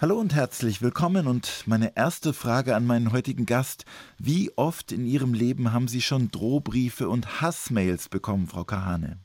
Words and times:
Hallo 0.00 0.18
und 0.18 0.34
herzlich 0.34 0.80
willkommen 0.80 1.26
und 1.26 1.64
meine 1.66 1.94
erste 1.94 2.32
Frage 2.32 2.74
an 2.74 2.86
meinen 2.86 3.12
heutigen 3.12 3.44
Gast. 3.44 3.84
Wie 4.18 4.50
oft 4.56 4.92
in 4.92 5.04
Ihrem 5.04 5.34
Leben 5.34 5.74
haben 5.74 5.88
Sie 5.88 6.00
schon 6.00 6.30
Drohbriefe 6.30 7.06
und 7.06 7.42
Hassmails 7.42 8.08
bekommen, 8.08 8.46
Frau 8.46 8.64
Kahane? 8.64 9.18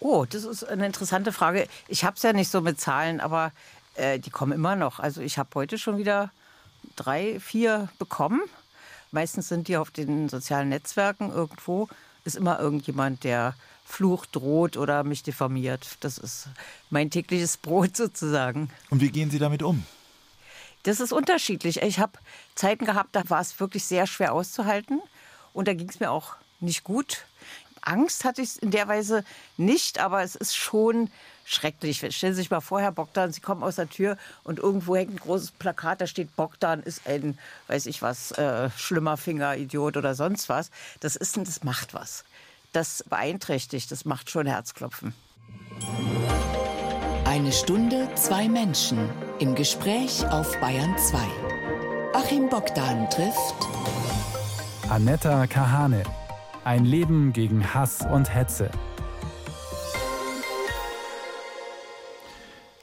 Oh, 0.00 0.24
das 0.24 0.44
ist 0.44 0.64
eine 0.64 0.86
interessante 0.86 1.30
Frage. 1.30 1.68
Ich 1.88 2.04
habe 2.04 2.16
es 2.16 2.22
ja 2.22 2.32
nicht 2.32 2.50
so 2.50 2.62
mit 2.62 2.80
Zahlen, 2.80 3.20
aber 3.20 3.52
äh, 3.96 4.18
die 4.18 4.30
kommen 4.30 4.52
immer 4.52 4.76
noch. 4.76 4.98
Also 4.98 5.20
ich 5.20 5.36
habe 5.36 5.50
heute 5.56 5.76
schon 5.76 5.98
wieder 5.98 6.30
drei, 6.96 7.38
vier 7.38 7.90
bekommen. 7.98 8.40
Meistens 9.10 9.48
sind 9.48 9.68
die 9.68 9.76
auf 9.76 9.90
den 9.90 10.30
sozialen 10.30 10.70
Netzwerken 10.70 11.30
irgendwo. 11.30 11.90
Ist 12.24 12.36
immer 12.36 12.58
irgendjemand, 12.58 13.24
der 13.24 13.54
Fluch 13.92 14.24
droht 14.24 14.78
oder 14.78 15.04
mich 15.04 15.22
diffamiert. 15.22 15.98
Das 16.00 16.16
ist 16.16 16.48
mein 16.88 17.10
tägliches 17.10 17.58
Brot 17.58 17.94
sozusagen. 17.96 18.70
Und 18.88 19.02
wie 19.02 19.10
gehen 19.10 19.30
Sie 19.30 19.38
damit 19.38 19.62
um? 19.62 19.84
Das 20.84 20.98
ist 20.98 21.12
unterschiedlich. 21.12 21.82
Ich 21.82 21.98
habe 21.98 22.12
Zeiten 22.54 22.86
gehabt, 22.86 23.14
da 23.14 23.28
war 23.28 23.40
es 23.40 23.60
wirklich 23.60 23.84
sehr 23.84 24.06
schwer 24.06 24.32
auszuhalten. 24.32 25.00
Und 25.52 25.68
da 25.68 25.74
ging 25.74 25.90
es 25.90 26.00
mir 26.00 26.10
auch 26.10 26.36
nicht 26.60 26.84
gut. 26.84 27.26
Angst 27.82 28.24
hatte 28.24 28.40
ich 28.40 28.62
in 28.62 28.70
der 28.70 28.88
Weise 28.88 29.24
nicht, 29.58 29.98
aber 29.98 30.22
es 30.22 30.36
ist 30.36 30.56
schon 30.56 31.10
schrecklich. 31.44 31.98
Stellen 31.98 32.32
Sie 32.34 32.40
sich 32.40 32.50
mal 32.50 32.60
vor, 32.60 32.80
Herr 32.80 32.92
Bogdan, 32.92 33.32
Sie 33.32 33.40
kommen 33.40 33.62
aus 33.62 33.76
der 33.76 33.90
Tür 33.90 34.16
und 34.42 34.58
irgendwo 34.58 34.96
hängt 34.96 35.12
ein 35.12 35.18
großes 35.18 35.50
Plakat, 35.50 36.00
da 36.00 36.06
steht 36.06 36.34
Bogdan 36.36 36.82
ist 36.82 37.06
ein, 37.06 37.36
weiß 37.66 37.86
ich 37.86 38.00
was, 38.00 38.30
äh, 38.32 38.70
schlimmer 38.70 39.16
Finger, 39.16 39.56
Idiot 39.56 39.96
oder 39.96 40.14
sonst 40.14 40.48
was. 40.48 40.70
Das 41.00 41.16
ist, 41.16 41.36
das 41.36 41.62
macht 41.64 41.92
was 41.92 42.24
das 42.72 43.04
beeinträchtigt. 43.08 43.90
Das 43.90 44.04
macht 44.04 44.30
schon 44.30 44.46
Herzklopfen. 44.46 45.14
Eine 47.24 47.52
Stunde, 47.52 48.08
zwei 48.14 48.48
Menschen 48.48 49.08
im 49.38 49.54
Gespräch 49.54 50.26
auf 50.28 50.58
Bayern 50.60 50.96
2. 50.98 51.18
Achim 52.14 52.48
Bogdan 52.48 53.08
trifft 53.08 53.54
Anetta 54.90 55.46
Kahane. 55.46 56.02
Ein 56.64 56.84
Leben 56.84 57.32
gegen 57.32 57.72
Hass 57.72 58.02
und 58.02 58.34
Hetze. 58.34 58.70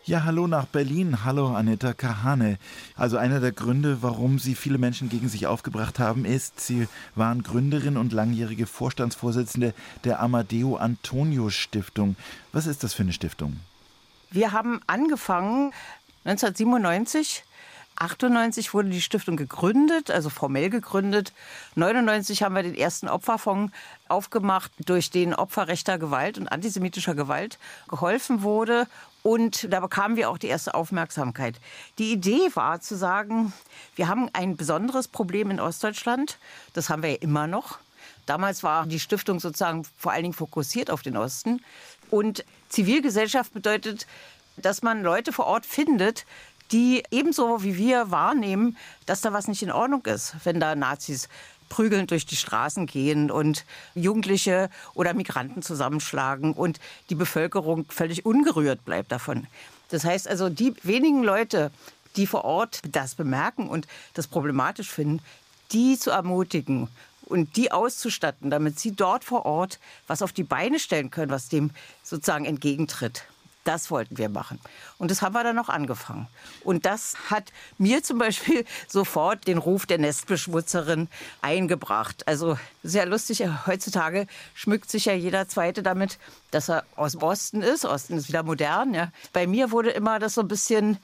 Ja, 0.10 0.24
hallo 0.24 0.48
nach 0.48 0.66
Berlin. 0.66 1.24
Hallo 1.24 1.56
Anita 1.56 1.94
Kahane. 1.94 2.58
Also 2.96 3.18
einer 3.18 3.40
der 3.40 3.52
Gründe, 3.52 4.02
warum 4.02 4.40
Sie 4.40 4.56
viele 4.56 4.80
Menschen 4.80 5.08
gegen 5.08 5.30
sich 5.30 5.46
aufgebracht 5.46 6.00
haben, 6.00 6.26
ist, 6.26 6.60
Sie 6.60 6.88
waren 7.14 7.44
Gründerin 7.44 7.96
und 7.96 8.12
langjährige 8.12 8.66
Vorstandsvorsitzende 8.66 9.76
der 10.06 10.20
Amadeo 10.20 10.78
Antonio 10.78 11.52
Stiftung. 11.52 12.16
Was 12.52 12.66
ist 12.66 12.84
das 12.84 12.96
für 12.96 13.04
eine 13.04 13.14
Stiftung? 13.14 13.60
Wir 14.32 14.52
haben 14.52 14.82
angefangen 14.88 15.74
1997 16.26 17.44
98 18.00 18.74
wurde 18.74 18.90
die 18.90 19.02
Stiftung 19.02 19.36
gegründet, 19.36 20.10
also 20.10 20.30
formell 20.30 20.70
gegründet. 20.70 21.34
99 21.76 22.44
haben 22.44 22.56
wir 22.56 22.64
den 22.64 22.76
ersten 22.76 23.10
Opferfonds 23.10 23.74
aufgemacht, 24.08 24.72
durch 24.86 25.12
den 25.12 25.36
Opfer 25.36 25.68
rechter 25.68 26.00
Gewalt 26.00 26.38
und 26.38 26.48
antisemitischer 26.48 27.14
Gewalt 27.14 27.60
geholfen 27.90 28.42
wurde. 28.42 28.88
Und 29.22 29.72
da 29.72 29.80
bekamen 29.80 30.16
wir 30.16 30.30
auch 30.30 30.38
die 30.38 30.48
erste 30.48 30.74
Aufmerksamkeit. 30.74 31.60
Die 31.98 32.12
Idee 32.12 32.50
war 32.54 32.80
zu 32.82 32.96
sagen, 32.96 33.54
wir 33.96 34.08
haben 34.08 34.30
ein 34.34 34.56
besonderes 34.56 35.08
Problem 35.08 35.52
in 35.52 35.60
Ostdeutschland. 35.60 36.38
Das 36.74 36.90
haben 36.90 37.04
wir 37.04 37.12
ja 37.12 37.18
immer 37.18 37.48
noch. 37.48 37.80
Damals 38.26 38.64
war 38.64 38.86
die 38.86 39.00
Stiftung 39.00 39.40
sozusagen 39.40 39.86
vor 39.98 40.12
allen 40.12 40.24
Dingen 40.24 40.34
fokussiert 40.34 40.90
auf 40.90 41.02
den 41.02 41.18
Osten. 41.18 41.62
Und 42.10 42.46
Zivilgesellschaft 42.70 43.54
bedeutet, 43.54 44.08
dass 44.56 44.82
man 44.82 45.04
Leute 45.04 45.34
vor 45.34 45.48
Ort 45.48 45.66
findet, 45.66 46.26
die 46.72 47.04
ebenso 47.12 47.64
wie 47.64 47.78
wir 47.78 48.12
wahrnehmen, 48.12 48.78
dass 49.06 49.22
da 49.22 49.34
was 49.34 49.48
nicht 49.48 49.64
in 49.64 49.72
Ordnung 49.72 50.06
ist, 50.06 50.36
wenn 50.44 50.60
da 50.60 50.76
Nazis 50.76 51.28
prügelnd 51.70 52.12
durch 52.12 52.26
die 52.26 52.36
Straßen 52.36 52.86
gehen 52.86 53.32
und 53.32 53.66
Jugendliche 53.96 54.70
oder 54.94 55.14
Migranten 55.14 55.62
zusammenschlagen 55.62 56.54
und 56.54 56.80
die 57.10 57.16
Bevölkerung 57.16 57.86
völlig 57.90 58.26
ungerührt 58.26 58.84
bleibt 58.84 59.12
davon. 59.12 59.48
Das 59.90 60.04
heißt 60.04 60.28
also, 60.28 60.50
die 60.50 60.74
wenigen 60.84 61.24
Leute, 61.24 61.72
die 62.16 62.28
vor 62.28 62.44
Ort 62.44 62.82
das 62.92 63.16
bemerken 63.16 63.70
und 63.70 63.88
das 64.14 64.28
problematisch 64.28 64.90
finden, 64.90 65.22
die 65.72 65.98
zu 65.98 66.12
ermutigen 66.12 66.90
und 67.26 67.56
die 67.56 67.72
auszustatten, 67.72 68.50
damit 68.50 68.80
sie 68.80 68.92
dort 68.92 69.24
vor 69.24 69.46
Ort 69.46 69.80
was 70.08 70.22
auf 70.22 70.34
die 70.34 70.44
Beine 70.44 70.80
stellen 70.80 71.12
können, 71.12 71.32
was 71.32 71.50
dem 71.50 71.72
sozusagen 72.04 72.46
entgegentritt. 72.46 73.24
Das 73.70 73.92
wollten 73.92 74.18
wir 74.18 74.30
machen. 74.30 74.60
Und 74.98 75.12
das 75.12 75.22
haben 75.22 75.36
wir 75.36 75.44
dann 75.44 75.60
auch 75.60 75.70
angefangen. 75.70 76.28
Und 76.64 76.88
das 76.88 77.16
hat 77.30 77.54
mir 77.78 78.02
zum 78.02 78.18
Beispiel 78.18 78.66
sofort 78.88 79.46
den 79.46 79.60
Ruf 79.60 79.86
der 79.86 80.00
Nestbeschmutzerin 80.00 81.08
eingebracht. 81.44 82.28
Also 82.28 82.58
sehr 82.82 83.06
lustig, 83.06 83.44
heutzutage 83.68 84.26
schmückt 84.56 84.90
sich 84.90 85.06
ja 85.06 85.14
jeder 85.14 85.48
Zweite 85.48 85.84
damit, 85.84 86.18
dass 86.50 86.68
er 86.68 86.84
aus 86.96 87.12
dem 87.12 87.22
Osten 87.22 87.62
ist. 87.62 87.86
Osten 87.86 88.18
ist 88.18 88.28
wieder 88.28 88.42
modern. 88.42 88.96
Ja. 88.96 89.12
Bei 89.34 89.46
mir 89.46 89.70
wurde 89.70 89.92
immer 89.92 90.18
das 90.18 90.34
so 90.34 90.42
ein 90.42 90.48
bisschen 90.48 90.98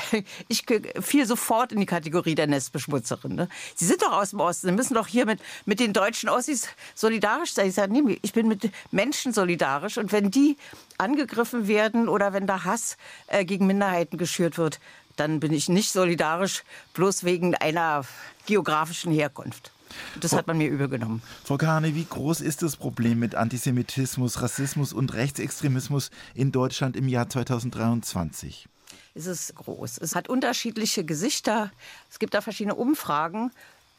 ich 0.48 0.64
fiel 1.00 1.26
sofort 1.26 1.72
in 1.72 1.80
die 1.80 1.86
Kategorie 1.86 2.34
der 2.34 2.46
Nestbeschmutzerin. 2.46 3.34
Ne? 3.34 3.48
Sie 3.74 3.86
sind 3.86 4.02
doch 4.02 4.12
aus 4.12 4.30
dem 4.30 4.40
Osten, 4.40 4.68
Sie 4.68 4.72
müssen 4.72 4.94
doch 4.94 5.06
hier 5.06 5.26
mit, 5.26 5.40
mit 5.66 5.80
den 5.80 5.92
deutschen 5.92 6.28
Ossis 6.28 6.68
solidarisch 6.94 7.52
sein. 7.52 7.68
Ich 7.68 7.74
sage, 7.74 7.92
nee, 7.92 8.18
ich 8.22 8.32
bin 8.32 8.48
mit 8.48 8.70
Menschen 8.90 9.32
solidarisch 9.32 9.98
und 9.98 10.12
wenn 10.12 10.30
die 10.30 10.56
angegriffen 10.98 11.68
werden 11.68 12.08
oder 12.08 12.32
wenn 12.32 12.46
da 12.46 12.64
Hass 12.64 12.96
äh, 13.26 13.44
gegen 13.44 13.66
Minderheiten 13.66 14.18
geschürt 14.18 14.58
wird, 14.58 14.80
dann 15.16 15.40
bin 15.40 15.52
ich 15.52 15.68
nicht 15.68 15.92
solidarisch, 15.92 16.64
bloß 16.94 17.24
wegen 17.24 17.54
einer 17.54 18.04
geografischen 18.46 19.12
Herkunft. 19.12 19.72
Das 20.20 20.32
hat 20.32 20.46
man 20.46 20.56
mir 20.56 20.68
übergenommen. 20.68 21.22
Frau 21.44 21.58
Kahane, 21.58 21.94
wie 21.94 22.04
groß 22.04 22.40
ist 22.40 22.62
das 22.62 22.76
Problem 22.76 23.18
mit 23.18 23.34
Antisemitismus, 23.34 24.40
Rassismus 24.40 24.94
und 24.94 25.12
Rechtsextremismus 25.12 26.10
in 26.34 26.50
Deutschland 26.50 26.96
im 26.96 27.08
Jahr 27.08 27.28
2023? 27.28 28.68
Ist 29.14 29.26
es 29.26 29.54
groß. 29.54 29.98
Es 29.98 30.14
hat 30.14 30.28
unterschiedliche 30.28 31.04
Gesichter. 31.04 31.70
Es 32.10 32.18
gibt 32.18 32.34
da 32.34 32.40
verschiedene 32.40 32.74
Umfragen. 32.74 33.50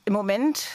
Im 0.06 0.14
Moment 0.14 0.66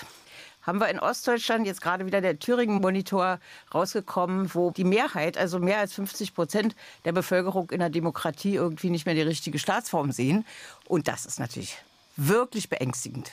haben 0.62 0.80
wir 0.80 0.88
in 0.88 1.00
Ostdeutschland 1.00 1.66
jetzt 1.66 1.80
gerade 1.80 2.06
wieder 2.06 2.20
der 2.20 2.38
Thüringen-Monitor 2.38 3.40
rausgekommen, 3.74 4.54
wo 4.54 4.70
die 4.70 4.84
Mehrheit, 4.84 5.38
also 5.38 5.58
mehr 5.58 5.78
als 5.78 5.94
50 5.94 6.34
Prozent 6.34 6.76
der 7.04 7.12
Bevölkerung 7.12 7.70
in 7.70 7.78
der 7.78 7.90
Demokratie 7.90 8.54
irgendwie 8.54 8.90
nicht 8.90 9.06
mehr 9.06 9.14
die 9.14 9.22
richtige 9.22 9.58
Staatsform 9.58 10.12
sehen. 10.12 10.44
Und 10.86 11.08
das 11.08 11.24
ist 11.26 11.40
natürlich 11.40 11.78
wirklich 12.16 12.68
beängstigend. 12.68 13.30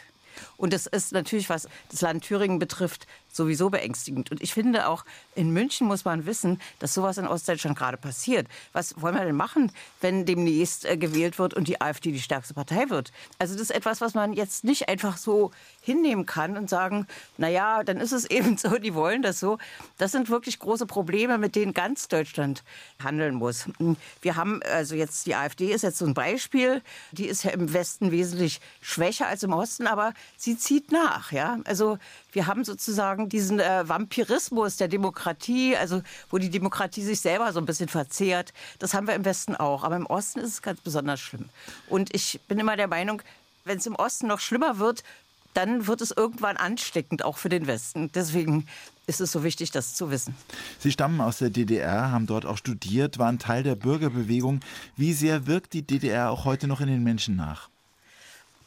Und 0.58 0.74
das 0.74 0.86
ist 0.86 1.12
natürlich, 1.12 1.50
was 1.50 1.68
das 1.90 2.02
Land 2.02 2.24
Thüringen 2.24 2.60
betrifft, 2.60 3.08
sowieso 3.36 3.70
beängstigend. 3.70 4.32
Und 4.32 4.42
ich 4.42 4.54
finde 4.54 4.88
auch, 4.88 5.06
in 5.36 5.52
München 5.52 5.88
muss 5.88 6.06
man 6.06 6.26
wissen, 6.26 6.62
dass 6.80 6.94
sowas 6.94 7.18
in 7.18 7.28
Ostdeutschland 7.28 7.78
gerade 7.78 7.98
passiert. 7.98 8.48
Was 8.74 9.02
wollen 9.02 9.16
wir 9.16 9.26
denn 9.26 9.36
machen, 9.36 9.72
wenn 10.02 10.26
demnächst 10.26 10.86
äh, 10.86 10.98
gewählt 10.98 11.40
wird 11.40 11.54
und 11.54 11.68
die 11.68 11.82
AfD 11.82 12.12
die 12.12 12.22
stärkste 12.22 12.54
Partei 12.54 12.90
wird? 12.90 13.12
Also 13.40 13.54
das 13.54 13.64
ist 13.64 13.72
etwas, 13.72 14.02
was 14.02 14.14
man 14.14 14.34
jetzt 14.34 14.64
nicht 14.64 14.90
einfach 14.90 15.18
so 15.18 15.52
hinnehmen 15.82 16.26
kann 16.26 16.58
und 16.58 16.70
sagen, 16.70 17.08
na 17.38 17.50
ja, 17.50 17.84
dann 17.84 17.98
ist 17.98 18.12
es 18.12 18.26
eben 18.30 18.58
so, 18.58 18.78
die 18.78 18.94
wollen 18.94 19.22
das 19.22 19.40
so. 19.40 19.58
Das 19.98 20.12
sind 20.12 20.30
wirklich 20.30 20.60
große 20.60 20.86
Probleme, 20.86 21.38
mit 21.38 21.56
denen 21.56 21.74
ganz 21.74 22.08
Deutschland 22.08 22.64
handeln 23.04 23.36
muss. 23.36 23.66
Wir 24.22 24.36
haben 24.36 24.62
also 24.64 24.96
jetzt 24.96 25.26
die 25.26 25.36
AfD 25.36 25.72
ist 25.72 25.82
jetzt 25.82 25.98
so 25.98 26.06
ein 26.06 26.14
Beispiel, 26.14 26.82
die 27.12 27.28
ist 27.28 27.44
ja 27.44 27.52
im 27.52 27.74
Westen 27.74 28.12
wesentlich 28.12 28.62
schwächer 28.82 29.28
als 29.28 29.44
im 29.44 29.54
Osten, 29.54 29.88
aber 29.88 30.14
sie 30.38 30.58
zieht 30.58 30.92
nach, 30.92 31.32
ja? 31.32 31.60
Also 31.66 31.98
wir 32.32 32.48
haben 32.48 32.64
sozusagen 32.64 33.25
diesen 33.26 33.60
äh, 33.60 33.88
Vampirismus 33.88 34.78
der 34.78 34.88
Demokratie, 34.88 35.76
also 35.76 36.02
wo 36.30 36.38
die 36.38 36.50
Demokratie 36.50 37.04
sich 37.04 37.22
selber 37.22 37.52
so 37.54 37.60
ein 37.60 37.66
bisschen 37.66 37.90
verzehrt. 37.90 38.54
Das 38.80 38.94
haben 38.94 39.08
wir 39.08 39.16
im 39.16 39.26
Westen 39.26 39.56
auch, 39.56 39.84
aber 39.84 39.96
im 39.96 40.06
Osten 40.06 40.40
ist 40.40 40.50
es 40.50 40.62
ganz 40.62 40.82
besonders 40.82 41.20
schlimm. 41.20 41.50
Und 41.90 42.14
ich 42.14 42.40
bin 42.48 42.60
immer 42.60 42.76
der 42.78 42.88
Meinung, 42.88 43.22
wenn 43.64 43.80
es 43.80 43.86
im 43.86 43.96
Osten 43.96 44.28
noch 44.28 44.40
schlimmer 44.40 44.80
wird, 44.80 45.04
dann 45.54 45.88
wird 45.88 46.02
es 46.02 46.12
irgendwann 46.12 46.58
ansteckend, 46.58 47.24
auch 47.24 47.38
für 47.38 47.50
den 47.50 47.66
Westen. 47.66 48.12
Deswegen 48.14 48.68
ist 49.08 49.22
es 49.22 49.32
so 49.32 49.44
wichtig, 49.44 49.72
das 49.72 49.96
zu 49.96 50.12
wissen. 50.12 50.36
Sie 50.80 50.92
stammen 50.92 51.22
aus 51.22 51.38
der 51.38 51.50
DDR, 51.50 52.12
haben 52.12 52.28
dort 52.28 52.46
auch 52.46 52.58
studiert, 52.58 53.20
waren 53.20 53.40
Teil 53.40 53.64
der 53.64 53.76
Bürgerbewegung. 53.76 54.60
Wie 54.98 55.14
sehr 55.14 55.48
wirkt 55.48 55.74
die 55.74 55.84
DDR 55.84 56.30
auch 56.30 56.46
heute 56.46 56.68
noch 56.68 56.82
in 56.82 56.88
den 56.88 57.04
Menschen 57.04 57.36
nach? 57.36 57.70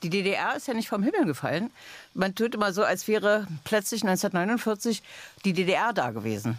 Die 0.02 0.10
DDR 0.10 0.56
ist 0.56 0.68
ja 0.68 0.74
nicht 0.74 0.88
vom 0.88 1.02
Himmel 1.02 1.24
gefallen. 1.24 1.70
Man 2.14 2.34
tut 2.34 2.54
immer 2.54 2.72
so, 2.72 2.84
als 2.84 3.08
wäre 3.08 3.46
plötzlich 3.64 4.02
1949 4.02 5.02
die 5.44 5.52
DDR 5.52 5.92
da 5.92 6.10
gewesen. 6.10 6.56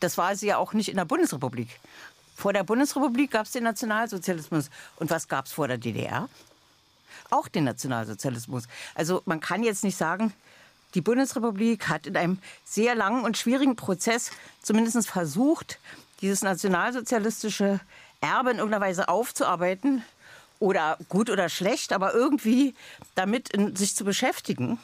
Das 0.00 0.18
war 0.18 0.36
sie 0.36 0.46
ja 0.46 0.58
auch 0.58 0.72
nicht 0.72 0.88
in 0.88 0.96
der 0.96 1.04
Bundesrepublik. 1.04 1.68
Vor 2.36 2.52
der 2.52 2.64
Bundesrepublik 2.64 3.30
gab 3.30 3.46
es 3.46 3.52
den 3.52 3.64
Nationalsozialismus. 3.64 4.70
Und 4.96 5.10
was 5.10 5.28
gab 5.28 5.46
es 5.46 5.52
vor 5.52 5.68
der 5.68 5.78
DDR? 5.78 6.28
Auch 7.30 7.48
den 7.48 7.64
Nationalsozialismus. 7.64 8.64
Also 8.94 9.22
man 9.24 9.40
kann 9.40 9.62
jetzt 9.62 9.82
nicht 9.82 9.96
sagen, 9.96 10.32
die 10.94 11.00
Bundesrepublik 11.00 11.88
hat 11.88 12.06
in 12.06 12.16
einem 12.16 12.38
sehr 12.64 12.94
langen 12.94 13.24
und 13.24 13.36
schwierigen 13.36 13.74
Prozess 13.74 14.30
zumindest 14.62 15.08
versucht, 15.08 15.78
dieses 16.20 16.42
nationalsozialistische 16.42 17.80
Erbe 18.20 18.52
in 18.52 18.58
irgendeiner 18.58 18.84
Weise 18.84 19.08
aufzuarbeiten 19.08 20.04
oder 20.58 20.98
gut 21.08 21.30
oder 21.30 21.48
schlecht, 21.48 21.92
aber 21.92 22.14
irgendwie 22.14 22.74
damit 23.14 23.50
in, 23.50 23.76
sich 23.76 23.94
zu 23.94 24.04
beschäftigen. 24.04 24.78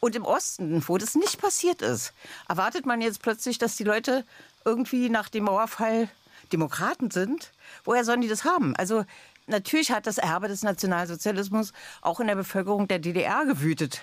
Und 0.00 0.16
im 0.16 0.24
Osten, 0.24 0.82
wo 0.86 0.98
das 0.98 1.14
nicht 1.14 1.40
passiert 1.40 1.82
ist, 1.82 2.12
erwartet 2.48 2.86
man 2.86 3.00
jetzt 3.00 3.22
plötzlich, 3.22 3.58
dass 3.58 3.76
die 3.76 3.84
Leute 3.84 4.24
irgendwie 4.64 5.08
nach 5.10 5.28
dem 5.28 5.44
Mauerfall 5.44 6.08
Demokraten 6.52 7.10
sind. 7.10 7.52
Woher 7.84 8.04
sollen 8.04 8.20
die 8.20 8.28
das 8.28 8.44
haben? 8.44 8.74
Also 8.76 9.04
natürlich 9.46 9.90
hat 9.90 10.06
das 10.06 10.18
Erbe 10.18 10.48
des 10.48 10.62
Nationalsozialismus 10.62 11.72
auch 12.02 12.20
in 12.20 12.26
der 12.26 12.36
Bevölkerung 12.36 12.88
der 12.88 12.98
DDR 12.98 13.44
gewütet. 13.44 14.02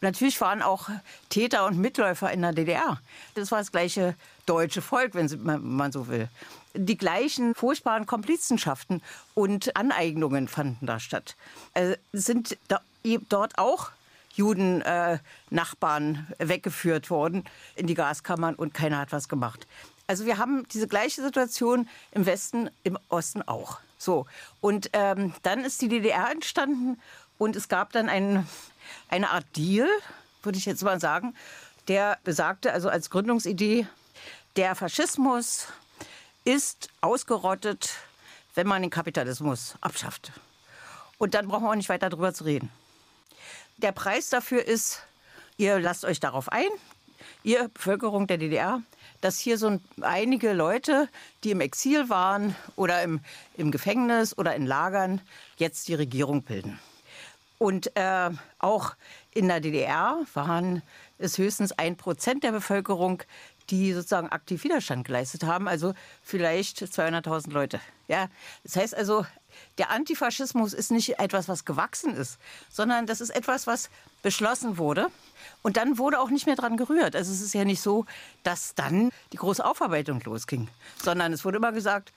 Natürlich 0.00 0.40
waren 0.40 0.62
auch 0.62 0.88
Täter 1.28 1.64
und 1.66 1.78
Mitläufer 1.78 2.32
in 2.32 2.42
der 2.42 2.52
DDR. 2.52 3.00
Das 3.34 3.52
war 3.52 3.58
das 3.58 3.70
gleiche 3.70 4.16
deutsche 4.46 4.82
Volk, 4.82 5.14
wenn 5.14 5.30
man 5.62 5.92
so 5.92 6.08
will. 6.08 6.28
Die 6.74 6.96
gleichen 6.96 7.54
furchtbaren 7.54 8.06
Komplizenschaften 8.06 9.02
und 9.34 9.76
Aneignungen 9.76 10.48
fanden 10.48 10.86
da 10.86 10.98
statt. 10.98 11.36
Also 11.74 11.94
sind 12.12 12.58
dort 13.28 13.58
auch 13.58 13.90
Juden-Nachbarn 14.34 16.26
äh, 16.38 16.48
weggeführt 16.48 17.10
worden 17.10 17.44
in 17.74 17.86
die 17.86 17.94
Gaskammern 17.94 18.54
und 18.54 18.72
keiner 18.74 18.98
hat 18.98 19.12
was 19.12 19.28
gemacht. 19.28 19.66
Also 20.06 20.26
wir 20.26 20.38
haben 20.38 20.66
diese 20.68 20.88
gleiche 20.88 21.22
Situation 21.22 21.88
im 22.12 22.26
Westen, 22.26 22.70
im 22.82 22.98
Osten 23.08 23.42
auch. 23.42 23.80
So 23.98 24.26
und 24.60 24.90
ähm, 24.94 25.32
dann 25.42 25.64
ist 25.64 25.80
die 25.80 25.88
DDR 25.88 26.30
entstanden 26.30 27.00
und 27.38 27.56
es 27.56 27.68
gab 27.68 27.92
dann 27.92 28.08
ein, 28.08 28.48
eine 29.08 29.30
Art 29.30 29.46
Deal, 29.56 29.88
würde 30.42 30.58
ich 30.58 30.66
jetzt 30.66 30.82
mal 30.82 31.00
sagen, 31.00 31.34
der 31.88 32.18
besagte 32.24 32.72
also 32.72 32.88
als 32.88 33.10
Gründungsidee, 33.10 33.86
der 34.56 34.74
Faschismus 34.74 35.68
ist 36.44 36.88
ausgerottet, 37.00 37.90
wenn 38.54 38.66
man 38.66 38.82
den 38.82 38.90
Kapitalismus 38.90 39.74
abschafft. 39.80 40.32
Und 41.18 41.34
dann 41.34 41.48
brauchen 41.48 41.64
wir 41.64 41.70
auch 41.70 41.76
nicht 41.76 41.88
weiter 41.88 42.10
darüber 42.10 42.34
zu 42.34 42.44
reden. 42.44 42.70
Der 43.78 43.92
Preis 43.92 44.28
dafür 44.28 44.64
ist, 44.64 45.02
ihr 45.56 45.78
lasst 45.78 46.04
euch 46.04 46.20
darauf 46.20 46.50
ein, 46.50 46.68
ihr 47.42 47.68
Bevölkerung 47.68 48.26
der 48.26 48.38
DDR, 48.38 48.82
dass 49.20 49.38
hier 49.38 49.56
so 49.56 49.80
einige 50.00 50.52
Leute, 50.52 51.08
die 51.44 51.52
im 51.52 51.60
Exil 51.60 52.08
waren 52.08 52.56
oder 52.76 53.02
im, 53.02 53.20
im 53.56 53.70
Gefängnis 53.70 54.36
oder 54.36 54.54
in 54.54 54.66
Lagern, 54.66 55.20
jetzt 55.56 55.88
die 55.88 55.94
Regierung 55.94 56.42
bilden. 56.42 56.78
Und 57.58 57.94
äh, 57.96 58.30
auch 58.58 58.94
in 59.32 59.46
der 59.46 59.60
DDR 59.60 60.18
waren 60.34 60.82
es 61.18 61.38
höchstens 61.38 61.70
ein 61.70 61.96
Prozent 61.96 62.42
der 62.42 62.50
Bevölkerung, 62.50 63.22
die 63.70 63.92
sozusagen 63.92 64.28
aktiv 64.28 64.64
Widerstand 64.64 65.06
geleistet 65.06 65.44
haben, 65.44 65.68
also 65.68 65.94
vielleicht 66.22 66.82
200.000 66.82 67.50
Leute. 67.52 67.80
Ja, 68.08 68.28
das 68.62 68.76
heißt 68.76 68.94
also, 68.94 69.24
der 69.78 69.90
Antifaschismus 69.90 70.72
ist 70.72 70.90
nicht 70.90 71.18
etwas, 71.18 71.48
was 71.48 71.64
gewachsen 71.64 72.14
ist, 72.14 72.38
sondern 72.70 73.06
das 73.06 73.20
ist 73.20 73.30
etwas, 73.30 73.66
was 73.66 73.90
beschlossen 74.22 74.78
wurde. 74.78 75.08
Und 75.62 75.76
dann 75.76 75.98
wurde 75.98 76.20
auch 76.20 76.30
nicht 76.30 76.46
mehr 76.46 76.56
dran 76.56 76.76
gerührt. 76.76 77.14
Also 77.16 77.32
es 77.32 77.40
ist 77.40 77.54
ja 77.54 77.64
nicht 77.64 77.80
so, 77.80 78.06
dass 78.42 78.74
dann 78.74 79.10
die 79.32 79.36
große 79.36 79.64
Aufarbeitung 79.64 80.20
losging, 80.20 80.68
sondern 81.02 81.32
es 81.32 81.44
wurde 81.44 81.58
immer 81.58 81.72
gesagt, 81.72 82.12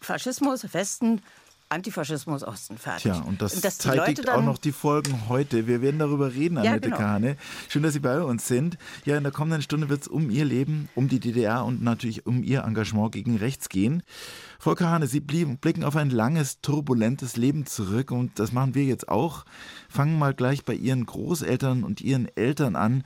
Faschismus, 0.00 0.72
Westen, 0.72 1.22
Antifaschismus 1.68 2.44
Osten 2.44 2.78
fertig. 2.78 3.12
Tja, 3.12 3.22
und 3.22 3.42
das 3.42 3.60
zeitigt 3.78 4.28
auch 4.28 4.42
noch 4.42 4.58
die 4.58 4.72
Folgen 4.72 5.28
heute. 5.28 5.66
Wir 5.66 5.82
werden 5.82 5.98
darüber 5.98 6.32
reden, 6.32 6.58
Annette 6.58 6.74
ja, 6.74 6.78
genau. 6.78 6.96
Kahne. 6.96 7.36
Schön, 7.68 7.82
dass 7.82 7.92
Sie 7.92 8.00
bei 8.00 8.22
uns 8.22 8.46
sind. 8.46 8.78
Ja, 9.04 9.16
in 9.16 9.24
der 9.24 9.32
kommenden 9.32 9.62
Stunde 9.62 9.88
wird 9.88 10.02
es 10.02 10.08
um 10.08 10.30
Ihr 10.30 10.44
Leben, 10.44 10.88
um 10.94 11.08
die 11.08 11.18
DDR 11.18 11.64
und 11.64 11.82
natürlich 11.82 12.24
um 12.24 12.44
Ihr 12.44 12.62
Engagement 12.62 13.12
gegen 13.12 13.36
rechts 13.36 13.68
gehen. 13.68 14.02
Frau 14.60 14.74
Kahane, 14.74 15.06
Sie 15.08 15.20
blicken 15.20 15.84
auf 15.84 15.96
ein 15.96 16.10
langes, 16.10 16.60
turbulentes 16.60 17.36
Leben 17.36 17.66
zurück 17.66 18.12
und 18.12 18.38
das 18.38 18.52
machen 18.52 18.74
wir 18.74 18.84
jetzt 18.84 19.08
auch. 19.08 19.44
Fangen 19.88 20.18
mal 20.18 20.34
gleich 20.34 20.64
bei 20.64 20.74
Ihren 20.74 21.04
Großeltern 21.04 21.82
und 21.82 22.00
Ihren 22.00 22.28
Eltern 22.36 22.76
an 22.76 23.02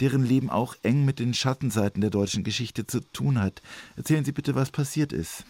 deren 0.00 0.24
Leben 0.24 0.50
auch 0.50 0.74
eng 0.82 1.04
mit 1.04 1.18
den 1.20 1.34
Schattenseiten 1.34 2.00
der 2.00 2.10
deutschen 2.10 2.42
Geschichte 2.42 2.86
zu 2.86 3.00
tun 3.00 3.40
hat. 3.40 3.62
Erzählen 3.96 4.24
Sie 4.24 4.32
bitte, 4.32 4.54
was 4.54 4.70
passiert 4.70 5.12
ist. 5.12 5.44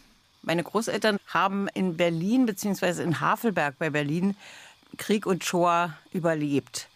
Meine 0.45 0.63
Großeltern 0.63 1.19
haben 1.27 1.69
in 1.69 1.97
Berlin 1.97 2.45
bzw. 2.45 3.03
in 3.03 3.21
Havelberg 3.21 3.79
bei 3.79 3.91
Berlin 3.91 4.37
Krieg 4.99 5.27
und 5.27 5.43
Shoah 5.43 5.97
überlebt. 6.13 6.89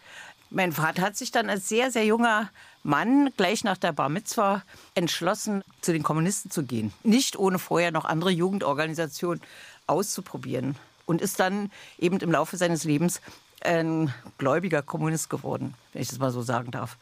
Mein 0.51 0.73
Vater 0.73 1.03
hat 1.03 1.17
sich 1.17 1.31
dann 1.31 1.51
als 1.51 1.69
sehr, 1.69 1.91
sehr 1.91 2.05
junger 2.05 2.51
Mann 2.83 3.31
gleich 3.37 3.65
nach 3.65 3.77
der 3.77 3.93
Bar 3.93 4.09
Mitzwa 4.09 4.63
entschlossen, 4.95 5.65
zu 5.81 5.93
den 5.93 6.03
Kommunisten 6.03 6.51
zu 6.51 6.63
gehen. 6.63 6.93
Nicht 7.03 7.39
ohne 7.39 7.59
vorher 7.59 7.91
noch 7.91 8.05
andere 8.05 8.31
Jugendorganisationen 8.31 9.43
auszuprobieren. 9.87 10.77
Und 11.07 11.23
ist 11.23 11.41
dann 11.41 11.71
eben 11.99 12.19
im 12.21 12.31
Laufe 12.31 12.59
seines 12.59 12.85
Lebens 12.85 13.23
ein 13.63 14.13
gläubiger 14.37 14.83
Kommunist 14.83 15.31
geworden, 15.31 15.75
wenn 15.93 16.03
ich 16.03 16.09
das 16.09 16.19
mal 16.19 16.31
so 16.31 16.43
sagen 16.43 16.71
darf. 16.71 16.99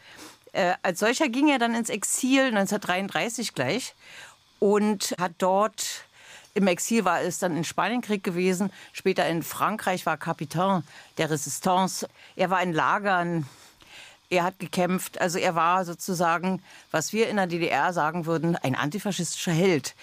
Äh, 0.53 0.75
als 0.83 1.01
solcher 1.01 1.29
ging 1.29 1.49
er 1.49 1.59
dann 1.59 1.75
ins 1.75 1.91
Exil 1.91 2.47
1933 2.47 3.53
gleich 3.53 3.95
und 4.61 5.15
hat 5.19 5.33
dort 5.39 6.07
im 6.57 6.67
Exil 6.69 7.05
war 7.05 7.21
es 7.21 7.39
dann 7.39 7.55
in 7.55 7.65
Spanienkrieg 7.65 8.25
gewesen, 8.25 8.73
später 8.95 9.29
in 9.29 9.43
Frankreich 9.43 10.07
war 10.07 10.17
Kapitän 10.17 10.83
der 11.19 11.29
Resistance. 11.29 12.09
Er 12.35 12.49
war 12.49 12.63
in 12.63 12.73
Lagern, 12.73 13.47
er 14.31 14.43
hat 14.43 14.59
gekämpft, 14.59 15.21
also 15.21 15.39
er 15.39 15.55
war 15.55 15.85
sozusagen, 15.85 16.63
was 16.91 17.13
wir 17.13 17.29
in 17.29 17.37
der 17.37 17.47
DDR 17.47 17.93
sagen 17.93 18.25
würden, 18.25 18.57
ein 18.57 18.75
antifaschistischer 18.75 19.53
Held. 19.53 19.95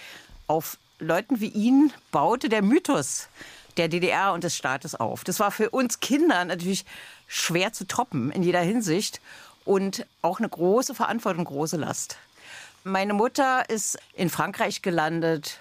Auf 0.46 0.78
Leuten 1.00 1.40
wie 1.40 1.48
ihn 1.48 1.92
baute 2.12 2.48
der 2.48 2.62
Mythos 2.62 3.28
der 3.76 3.88
DDR 3.88 4.32
und 4.32 4.44
des 4.44 4.56
Staates 4.56 4.94
auf. 4.94 5.24
Das 5.24 5.40
war 5.40 5.50
für 5.50 5.70
uns 5.70 5.98
Kinder 5.98 6.44
natürlich 6.44 6.84
schwer 7.26 7.72
zu 7.72 7.84
toppen 7.84 8.30
in 8.30 8.44
jeder 8.44 8.60
Hinsicht 8.60 9.20
und 9.64 10.06
auch 10.22 10.38
eine 10.38 10.48
große 10.48 10.94
Verantwortung, 10.94 11.46
große 11.46 11.78
Last. 11.78 12.16
Meine 12.84 13.14
Mutter 13.14 13.68
ist 13.68 13.98
in 14.14 14.30
Frankreich 14.30 14.82
gelandet, 14.82 15.58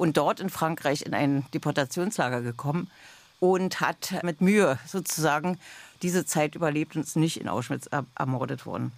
und 0.00 0.16
dort 0.16 0.40
in 0.40 0.48
Frankreich 0.48 1.02
in 1.02 1.12
ein 1.12 1.44
Deportationslager 1.52 2.40
gekommen 2.40 2.90
und 3.38 3.82
hat 3.82 4.14
mit 4.22 4.40
Mühe 4.40 4.78
sozusagen 4.86 5.58
diese 6.00 6.24
Zeit 6.24 6.54
überlebt 6.54 6.96
und 6.96 7.02
ist 7.02 7.16
nicht 7.16 7.38
in 7.38 7.50
Auschwitz 7.50 7.86
ermordet 8.14 8.64
worden. 8.64 8.92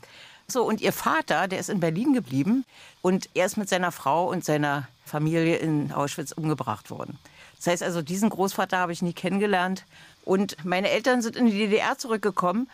So, 0.46 0.62
und 0.62 0.80
ihr 0.80 0.92
Vater, 0.92 1.48
der 1.48 1.58
ist 1.58 1.70
in 1.70 1.80
Berlin 1.80 2.12
geblieben 2.12 2.64
und 3.00 3.28
er 3.34 3.46
ist 3.46 3.56
mit 3.56 3.68
seiner 3.68 3.90
Frau 3.90 4.30
und 4.30 4.44
seiner 4.44 4.86
Familie 5.04 5.56
in 5.56 5.90
Auschwitz 5.90 6.30
umgebracht 6.30 6.88
worden. 6.88 7.18
Das 7.56 7.66
heißt 7.66 7.82
also, 7.82 8.00
diesen 8.00 8.30
Großvater 8.30 8.78
habe 8.78 8.92
ich 8.92 9.02
nie 9.02 9.12
kennengelernt. 9.12 9.84
Und 10.24 10.64
meine 10.64 10.90
Eltern 10.90 11.20
sind 11.20 11.34
in 11.34 11.46
die 11.46 11.58
DDR 11.58 11.98
zurückgekommen 11.98 12.70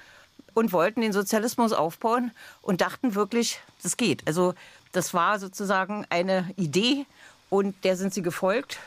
und 0.53 0.75
wollten 0.75 1.01
den 1.01 1.15
Sozialismus 1.15 1.73
aufbauen 1.73 2.33
und 2.61 2.83
dachten 2.83 3.15
wirklich, 3.15 3.61
das 3.83 3.97
geht. 3.97 4.27
Also 4.27 4.53
das 4.93 5.15
war 5.15 5.39
sozusagen 5.39 6.05
eine 6.11 6.51
Idee 6.57 7.07
und 7.51 7.85
der 7.85 7.97
sind 7.97 8.15
sie 8.15 8.23
gefolgt. 8.23 8.79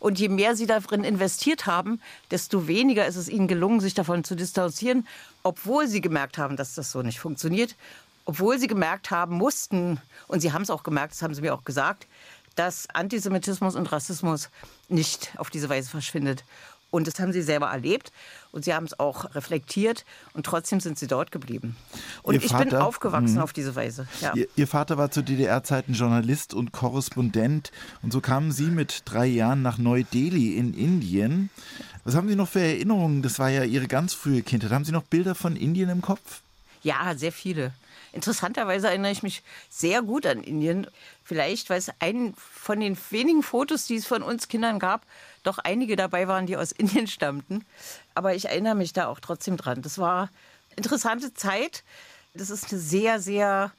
Und 0.00 0.20
je 0.20 0.28
mehr 0.28 0.54
sie 0.54 0.66
darin 0.66 1.02
investiert 1.02 1.66
haben, 1.66 2.00
desto 2.30 2.68
weniger 2.68 3.06
ist 3.06 3.16
es 3.16 3.28
ihnen 3.28 3.48
gelungen, 3.48 3.80
sich 3.80 3.94
davon 3.94 4.22
zu 4.22 4.36
distanzieren, 4.36 5.06
obwohl 5.42 5.88
sie 5.88 6.00
gemerkt 6.00 6.38
haben, 6.38 6.56
dass 6.56 6.74
das 6.74 6.92
so 6.92 7.02
nicht 7.02 7.18
funktioniert, 7.18 7.74
obwohl 8.24 8.58
sie 8.58 8.68
gemerkt 8.68 9.10
haben 9.10 9.36
mussten, 9.36 10.00
und 10.28 10.40
sie 10.40 10.52
haben 10.52 10.62
es 10.62 10.70
auch 10.70 10.84
gemerkt, 10.84 11.14
das 11.14 11.22
haben 11.22 11.34
sie 11.34 11.40
mir 11.40 11.54
auch 11.54 11.64
gesagt, 11.64 12.06
dass 12.54 12.88
Antisemitismus 12.90 13.74
und 13.74 13.90
Rassismus 13.90 14.50
nicht 14.88 15.32
auf 15.36 15.50
diese 15.50 15.68
Weise 15.68 15.90
verschwindet. 15.90 16.44
Und 16.90 17.06
das 17.06 17.18
haben 17.20 17.32
sie 17.32 17.42
selber 17.42 17.66
erlebt 17.66 18.12
und 18.50 18.64
sie 18.64 18.72
haben 18.72 18.84
es 18.84 18.98
auch 18.98 19.34
reflektiert 19.34 20.04
und 20.32 20.46
trotzdem 20.46 20.80
sind 20.80 20.98
sie 20.98 21.06
dort 21.06 21.30
geblieben. 21.32 21.76
Und 22.22 22.34
Ihr 22.34 22.42
ich 22.42 22.50
Vater, 22.50 22.64
bin 22.64 22.76
aufgewachsen 22.76 23.36
mh. 23.36 23.42
auf 23.42 23.52
diese 23.52 23.76
Weise. 23.76 24.08
Ja. 24.20 24.34
Ihr, 24.34 24.48
Ihr, 24.56 24.66
Vater 24.66 24.96
war 24.96 25.10
zu 25.10 25.22
DDR-Zeiten 25.22 25.92
Journalist 25.92 26.54
und 26.54 26.72
Korrespondent 26.72 27.72
und 28.02 28.12
so 28.12 28.20
kamen 28.20 28.52
Sie 28.52 28.66
mit 28.70 29.02
drei 29.04 29.26
Jahren 29.26 29.60
nach 29.60 29.76
Neu-Delhi 29.76 30.56
in 30.56 30.72
Indien. 30.72 31.50
Was 32.04 32.14
haben 32.14 32.28
Sie 32.28 32.36
noch 32.36 32.48
für 32.48 32.60
Erinnerungen? 32.60 33.20
Das 33.20 33.38
war 33.38 33.50
ja 33.50 33.64
Ihre 33.64 33.86
ganz 33.86 34.14
frühe 34.14 34.42
Kindheit. 34.42 34.70
Haben 34.70 34.86
Sie 34.86 34.92
noch 34.92 35.02
Bilder 35.02 35.34
von 35.34 35.56
Indien 35.56 35.90
im 35.90 36.00
Kopf? 36.00 36.42
Ja, 36.82 37.14
sehr 37.16 37.32
viele. 37.32 37.72
Interessanterweise 38.12 38.88
erinnere 38.88 39.12
ich 39.12 39.22
mich 39.22 39.42
sehr 39.68 40.02
gut 40.02 40.26
an 40.26 40.42
Indien. 40.42 40.86
Vielleicht, 41.24 41.70
weil 41.70 41.78
es 41.78 41.90
ein 41.98 42.34
von 42.36 42.80
den 42.80 42.96
wenigen 43.10 43.42
Fotos, 43.42 43.86
die 43.86 43.96
es 43.96 44.06
von 44.06 44.22
uns 44.22 44.48
Kindern 44.48 44.78
gab, 44.78 45.04
doch 45.42 45.58
einige 45.58 45.96
dabei 45.96 46.28
waren, 46.28 46.46
die 46.46 46.56
aus 46.56 46.72
Indien 46.76 47.06
stammten. 47.06 47.64
Aber 48.14 48.34
ich 48.34 48.46
erinnere 48.46 48.74
mich 48.74 48.92
da 48.92 49.08
auch 49.08 49.20
trotzdem 49.20 49.56
dran. 49.56 49.82
Das 49.82 49.98
war 49.98 50.30
interessante 50.76 51.34
Zeit. 51.34 51.84
Das 52.34 52.50
ist 52.50 52.70
eine 52.70 52.80
sehr, 52.80 53.20
sehr 53.20 53.72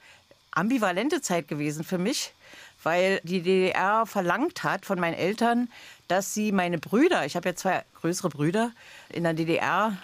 ambivalente 0.51 1.21
Zeit 1.21 1.47
gewesen 1.47 1.83
für 1.83 1.97
mich, 1.97 2.33
weil 2.83 3.21
die 3.23 3.41
DDR 3.41 4.05
verlangt 4.05 4.63
hat 4.63 4.85
von 4.85 4.99
meinen 4.99 5.13
Eltern, 5.13 5.69
dass 6.07 6.33
sie 6.33 6.51
meine 6.51 6.79
Brüder, 6.79 7.25
ich 7.25 7.35
habe 7.35 7.49
ja 7.49 7.55
zwei 7.55 7.85
größere 8.01 8.29
Brüder, 8.29 8.71
in 9.09 9.23
der 9.23 9.33
DDR 9.33 9.97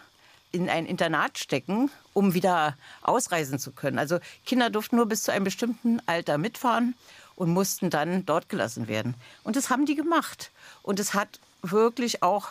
in 0.55 0.69
ein 0.69 0.85
Internat 0.85 1.38
stecken, 1.38 1.91
um 2.13 2.33
wieder 2.33 2.77
ausreisen 3.01 3.59
zu 3.59 3.71
können. 3.71 4.00
Also 4.00 4.19
Kinder 4.45 4.69
durften 4.69 4.95
nur 4.95 5.05
bis 5.05 5.24
zu 5.24 5.33
einem 5.33 5.43
bestimmten 5.43 6.01
Alter 6.05 6.38
mitfahren 6.38 6.95
und 7.35 7.50
mussten 7.50 7.89
dann 7.89 8.25
dort 8.25 8.47
gelassen 8.47 8.88
werden. 8.88 9.15
Und 9.43 9.57
das 9.57 9.69
haben 9.69 9.85
die 9.85 9.95
gemacht. 9.95 10.51
Und 10.81 11.00
es 11.00 11.13
hat 11.13 11.39
wirklich 11.62 12.24
auch 12.24 12.47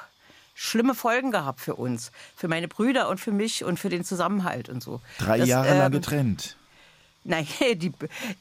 schlimme 0.55 0.95
Folgen 0.95 1.31
gehabt 1.31 1.61
für 1.61 1.77
uns, 1.77 2.13
für 2.37 2.47
meine 2.47 2.69
Brüder 2.69 3.09
und 3.09 3.21
für 3.21 3.33
mich 3.33 3.65
und 3.65 3.81
für 3.81 3.89
den 3.89 4.05
Zusammenhalt 4.05 4.69
und 4.69 4.83
so. 4.83 5.01
Drei 5.19 5.39
das, 5.39 5.49
Jahre 5.49 5.71
lang 5.71 5.87
ähm, 5.87 5.93
getrennt. 5.93 6.57
Nein, 7.25 7.47
die, 7.61 7.93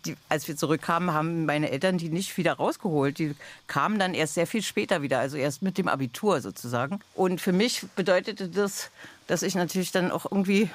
die, 0.06 0.16
als 0.30 0.48
wir 0.48 0.56
zurückkamen, 0.56 1.14
haben 1.14 1.46
meine 1.46 1.72
Eltern 1.72 1.98
die 1.98 2.10
nicht 2.10 2.38
wieder 2.38 2.54
rausgeholt. 2.54 3.18
Die 3.18 3.36
kamen 3.68 3.98
dann 3.98 4.14
erst 4.14 4.36
sehr 4.36 4.48
viel 4.48 4.62
später 4.62 5.02
wieder, 5.02 5.20
also 5.20 5.38
erst 5.38 5.62
mit 5.62 5.78
dem 5.78 5.88
Abitur 5.88 6.42
sozusagen. 6.42 7.00
Und 7.16 7.42
für 7.42 7.54
mich 7.54 7.86
bedeutete 7.96 8.50
das, 8.50 8.92
dass 9.28 9.42
ich 9.42 9.56
natürlich 9.56 9.92
dann 9.92 10.12
auch 10.12 10.26
irgendwie 10.30 10.70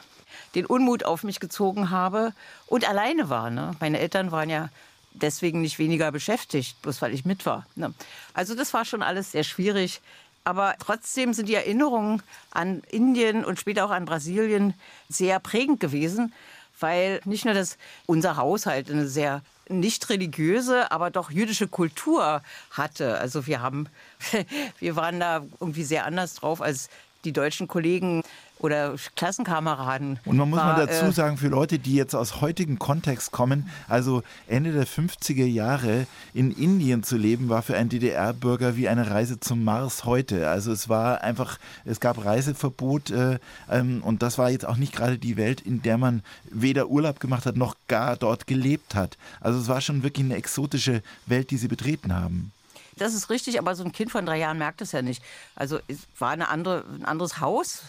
den 0.55 0.67
Unmut 0.67 1.05
auf 1.05 1.23
mich 1.23 1.41
gezogen 1.41 1.91
habe 1.91 2.33
und 2.67 2.89
alleine 2.89 3.29
war. 3.29 3.51
Ne? 3.51 3.73
Meine 3.81 3.99
Eltern 3.99 4.33
waren 4.33 4.49
ja 4.49 4.71
deswegen 5.13 5.61
nicht 5.61 5.79
weniger 5.79 6.11
beschäftigt, 6.13 6.81
bloß 6.83 7.03
weil 7.03 7.13
ich 7.13 7.25
mit 7.25 7.45
war. 7.45 7.67
Ne? 7.75 7.93
Also 8.33 8.55
das 8.55 8.73
war 8.73 8.85
schon 8.85 9.03
alles 9.03 9.33
sehr 9.33 9.45
schwierig. 9.45 10.01
Aber 10.45 10.77
trotzdem 10.79 11.35
sind 11.35 11.49
die 11.49 11.57
Erinnerungen 11.57 12.23
an 12.51 12.83
Indien 12.89 13.45
und 13.45 13.61
später 13.61 13.85
auch 13.85 13.91
an 13.91 14.07
Brasilien 14.07 14.73
sehr 15.11 15.41
prägend 15.41 15.79
gewesen, 15.79 16.33
weil 16.81 17.21
nicht 17.25 17.45
nur 17.45 17.55
das 17.55 17.79
unser 18.07 18.37
Haushalt 18.37 18.91
eine 18.91 19.07
sehr 19.07 19.43
nicht 19.69 20.09
religiöse, 20.09 20.91
aber 20.91 21.11
doch 21.11 21.31
jüdische 21.31 21.69
Kultur 21.69 22.43
hatte. 22.71 23.19
Also 23.19 23.47
wir 23.47 23.61
haben, 23.61 23.87
wir 24.79 24.97
waren 24.97 25.21
da 25.21 25.45
irgendwie 25.61 25.85
sehr 25.85 26.07
anders 26.07 26.35
drauf 26.35 26.63
als 26.63 26.89
die 27.25 27.33
deutschen 27.33 27.69
Kollegen 27.69 28.23
oder 28.61 28.95
Klassenkameraden. 29.17 30.19
Und 30.25 30.37
man 30.37 30.51
muss 30.51 30.59
war, 30.59 30.77
mal 30.77 30.87
dazu 30.87 31.07
äh, 31.07 31.13
sagen, 31.13 31.37
für 31.37 31.49
Leute, 31.49 31.79
die 31.79 31.95
jetzt 31.95 32.15
aus 32.15 32.41
heutigem 32.41 32.79
Kontext 32.79 33.31
kommen, 33.33 33.71
also 33.89 34.23
Ende 34.47 34.73
der 34.73 34.87
50er 34.87 35.47
Jahre 35.47 36.07
in 36.35 36.51
Indien 36.51 37.03
zu 37.03 37.17
leben, 37.17 37.49
war 37.49 37.63
für 37.63 37.77
einen 37.77 37.89
DDR-Bürger 37.89 38.77
wie 38.77 38.89
eine 38.89 39.11
Reise 39.11 39.41
zum 39.41 39.65
Mars 39.65 40.05
heute. 40.05 40.49
Also 40.49 40.73
es 40.73 40.89
war 40.89 41.23
einfach, 41.23 41.59
es 41.85 42.01
gab 42.01 42.25
Reiseverbot 42.25 43.11
äh, 43.11 43.39
ähm, 43.71 44.03
und 44.03 44.23
das 44.23 44.39
war 44.39 44.51
jetzt 44.51 44.67
auch 44.67 44.77
nicht 44.77 44.95
gerade 44.95 45.19
die 45.19 45.37
Welt, 45.37 45.61
in 45.61 45.83
der 45.83 45.99
man 45.99 46.23
weder 46.51 46.89
Urlaub 46.89 47.21
gemacht 47.21 47.47
hat, 47.47 47.57
noch 47.57 47.77
gar 47.87 48.17
dort 48.17 48.47
gelebt 48.47 48.95
hat. 48.95 49.17
Also 49.41 49.59
es 49.59 49.69
war 49.69 49.81
schon 49.81 50.03
wirklich 50.03 50.25
eine 50.25 50.37
exotische 50.37 51.03
Welt, 51.27 51.51
die 51.51 51.57
sie 51.57 51.69
betreten 51.69 52.15
haben. 52.15 52.53
Das 52.99 53.15
ist 53.15 53.31
richtig, 53.31 53.59
aber 53.59 53.75
so 53.75 53.85
ein 53.85 53.93
Kind 53.93 54.11
von 54.11 54.27
drei 54.27 54.39
Jahren 54.39 54.59
merkt 54.59 54.81
es 54.83 54.93
ja 54.93 55.03
nicht. 55.03 55.23
Also 55.55 55.79
es 55.89 55.99
war 56.19 56.31
eine 56.31 56.49
andere, 56.49 56.85
ein 56.99 57.05
anderes 57.05 57.41
Haus, 57.41 57.83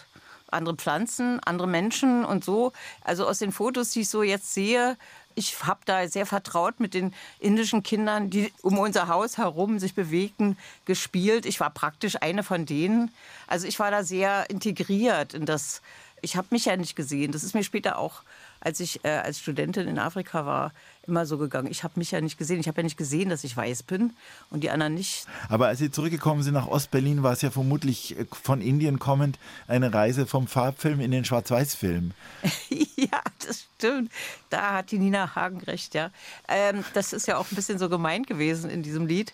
andere 0.51 0.75
Pflanzen, 0.75 1.39
andere 1.41 1.67
Menschen 1.67 2.25
und 2.25 2.43
so. 2.43 2.71
Also 3.01 3.27
aus 3.27 3.39
den 3.39 3.51
Fotos, 3.51 3.91
die 3.91 4.01
ich 4.01 4.09
so 4.09 4.23
jetzt 4.23 4.53
sehe, 4.53 4.97
ich 5.35 5.63
habe 5.63 5.79
da 5.85 6.07
sehr 6.07 6.25
vertraut 6.25 6.79
mit 6.79 6.93
den 6.93 7.13
indischen 7.39 7.83
Kindern, 7.83 8.29
die 8.29 8.51
um 8.61 8.77
unser 8.77 9.07
Haus 9.07 9.37
herum 9.37 9.79
sich 9.79 9.95
bewegten, 9.95 10.57
gespielt. 10.85 11.45
Ich 11.45 11.59
war 11.59 11.69
praktisch 11.69 12.21
eine 12.21 12.43
von 12.43 12.65
denen. 12.65 13.11
Also 13.47 13.67
ich 13.67 13.79
war 13.79 13.91
da 13.91 14.03
sehr 14.03 14.49
integriert 14.49 15.33
in 15.33 15.45
das. 15.45 15.81
Ich 16.21 16.35
habe 16.35 16.47
mich 16.51 16.65
ja 16.65 16.75
nicht 16.75 16.95
gesehen. 16.95 17.31
Das 17.31 17.43
ist 17.43 17.53
mir 17.53 17.63
später 17.63 17.97
auch 17.97 18.23
als 18.61 18.79
ich 18.79 19.03
äh, 19.05 19.09
als 19.09 19.39
Studentin 19.39 19.87
in 19.87 19.99
Afrika 19.99 20.45
war, 20.45 20.73
immer 21.09 21.25
so 21.25 21.37
gegangen. 21.37 21.67
Ich 21.69 21.83
habe 21.83 21.95
mich 21.97 22.11
ja 22.11 22.21
nicht 22.21 22.37
gesehen. 22.37 22.59
Ich 22.59 22.67
habe 22.67 22.81
ja 22.81 22.83
nicht 22.83 22.97
gesehen, 22.97 23.29
dass 23.29 23.43
ich 23.43 23.57
weiß 23.57 23.83
bin 23.83 24.13
und 24.51 24.63
die 24.63 24.69
anderen 24.69 24.93
nicht. 24.93 25.25
Aber 25.49 25.67
als 25.67 25.79
Sie 25.79 25.91
zurückgekommen 25.91 26.43
sind 26.43 26.53
nach 26.53 26.67
Ostberlin, 26.67 27.23
war 27.23 27.33
es 27.33 27.41
ja 27.41 27.51
vermutlich 27.51 28.17
äh, 28.17 28.25
von 28.31 28.61
Indien 28.61 28.99
kommend 28.99 29.39
eine 29.67 29.93
Reise 29.93 30.25
vom 30.25 30.47
Farbfilm 30.47 30.99
in 30.99 31.11
den 31.11 31.25
Schwarz-Weiß-Film. 31.25 32.11
ja, 32.95 33.21
das 33.45 33.65
stimmt. 33.75 34.11
Da 34.49 34.73
hat 34.73 34.91
die 34.91 34.99
Nina 34.99 35.35
Hagen 35.35 35.61
recht, 35.61 35.95
ja. 35.95 36.11
Ähm, 36.47 36.83
das 36.93 37.13
ist 37.13 37.27
ja 37.27 37.37
auch 37.37 37.51
ein 37.51 37.55
bisschen 37.55 37.79
so 37.79 37.89
gemeint 37.89 38.27
gewesen 38.27 38.69
in 38.69 38.83
diesem 38.83 39.07
Lied. 39.07 39.33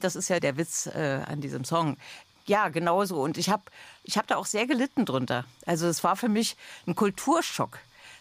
Das 0.00 0.16
ist 0.16 0.28
ja 0.28 0.40
der 0.40 0.56
Witz 0.56 0.86
äh, 0.86 1.20
an 1.26 1.40
diesem 1.40 1.64
Song. 1.64 1.96
Ja, 2.46 2.68
genau 2.68 3.04
so. 3.04 3.20
Und 3.20 3.38
ich 3.38 3.50
habe 3.50 3.62
ich 4.02 4.16
hab 4.16 4.26
da 4.26 4.36
auch 4.36 4.46
sehr 4.46 4.66
gelitten 4.66 5.04
drunter. 5.04 5.44
Also 5.66 5.86
es 5.86 6.02
war 6.02 6.16
für 6.16 6.28
mich 6.28 6.56
ein 6.86 6.94
Kulturschock 6.94 7.78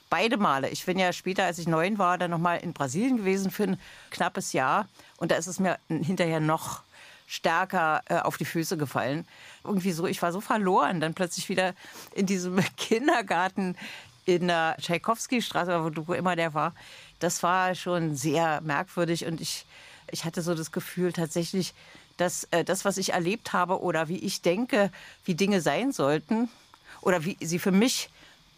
Beide 0.09 0.37
Male. 0.37 0.69
Ich 0.69 0.85
bin 0.85 0.97
ja 0.97 1.13
später, 1.13 1.45
als 1.45 1.59
ich 1.59 1.67
neun 1.67 1.99
war, 1.99 2.17
dann 2.17 2.31
noch 2.31 2.39
mal 2.39 2.55
in 2.55 2.73
Brasilien 2.73 3.17
gewesen 3.17 3.51
für 3.51 3.63
ein 3.63 3.79
knappes 4.09 4.53
Jahr. 4.53 4.87
Und 5.17 5.31
da 5.31 5.35
ist 5.35 5.47
es 5.47 5.59
mir 5.59 5.77
hinterher 5.87 6.39
noch 6.39 6.81
stärker 7.27 8.01
äh, 8.09 8.17
auf 8.17 8.37
die 8.37 8.45
Füße 8.45 8.75
gefallen. 8.75 9.27
Irgendwie 9.63 9.91
so, 9.91 10.07
ich 10.07 10.21
war 10.21 10.31
so 10.31 10.41
verloren, 10.41 10.99
dann 10.99 11.13
plötzlich 11.13 11.47
wieder 11.47 11.75
in 12.15 12.25
diesem 12.25 12.59
Kindergarten 12.77 13.77
in 14.25 14.47
der 14.47 14.75
Tschaikowski-Straße, 14.79 15.95
wo, 15.95 16.07
wo 16.07 16.13
immer 16.13 16.35
der 16.35 16.55
war. 16.55 16.73
Das 17.19 17.43
war 17.43 17.75
schon 17.75 18.15
sehr 18.15 18.61
merkwürdig 18.61 19.25
und 19.25 19.41
ich, 19.41 19.65
ich 20.09 20.25
hatte 20.25 20.41
so 20.41 20.55
das 20.55 20.71
Gefühl 20.71 21.13
tatsächlich, 21.13 21.73
dass 22.17 22.45
äh, 22.45 22.63
das, 22.63 22.83
was 22.83 22.97
ich 22.97 23.13
erlebt 23.13 23.53
habe 23.53 23.81
oder 23.81 24.07
wie 24.07 24.17
ich 24.17 24.41
denke, 24.41 24.91
wie 25.23 25.35
Dinge 25.35 25.61
sein 25.61 25.91
sollten 25.91 26.49
oder 27.01 27.25
wie 27.25 27.37
sie 27.41 27.59
für 27.59 27.71
mich 27.71 28.09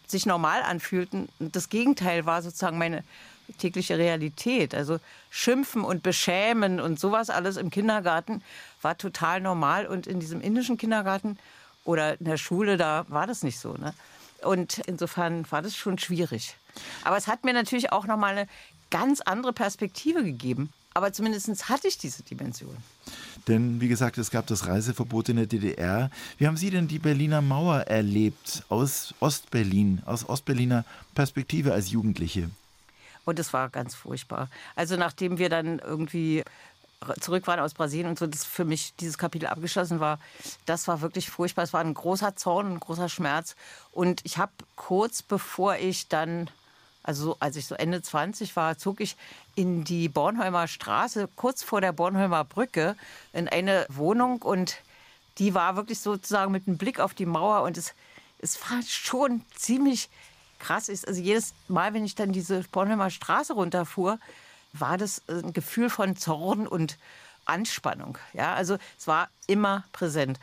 sich 0.06 0.26
normal 0.26 0.62
anfühlten. 0.62 1.28
Das 1.38 1.68
Gegenteil 1.68 2.26
war 2.26 2.42
sozusagen 2.42 2.78
meine 2.78 3.04
tägliche 3.58 3.98
Realität. 3.98 4.74
Also 4.74 4.98
schimpfen 5.30 5.84
und 5.84 6.02
beschämen 6.02 6.80
und 6.80 6.98
sowas 6.98 7.30
alles 7.30 7.56
im 7.56 7.70
Kindergarten 7.70 8.42
war 8.80 8.96
total 8.98 9.40
normal. 9.40 9.86
Und 9.86 10.06
in 10.06 10.20
diesem 10.20 10.40
indischen 10.40 10.78
Kindergarten 10.78 11.38
oder 11.84 12.18
in 12.18 12.26
der 12.26 12.36
Schule, 12.36 12.76
da 12.76 13.04
war 13.08 13.26
das 13.26 13.42
nicht 13.42 13.58
so. 13.58 13.74
Ne? 13.74 13.94
Und 14.42 14.78
insofern 14.86 15.50
war 15.50 15.62
das 15.62 15.76
schon 15.76 15.98
schwierig. 15.98 16.56
Aber 17.04 17.16
es 17.16 17.26
hat 17.26 17.44
mir 17.44 17.52
natürlich 17.52 17.92
auch 17.92 18.06
nochmal 18.06 18.36
eine 18.36 18.48
ganz 18.90 19.20
andere 19.20 19.52
Perspektive 19.52 20.22
gegeben. 20.24 20.72
Aber 20.94 21.12
zumindest 21.12 21.68
hatte 21.68 21.88
ich 21.88 21.98
diese 21.98 22.22
Dimension. 22.22 22.76
Denn 23.48 23.80
wie 23.80 23.88
gesagt, 23.88 24.18
es 24.18 24.30
gab 24.30 24.46
das 24.46 24.66
Reiseverbot 24.66 25.28
in 25.28 25.36
der 25.36 25.46
DDR. 25.46 26.10
Wie 26.38 26.46
haben 26.46 26.56
Sie 26.56 26.70
denn 26.70 26.88
die 26.88 26.98
Berliner 26.98 27.42
Mauer 27.42 27.80
erlebt 27.80 28.62
aus 28.68 29.14
Ostberlin, 29.20 30.02
aus 30.06 30.28
Ostberliner 30.28 30.84
Perspektive 31.14 31.72
als 31.72 31.90
Jugendliche? 31.90 32.50
Und 33.24 33.38
es 33.38 33.52
war 33.52 33.68
ganz 33.68 33.94
furchtbar. 33.94 34.48
Also 34.74 34.96
nachdem 34.96 35.38
wir 35.38 35.48
dann 35.48 35.78
irgendwie 35.78 36.44
zurück 37.20 37.46
waren 37.46 37.60
aus 37.60 37.74
Brasilien 37.74 38.08
und 38.08 38.18
so, 38.18 38.26
dass 38.26 38.44
für 38.44 38.64
mich 38.64 38.94
dieses 38.96 39.18
Kapitel 39.18 39.46
abgeschlossen 39.46 40.00
war, 40.00 40.18
das 40.66 40.86
war 40.88 41.00
wirklich 41.00 41.30
furchtbar. 41.30 41.64
Es 41.64 41.72
war 41.72 41.80
ein 41.80 41.94
großer 41.94 42.36
Zorn, 42.36 42.74
ein 42.74 42.80
großer 42.80 43.08
Schmerz. 43.08 43.56
Und 43.90 44.20
ich 44.24 44.38
habe 44.38 44.52
kurz 44.76 45.22
bevor 45.22 45.76
ich 45.76 46.08
dann 46.08 46.48
also 47.02 47.36
als 47.40 47.56
ich 47.56 47.66
so 47.66 47.74
Ende 47.74 48.02
20 48.02 48.54
war, 48.56 48.78
zog 48.78 49.00
ich 49.00 49.16
in 49.54 49.84
die 49.84 50.08
Bornholmer 50.08 50.68
Straße, 50.68 51.28
kurz 51.36 51.62
vor 51.62 51.80
der 51.80 51.92
Bornholmer 51.92 52.44
Brücke, 52.44 52.96
in 53.32 53.48
eine 53.48 53.86
Wohnung 53.88 54.42
und 54.42 54.76
die 55.38 55.54
war 55.54 55.76
wirklich 55.76 56.00
sozusagen 56.00 56.52
mit 56.52 56.66
einem 56.66 56.78
Blick 56.78 57.00
auf 57.00 57.14
die 57.14 57.26
Mauer 57.26 57.62
und 57.62 57.76
es, 57.76 57.94
es 58.38 58.60
war 58.70 58.82
schon 58.82 59.42
ziemlich 59.54 60.08
krass. 60.58 60.88
Also 60.88 61.20
jedes 61.20 61.54
Mal, 61.68 61.94
wenn 61.94 62.04
ich 62.04 62.14
dann 62.14 62.32
diese 62.32 62.62
Bornholmer 62.70 63.10
Straße 63.10 63.52
runterfuhr, 63.52 64.18
war 64.72 64.96
das 64.96 65.22
ein 65.28 65.52
Gefühl 65.52 65.90
von 65.90 66.16
Zorn 66.16 66.66
und 66.66 66.98
Anspannung. 67.44 68.18
Ja, 68.32 68.54
also 68.54 68.78
es 68.98 69.06
war 69.06 69.28
immer 69.46 69.84
präsent. 69.92 70.38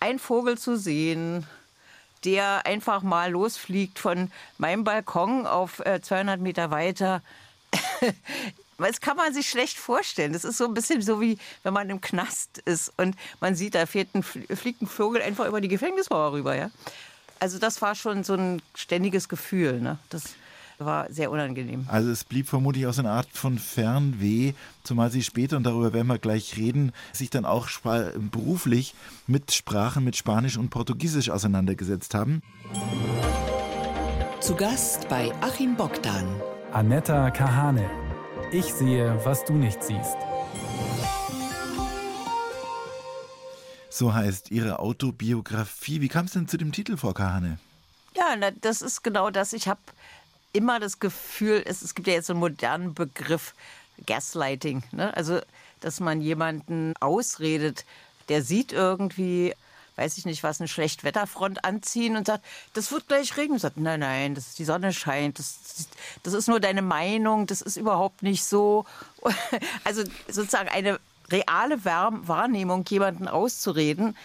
Ein 0.00 0.18
Vogel 0.18 0.56
zu 0.56 0.76
sehen, 0.76 1.46
der 2.26 2.66
einfach 2.66 3.02
mal 3.02 3.30
losfliegt 3.30 3.98
von 3.98 4.30
meinem 4.58 4.84
Balkon 4.84 5.46
auf 5.46 5.80
200 6.02 6.38
äh, 6.38 6.42
Meter 6.42 6.70
weiter. 6.70 7.22
Das 8.78 9.00
kann 9.00 9.16
man 9.16 9.32
sich 9.32 9.48
schlecht 9.48 9.78
vorstellen. 9.78 10.34
Das 10.34 10.44
ist 10.44 10.58
so 10.58 10.66
ein 10.66 10.74
bisschen 10.74 11.00
so 11.00 11.18
wie, 11.18 11.38
wenn 11.62 11.72
man 11.72 11.88
im 11.88 12.02
Knast 12.02 12.58
ist 12.58 12.92
und 12.98 13.16
man 13.40 13.54
sieht, 13.54 13.74
da 13.74 13.80
ein, 13.80 14.22
fliegt 14.22 14.82
ein 14.82 14.86
Vogel 14.86 15.22
einfach 15.22 15.46
über 15.46 15.62
die 15.62 15.68
Gefängnismauer 15.68 16.32
rüber. 16.32 16.54
Ja? 16.54 16.70
Also 17.40 17.58
das 17.58 17.80
war 17.80 17.94
schon 17.94 18.22
so 18.22 18.34
ein 18.34 18.60
ständiges 18.74 19.30
Gefühl. 19.30 19.80
Ne? 19.80 19.98
Das, 20.10 20.34
war 20.78 21.10
sehr 21.10 21.30
unangenehm. 21.30 21.86
Also 21.88 22.10
es 22.10 22.24
blieb 22.24 22.48
vermutlich 22.48 22.86
auch 22.86 22.92
so 22.92 23.02
eine 23.02 23.10
Art 23.10 23.28
von 23.32 23.58
Fernweh, 23.58 24.52
zumal 24.84 25.10
Sie 25.10 25.22
später, 25.22 25.56
und 25.56 25.64
darüber 25.64 25.92
werden 25.92 26.06
wir 26.08 26.18
gleich 26.18 26.56
reden, 26.56 26.92
sich 27.12 27.30
dann 27.30 27.44
auch 27.44 27.68
beruflich 28.30 28.94
mit 29.26 29.52
Sprachen, 29.52 30.04
mit 30.04 30.16
Spanisch 30.16 30.56
und 30.56 30.70
Portugiesisch 30.70 31.30
auseinandergesetzt 31.30 32.14
haben. 32.14 32.42
Zu 34.40 34.54
Gast 34.54 35.08
bei 35.08 35.32
Achim 35.40 35.76
Bogdan. 35.76 36.26
Anetta 36.72 37.30
Kahane. 37.30 37.88
Ich 38.52 38.66
sehe, 38.66 39.18
was 39.24 39.44
du 39.44 39.54
nicht 39.54 39.82
siehst. 39.82 40.16
So 43.88 44.12
heißt 44.12 44.50
Ihre 44.50 44.78
Autobiografie. 44.78 46.02
Wie 46.02 46.08
kam 46.08 46.26
es 46.26 46.32
denn 46.32 46.46
zu 46.46 46.58
dem 46.58 46.70
Titel, 46.70 46.98
Frau 46.98 47.14
Kahane? 47.14 47.58
Ja, 48.14 48.50
das 48.60 48.82
ist 48.82 49.02
genau 49.02 49.30
das. 49.30 49.54
Ich 49.54 49.68
habe 49.68 49.80
immer 50.56 50.80
das 50.80 50.98
Gefühl, 50.98 51.62
es, 51.66 51.82
es 51.82 51.94
gibt 51.94 52.08
ja 52.08 52.14
jetzt 52.14 52.30
einen 52.30 52.40
modernen 52.40 52.94
Begriff 52.94 53.54
Gaslighting. 54.06 54.82
Ne? 54.92 55.14
Also, 55.16 55.40
dass 55.80 56.00
man 56.00 56.20
jemanden 56.20 56.94
ausredet, 57.00 57.84
der 58.28 58.42
sieht 58.42 58.72
irgendwie, 58.72 59.54
weiß 59.96 60.18
ich 60.18 60.24
nicht 60.24 60.42
was, 60.42 60.60
eine 60.60 60.68
Schlechtwetterfront 60.68 61.64
anziehen 61.64 62.16
und 62.16 62.26
sagt, 62.26 62.44
das 62.72 62.90
wird 62.90 63.06
gleich 63.08 63.36
regnen. 63.36 63.54
Und 63.54 63.60
sagt, 63.60 63.76
nein, 63.76 64.00
nein, 64.00 64.34
das 64.34 64.48
ist, 64.48 64.58
die 64.58 64.64
Sonne 64.64 64.92
scheint, 64.92 65.38
das, 65.38 65.88
das 66.22 66.32
ist 66.32 66.48
nur 66.48 66.60
deine 66.60 66.82
Meinung, 66.82 67.46
das 67.46 67.60
ist 67.60 67.76
überhaupt 67.76 68.22
nicht 68.22 68.44
so. 68.44 68.84
Also 69.84 70.02
sozusagen 70.28 70.68
eine 70.68 70.98
reale 71.30 71.84
Wahrnehmung 71.84 72.84
jemanden 72.88 73.28
auszureden. 73.28 74.16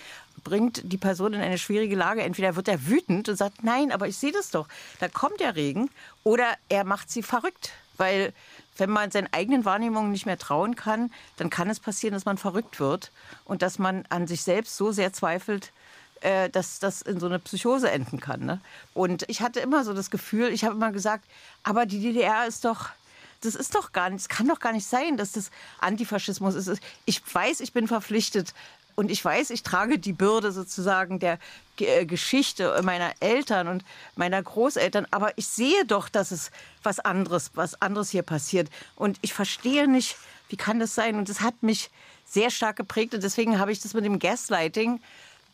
Bringt 0.44 0.82
die 0.92 0.98
Person 0.98 1.34
in 1.34 1.42
eine 1.42 1.58
schwierige 1.58 1.96
Lage. 1.96 2.24
Entweder 2.24 2.56
wird 2.56 2.68
er 2.68 2.88
wütend 2.88 3.30
und 3.30 3.36
sagt, 3.36 3.64
nein, 3.64 3.92
aber 3.92 4.08
ich 4.08 4.18
sehe 4.18 4.32
das 4.32 4.50
doch, 4.50 4.68
da 5.00 5.08
kommt 5.08 5.40
der 5.40 5.56
Regen, 5.56 5.90
oder 6.24 6.46
er 6.70 6.84
macht 6.84 7.10
sie 7.10 7.24
verrückt, 7.24 7.72
weil 7.98 8.34
wenn 8.78 8.90
man 8.90 9.12
seinen 9.12 9.32
eigenen 9.32 9.66
Wahrnehmungen 9.66 10.12
nicht 10.12 10.26
mehr 10.26 10.38
trauen 10.38 10.76
kann, 10.76 11.12
dann 11.38 11.50
kann 11.50 11.70
es 11.70 11.80
passieren, 11.80 12.14
dass 12.14 12.26
man 12.26 12.38
verrückt 12.38 12.80
wird 12.80 13.12
und 13.46 13.62
dass 13.62 13.80
man 13.80 14.06
an 14.10 14.28
sich 14.28 14.42
selbst 14.42 14.78
so 14.78 14.92
sehr 14.92 15.14
zweifelt, 15.14 15.72
äh, 16.22 16.50
dass 16.50 16.80
das 16.80 17.02
in 17.02 17.20
so 17.20 17.28
eine 17.28 17.40
Psychose 17.40 17.92
enden 17.92 18.20
kann. 18.20 18.46
Ne? 18.46 18.60
Und 18.94 19.26
ich 19.28 19.42
hatte 19.42 19.60
immer 19.60 19.84
so 19.84 19.94
das 19.94 20.10
Gefühl, 20.10 20.50
ich 20.50 20.64
habe 20.64 20.76
immer 20.76 20.92
gesagt, 20.92 21.26
aber 21.64 21.86
die 21.86 22.00
DDR 22.00 22.48
ist 22.48 22.66
doch 22.66 22.90
das 23.44 23.56
ist 23.56 23.74
doch 23.74 23.92
gar 23.92 24.10
nicht, 24.10 24.22
es 24.22 24.30
kann 24.30 24.48
doch 24.48 24.60
gar 24.60 24.72
nicht 24.72 24.86
sein, 24.86 25.18
dass 25.18 25.32
das 25.32 25.50
Antifaschismus 25.80 26.54
ist. 26.54 26.80
Ich 27.06 27.22
weiß, 27.34 27.60
ich 27.62 27.74
bin 27.74 27.88
verpflichtet, 27.88 28.54
und 29.02 29.10
ich 29.10 29.26
weiß, 29.26 29.50
ich 29.50 29.64
trage 29.64 29.98
die 29.98 30.14
Bürde 30.14 30.52
sozusagen 30.52 31.18
der 31.18 31.40
äh, 31.80 32.06
Geschichte 32.06 32.80
meiner 32.84 33.12
Eltern 33.20 33.68
und 33.68 33.84
meiner 34.16 34.44
Großeltern, 34.44 35.08
aber 35.10 35.36
ich 35.40 35.48
sehe 35.48 35.86
doch, 35.86 36.08
dass 36.08 36.30
es 36.30 36.52
was 36.84 37.00
anderes, 37.00 37.50
was 37.56 37.82
anderes 37.82 38.12
hier 38.12 38.22
passiert. 38.22 38.70
Und 38.96 39.18
ich 39.24 39.34
verstehe 39.34 39.88
nicht, 39.88 40.18
wie 40.50 40.56
kann 40.56 40.80
das 40.80 40.94
sein? 40.94 41.16
Und 41.16 41.30
das 41.30 41.42
hat 41.42 41.64
mich 41.64 41.90
sehr 42.28 42.52
stark 42.52 42.76
geprägt 42.76 43.16
und 43.16 43.24
deswegen 43.24 43.58
habe 43.58 43.72
ich 43.72 43.82
das 43.82 43.96
mit 43.96 44.06
dem 44.06 44.20
Gaslighting 44.20 45.02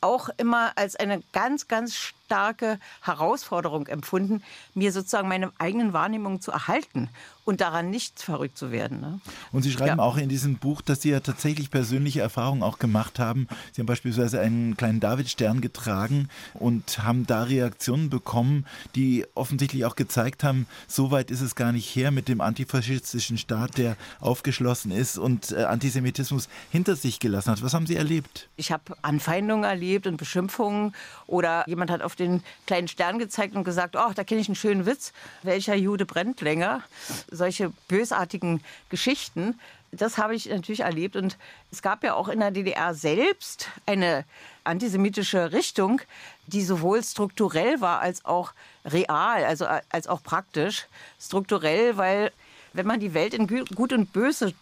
auch 0.02 0.28
immer 0.36 0.74
als 0.76 0.98
eine 0.98 1.24
ganz, 1.32 1.70
ganz 1.70 1.94
starke 2.28 2.78
Herausforderung 3.02 3.88
empfunden, 3.88 4.44
mir 4.74 4.92
sozusagen 4.92 5.30
meine 5.30 5.52
eigenen 5.58 5.94
Wahrnehmungen 5.94 6.42
zu 6.42 6.52
erhalten 6.52 7.10
und 7.46 7.62
daran 7.62 7.90
nicht 7.90 8.22
verrückt 8.22 8.58
zu 8.58 8.72
werden. 8.72 9.00
Ne? 9.00 9.22
Und 9.54 9.62
Sie 9.62 9.72
schreiben 9.72 10.00
ja. 10.00 10.04
auch 10.04 10.18
in 10.18 10.28
diesem 10.28 10.58
Buch, 10.58 10.82
dass 10.82 11.02
Sie 11.02 11.12
ja 11.12 11.22
tatsächlich 11.22 11.72
persönliche 11.72 12.20
Erfahrungen 12.20 12.62
auch 12.62 12.78
gemacht 12.78 13.20
haben. 13.20 13.48
Sie 13.72 13.82
haben 13.82 13.86
beispielsweise 13.86 14.42
einen 14.42 14.76
kleinen 14.76 15.00
Davidstern 15.00 15.62
getragen 15.62 16.28
und 16.54 17.04
haben 17.04 17.26
da 17.26 17.44
Reaktionen 17.44 18.10
bekommen, 18.10 18.66
die 18.96 19.26
offensichtlich 19.34 19.86
auch 19.86 19.96
gezeigt 19.96 20.44
haben, 20.44 20.68
so 20.88 21.10
weit 21.12 21.32
ist 21.32 21.40
es 21.40 21.56
gar 21.56 21.72
nicht 21.72 21.96
her 21.96 22.12
mit 22.12 22.28
dem 22.28 22.42
antifaschistischen 22.42 23.38
Staat, 23.38 23.78
der 23.78 23.96
aufgeschlossen 24.20 24.92
ist 24.92 25.18
und 25.18 25.54
äh, 25.54 25.64
Antisemitismus 25.64 26.50
hinter 26.70 26.98
sich 26.98 27.22
gelassen 27.22 27.52
hat. 27.52 27.64
Was 27.64 27.74
haben 27.74 27.88
Sie 27.88 27.96
erlebt? 27.96 28.50
Ich 28.58 28.74
habe 28.74 28.98
Anfeindungen 29.04 29.64
erlebt 29.64 30.06
und 30.06 30.18
Beschimpfungen 30.18 30.94
oder 31.28 31.64
jemand 31.66 31.92
hat 31.92 32.02
auf 32.02 32.17
den 32.20 32.44
kleinen 32.66 32.88
Stern 32.88 33.20
gezeigt 33.20 33.56
und 33.56 33.64
gesagt, 33.64 33.96
oh, 33.96 34.12
da 34.14 34.24
kenne 34.24 34.42
ich 34.42 34.48
einen 34.48 34.56
schönen 34.56 34.86
Witz. 34.86 35.14
Welcher 35.44 35.76
Jude 35.76 36.06
brennt 36.06 36.42
länger? 36.42 36.84
Solche 37.32 37.72
bösartigen 37.88 38.64
Geschichten. 38.90 39.60
Das 39.92 40.18
habe 40.18 40.36
ich 40.36 40.48
natürlich 40.48 40.82
erlebt. 40.82 41.16
Und 41.16 41.38
es 41.72 41.82
gab 41.82 42.04
ja 42.04 42.14
auch 42.14 42.28
in 42.28 42.40
der 42.40 42.52
DDR 42.52 42.94
selbst 42.94 43.70
eine 43.86 44.26
antisemitische 44.64 45.52
Richtung, 45.52 46.02
die 46.48 46.64
sowohl 46.64 47.04
strukturell 47.04 47.82
war 47.82 48.02
als 48.02 48.26
auch 48.26 48.54
real, 48.86 49.46
also 49.46 49.66
als 49.90 50.08
auch 50.08 50.22
praktisch. 50.22 50.88
Strukturell, 51.20 51.98
weil 51.98 52.32
wenn 52.74 52.86
man 52.86 53.00
die 53.00 53.14
Welt 53.14 53.34
in 53.34 53.48
Gut 53.48 53.94
und 53.94 54.14
Böse 54.14 54.54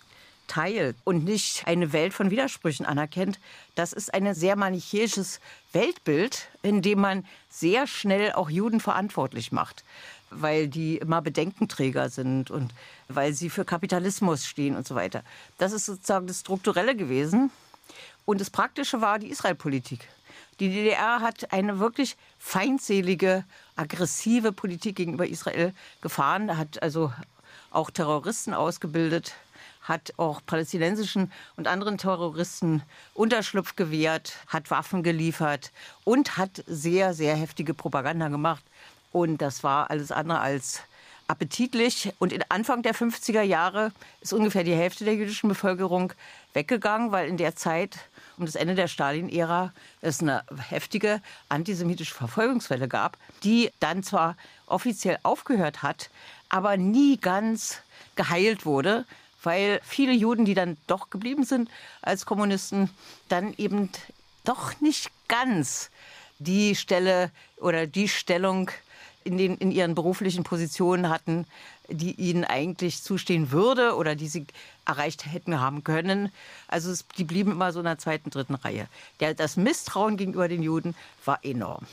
teilt 0.47 0.95
und 1.03 1.23
nicht 1.23 1.67
eine 1.67 1.93
Welt 1.93 2.13
von 2.13 2.31
Widersprüchen 2.31 2.85
anerkennt, 2.85 3.39
das 3.75 3.93
ist 3.93 4.13
ein 4.13 4.33
sehr 4.33 4.55
manichäisches 4.55 5.39
Weltbild, 5.73 6.47
in 6.61 6.81
dem 6.81 6.99
man 6.99 7.25
sehr 7.49 7.87
schnell 7.87 8.33
auch 8.33 8.49
Juden 8.49 8.79
verantwortlich 8.79 9.51
macht, 9.51 9.83
weil 10.29 10.67
die 10.67 10.97
immer 10.97 11.21
Bedenkenträger 11.21 12.09
sind 12.09 12.51
und 12.51 12.73
weil 13.07 13.33
sie 13.33 13.49
für 13.49 13.65
Kapitalismus 13.65 14.45
stehen 14.45 14.75
und 14.75 14.87
so 14.87 14.95
weiter. 14.95 15.23
Das 15.57 15.71
ist 15.71 15.85
sozusagen 15.85 16.27
das 16.27 16.41
Strukturelle 16.41 16.95
gewesen. 16.95 17.51
Und 18.25 18.41
das 18.41 18.49
Praktische 18.49 19.01
war 19.01 19.19
die 19.19 19.29
Israelpolitik. 19.29 20.07
Die 20.59 20.69
DDR 20.69 21.19
hat 21.19 21.51
eine 21.51 21.79
wirklich 21.79 22.15
feindselige, 22.39 23.43
aggressive 23.75 24.51
Politik 24.51 24.95
gegenüber 24.95 25.27
Israel 25.27 25.73
gefahren, 26.01 26.57
hat 26.57 26.81
also 26.81 27.11
auch 27.71 27.91
Terroristen 27.91 28.53
ausgebildet, 28.53 29.35
hat 29.87 30.13
auch 30.17 30.41
palästinensischen 30.45 31.31
und 31.55 31.67
anderen 31.67 31.97
Terroristen 31.97 32.81
Unterschlupf 33.13 33.75
gewährt, 33.75 34.33
hat 34.47 34.71
Waffen 34.71 35.03
geliefert 35.03 35.71
und 36.03 36.37
hat 36.37 36.63
sehr, 36.67 37.13
sehr 37.13 37.35
heftige 37.35 37.73
Propaganda 37.73 38.27
gemacht. 38.27 38.63
Und 39.11 39.41
das 39.41 39.63
war 39.63 39.89
alles 39.89 40.11
andere 40.11 40.39
als 40.39 40.81
appetitlich. 41.27 42.13
Und 42.19 42.33
in 42.33 42.43
Anfang 42.49 42.81
der 42.81 42.93
50er 42.93 43.41
Jahre 43.41 43.91
ist 44.21 44.33
ungefähr 44.33 44.63
die 44.63 44.75
Hälfte 44.75 45.05
der 45.05 45.15
jüdischen 45.15 45.47
Bevölkerung 45.47 46.13
weggegangen, 46.53 47.11
weil 47.11 47.27
in 47.27 47.37
der 47.37 47.55
Zeit 47.55 47.97
um 48.37 48.45
das 48.45 48.55
Ende 48.55 48.75
der 48.75 48.87
Stalin-Ära 48.87 49.71
es 50.01 50.21
eine 50.21 50.43
heftige 50.67 51.21
antisemitische 51.47 52.13
Verfolgungswelle 52.13 52.87
gab, 52.87 53.17
die 53.43 53.71
dann 53.79 54.03
zwar 54.03 54.35
offiziell 54.65 55.17
aufgehört 55.23 55.83
hat, 55.83 56.09
aber 56.49 56.77
nie 56.77 57.17
ganz 57.17 57.79
geheilt 58.15 58.65
wurde, 58.65 59.05
weil 59.45 59.79
viele 59.83 60.13
Juden, 60.13 60.45
die 60.45 60.53
dann 60.53 60.77
doch 60.87 61.09
geblieben 61.09 61.43
sind 61.43 61.69
als 62.01 62.25
Kommunisten, 62.25 62.89
dann 63.29 63.53
eben 63.57 63.89
doch 64.43 64.79
nicht 64.81 65.09
ganz 65.27 65.89
die 66.39 66.75
Stelle 66.75 67.31
oder 67.57 67.87
die 67.87 68.07
Stellung 68.07 68.71
in, 69.23 69.37
den, 69.37 69.57
in 69.57 69.71
ihren 69.71 69.95
beruflichen 69.95 70.43
Positionen 70.43 71.09
hatten, 71.09 71.47
die 71.89 72.13
ihnen 72.13 72.43
eigentlich 72.43 73.01
zustehen 73.01 73.51
würde 73.51 73.95
oder 73.95 74.15
die 74.15 74.27
sie 74.27 74.45
erreicht 74.85 75.25
hätten 75.31 75.59
haben 75.59 75.83
können. 75.83 76.31
Also 76.67 76.91
es, 76.91 77.05
die 77.17 77.23
blieben 77.23 77.51
immer 77.51 77.71
so 77.71 77.79
in 77.79 77.85
der 77.85 77.97
zweiten, 77.97 78.29
dritten 78.29 78.55
Reihe. 78.55 78.87
Der, 79.19 79.33
das 79.33 79.57
Misstrauen 79.57 80.17
gegenüber 80.17 80.47
den 80.47 80.63
Juden 80.63 80.95
war 81.25 81.39
enorm. 81.43 81.85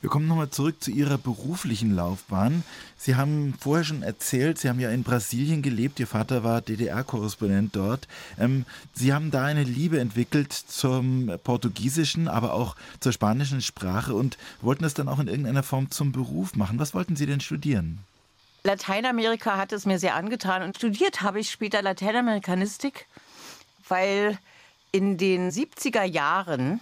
Wir 0.00 0.10
kommen 0.10 0.28
nochmal 0.28 0.50
zurück 0.50 0.76
zu 0.78 0.92
Ihrer 0.92 1.18
beruflichen 1.18 1.92
Laufbahn. 1.92 2.62
Sie 2.96 3.16
haben 3.16 3.54
vorher 3.58 3.84
schon 3.84 4.04
erzählt, 4.04 4.56
Sie 4.58 4.68
haben 4.68 4.78
ja 4.78 4.90
in 4.90 5.02
Brasilien 5.02 5.60
gelebt. 5.60 5.98
Ihr 5.98 6.06
Vater 6.06 6.44
war 6.44 6.60
DDR-Korrespondent 6.60 7.74
dort. 7.74 8.06
Ähm, 8.38 8.64
Sie 8.94 9.12
haben 9.12 9.32
da 9.32 9.44
eine 9.44 9.64
Liebe 9.64 9.98
entwickelt 9.98 10.52
zum 10.52 11.32
portugiesischen, 11.42 12.28
aber 12.28 12.52
auch 12.52 12.76
zur 13.00 13.10
spanischen 13.10 13.60
Sprache 13.60 14.14
und 14.14 14.38
wollten 14.60 14.84
das 14.84 14.94
dann 14.94 15.08
auch 15.08 15.18
in 15.18 15.26
irgendeiner 15.26 15.64
Form 15.64 15.90
zum 15.90 16.12
Beruf 16.12 16.54
machen. 16.54 16.78
Was 16.78 16.94
wollten 16.94 17.16
Sie 17.16 17.26
denn 17.26 17.40
studieren? 17.40 17.98
Lateinamerika 18.64 19.56
hat 19.56 19.72
es 19.72 19.86
mir 19.86 19.98
sehr 19.98 20.14
angetan 20.14 20.62
und 20.62 20.76
studiert 20.76 21.22
habe 21.22 21.40
ich 21.40 21.50
später 21.50 21.80
Lateinamerikanistik, 21.80 23.06
weil 23.88 24.38
in 24.92 25.16
den 25.16 25.50
70er 25.50 26.02
Jahren 26.04 26.80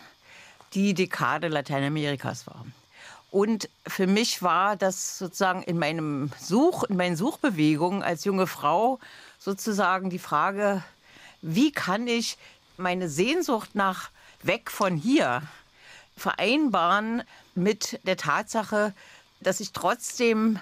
die 0.74 0.94
Dekade 0.94 1.48
Lateinamerikas 1.48 2.46
war. 2.46 2.64
Und 3.30 3.68
für 3.86 4.06
mich 4.06 4.42
war 4.42 4.76
das 4.76 5.18
sozusagen 5.18 5.62
in 5.62 5.78
meinem 5.78 6.30
Such, 6.40 6.84
in 6.84 6.96
meinen 6.96 7.16
Suchbewegungen 7.16 8.02
als 8.02 8.24
junge 8.24 8.46
Frau 8.46 8.98
sozusagen 9.38 10.10
die 10.10 10.18
Frage, 10.18 10.82
wie 11.42 11.72
kann 11.72 12.06
ich 12.06 12.38
meine 12.76 13.08
Sehnsucht 13.08 13.74
nach 13.74 14.10
weg 14.42 14.70
von 14.70 14.96
hier 14.96 15.42
vereinbaren 16.16 17.22
mit 17.54 18.00
der 18.04 18.16
Tatsache, 18.16 18.94
dass 19.40 19.60
ich 19.60 19.72
trotzdem 19.72 20.58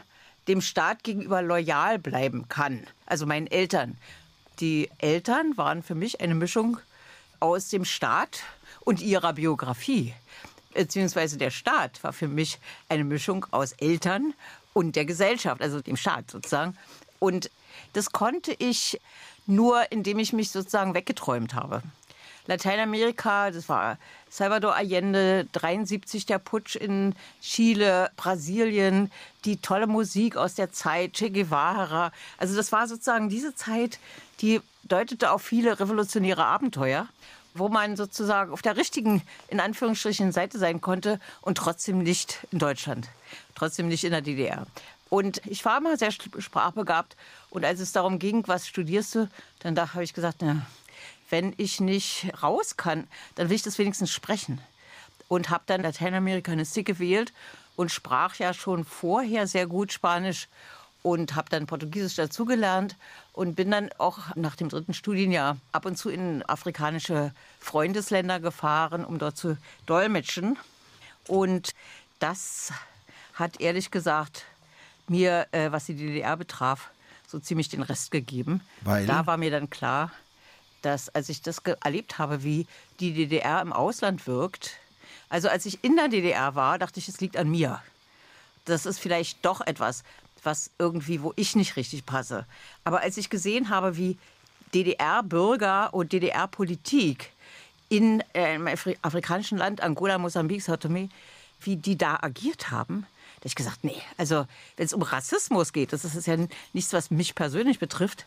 dem 0.48 0.60
Staat 0.60 1.04
gegenüber 1.04 1.42
loyal 1.42 1.98
bleiben 1.98 2.48
kann, 2.48 2.86
also 3.06 3.26
meinen 3.26 3.46
Eltern. 3.46 3.96
Die 4.60 4.90
Eltern 4.98 5.56
waren 5.56 5.82
für 5.82 5.94
mich 5.94 6.20
eine 6.20 6.34
Mischung 6.34 6.78
aus 7.40 7.68
dem 7.68 7.84
Staat 7.84 8.42
und 8.80 9.00
ihrer 9.00 9.32
Biografie 9.32 10.14
beziehungsweise 10.74 11.38
der 11.38 11.50
Staat 11.50 12.02
war 12.04 12.12
für 12.12 12.28
mich 12.28 12.58
eine 12.88 13.04
Mischung 13.04 13.46
aus 13.50 13.72
Eltern 13.72 14.34
und 14.72 14.96
der 14.96 15.04
Gesellschaft, 15.04 15.62
also 15.62 15.80
dem 15.80 15.96
Staat 15.96 16.30
sozusagen. 16.30 16.76
Und 17.20 17.50
das 17.94 18.10
konnte 18.10 18.54
ich 18.58 19.00
nur, 19.46 19.90
indem 19.92 20.18
ich 20.18 20.32
mich 20.32 20.50
sozusagen 20.50 20.94
weggeträumt 20.94 21.54
habe. 21.54 21.82
Lateinamerika, 22.46 23.50
das 23.50 23.68
war 23.68 23.98
Salvador 24.28 24.74
Allende, 24.74 25.46
73 25.52 26.26
der 26.26 26.38
Putsch 26.38 26.76
in 26.76 27.14
Chile, 27.40 28.10
Brasilien, 28.16 29.10
die 29.44 29.56
tolle 29.56 29.86
Musik 29.86 30.36
aus 30.36 30.54
der 30.54 30.72
Zeit, 30.72 31.14
Che 31.14 31.30
Guevara. 31.30 32.12
Also 32.38 32.56
das 32.56 32.72
war 32.72 32.86
sozusagen 32.86 33.28
diese 33.28 33.54
Zeit, 33.54 33.98
die 34.40 34.60
deutete 34.82 35.30
auf 35.30 35.42
viele 35.42 35.78
revolutionäre 35.80 36.44
Abenteuer 36.44 37.08
wo 37.54 37.68
man 37.68 37.96
sozusagen 37.96 38.52
auf 38.52 38.62
der 38.62 38.76
richtigen, 38.76 39.22
in 39.48 39.60
Anführungsstrichen, 39.60 40.32
Seite 40.32 40.58
sein 40.58 40.80
konnte 40.80 41.20
und 41.40 41.56
trotzdem 41.56 41.98
nicht 41.98 42.40
in 42.50 42.58
Deutschland, 42.58 43.08
trotzdem 43.54 43.86
nicht 43.88 44.02
in 44.02 44.10
der 44.10 44.22
DDR. 44.22 44.66
Und 45.08 45.40
ich 45.46 45.64
war 45.64 45.78
immer 45.78 45.96
sehr 45.96 46.10
sprachbegabt. 46.10 47.16
Und 47.50 47.64
als 47.64 47.78
es 47.78 47.92
darum 47.92 48.18
ging, 48.18 48.42
was 48.48 48.66
studierst 48.66 49.14
du, 49.14 49.30
dann 49.60 49.76
da 49.76 49.94
habe 49.94 50.02
ich 50.02 50.12
gesagt, 50.12 50.38
na, 50.40 50.66
wenn 51.30 51.54
ich 51.56 51.80
nicht 51.80 52.30
raus 52.42 52.76
kann, 52.76 53.06
dann 53.34 53.48
will 53.48 53.56
ich 53.56 53.62
das 53.62 53.78
wenigstens 53.78 54.10
sprechen. 54.10 54.60
Und 55.28 55.50
habe 55.50 55.64
dann 55.66 55.82
Lateinamerikanistik 55.82 56.86
gewählt 56.86 57.32
und 57.76 57.90
sprach 57.90 58.36
ja 58.36 58.52
schon 58.54 58.84
vorher 58.84 59.46
sehr 59.46 59.66
gut 59.66 59.92
Spanisch 59.92 60.48
und 61.02 61.34
habe 61.34 61.50
dann 61.50 61.66
Portugiesisch 61.66 62.16
dazugelernt 62.16 62.96
und 63.32 63.56
bin 63.56 63.70
dann 63.70 63.90
auch 63.98 64.34
nach 64.36 64.56
dem 64.56 64.70
dritten 64.70 64.94
Studienjahr 64.94 65.58
ab 65.72 65.84
und 65.86 65.96
zu 65.96 66.08
in 66.08 66.42
afrikanische 66.44 67.32
Freundesländer 67.60 68.40
gefahren, 68.40 69.04
um 69.04 69.18
dort 69.18 69.36
zu 69.36 69.58
dolmetschen. 69.86 70.58
Und 71.28 71.74
das 72.20 72.72
hat 73.34 73.60
ehrlich 73.60 73.90
gesagt 73.90 74.44
mir, 75.06 75.46
äh, 75.52 75.70
was 75.72 75.84
die 75.84 75.94
DDR 75.94 76.36
betraf, 76.36 76.90
so 77.26 77.38
ziemlich 77.38 77.68
den 77.68 77.82
Rest 77.82 78.10
gegeben. 78.10 78.62
Weil? 78.82 79.06
Da 79.06 79.26
war 79.26 79.36
mir 79.36 79.50
dann 79.50 79.68
klar, 79.68 80.10
dass 80.84 81.08
als 81.10 81.28
ich 81.28 81.42
das 81.42 81.58
erlebt 81.58 82.18
habe, 82.18 82.42
wie 82.42 82.66
die 83.00 83.12
DDR 83.12 83.60
im 83.62 83.72
Ausland 83.72 84.26
wirkt, 84.26 84.78
also 85.28 85.48
als 85.48 85.66
ich 85.66 85.82
in 85.82 85.96
der 85.96 86.08
DDR 86.08 86.54
war, 86.54 86.78
dachte 86.78 87.00
ich, 87.00 87.08
es 87.08 87.20
liegt 87.20 87.36
an 87.36 87.50
mir. 87.50 87.82
Das 88.66 88.86
ist 88.86 88.98
vielleicht 88.98 89.44
doch 89.44 89.60
etwas, 89.60 90.04
was 90.42 90.70
irgendwie, 90.78 91.22
wo 91.22 91.32
ich 91.36 91.56
nicht 91.56 91.76
richtig 91.76 92.06
passe. 92.06 92.46
Aber 92.84 93.00
als 93.00 93.16
ich 93.16 93.30
gesehen 93.30 93.68
habe, 93.68 93.96
wie 93.96 94.18
DDR-Bürger 94.74 95.92
und 95.92 96.12
DDR-Politik 96.12 97.30
in 97.88 98.20
äh, 98.32 98.44
einem 98.44 98.68
afrikanischen 99.02 99.58
Land, 99.58 99.82
Angola, 99.82 100.18
Mosambik, 100.18 100.62
Sao 100.62 100.76
wie 101.60 101.76
die 101.76 101.96
da 101.96 102.18
agiert 102.20 102.70
haben, 102.70 103.06
da 103.36 103.40
habe 103.40 103.48
ich 103.48 103.54
gesagt, 103.54 103.84
nee, 103.84 104.00
also 104.16 104.46
wenn 104.76 104.86
es 104.86 104.92
um 104.92 105.02
Rassismus 105.02 105.72
geht, 105.72 105.92
das 105.92 106.04
ist 106.04 106.26
ja 106.26 106.36
nichts, 106.72 106.92
was 106.92 107.10
mich 107.10 107.34
persönlich 107.34 107.78
betrifft, 107.78 108.26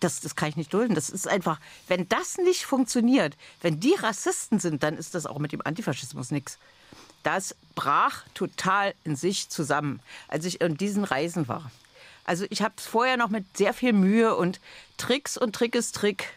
das, 0.00 0.20
das 0.20 0.36
kann 0.36 0.48
ich 0.48 0.56
nicht 0.56 0.72
dulden. 0.72 0.94
Das 0.94 1.10
ist 1.10 1.28
einfach, 1.28 1.60
wenn 1.88 2.08
das 2.08 2.38
nicht 2.38 2.64
funktioniert, 2.64 3.36
wenn 3.62 3.80
die 3.80 3.94
Rassisten 3.94 4.58
sind, 4.58 4.82
dann 4.82 4.96
ist 4.96 5.14
das 5.14 5.26
auch 5.26 5.38
mit 5.38 5.52
dem 5.52 5.62
Antifaschismus 5.64 6.30
nichts. 6.30 6.58
Das 7.22 7.56
brach 7.74 8.24
total 8.34 8.94
in 9.04 9.16
sich 9.16 9.48
zusammen, 9.48 10.00
als 10.28 10.44
ich 10.44 10.60
in 10.60 10.76
diesen 10.76 11.04
Reisen 11.04 11.48
war. 11.48 11.70
Also 12.24 12.44
ich 12.50 12.62
habe 12.62 12.74
es 12.76 12.86
vorher 12.86 13.16
noch 13.16 13.30
mit 13.30 13.56
sehr 13.56 13.72
viel 13.72 13.92
Mühe 13.92 14.34
und 14.34 14.60
Tricks 14.96 15.36
und 15.36 15.54
Trick 15.54 15.74
ist 15.74 15.94
Trick 15.94 16.28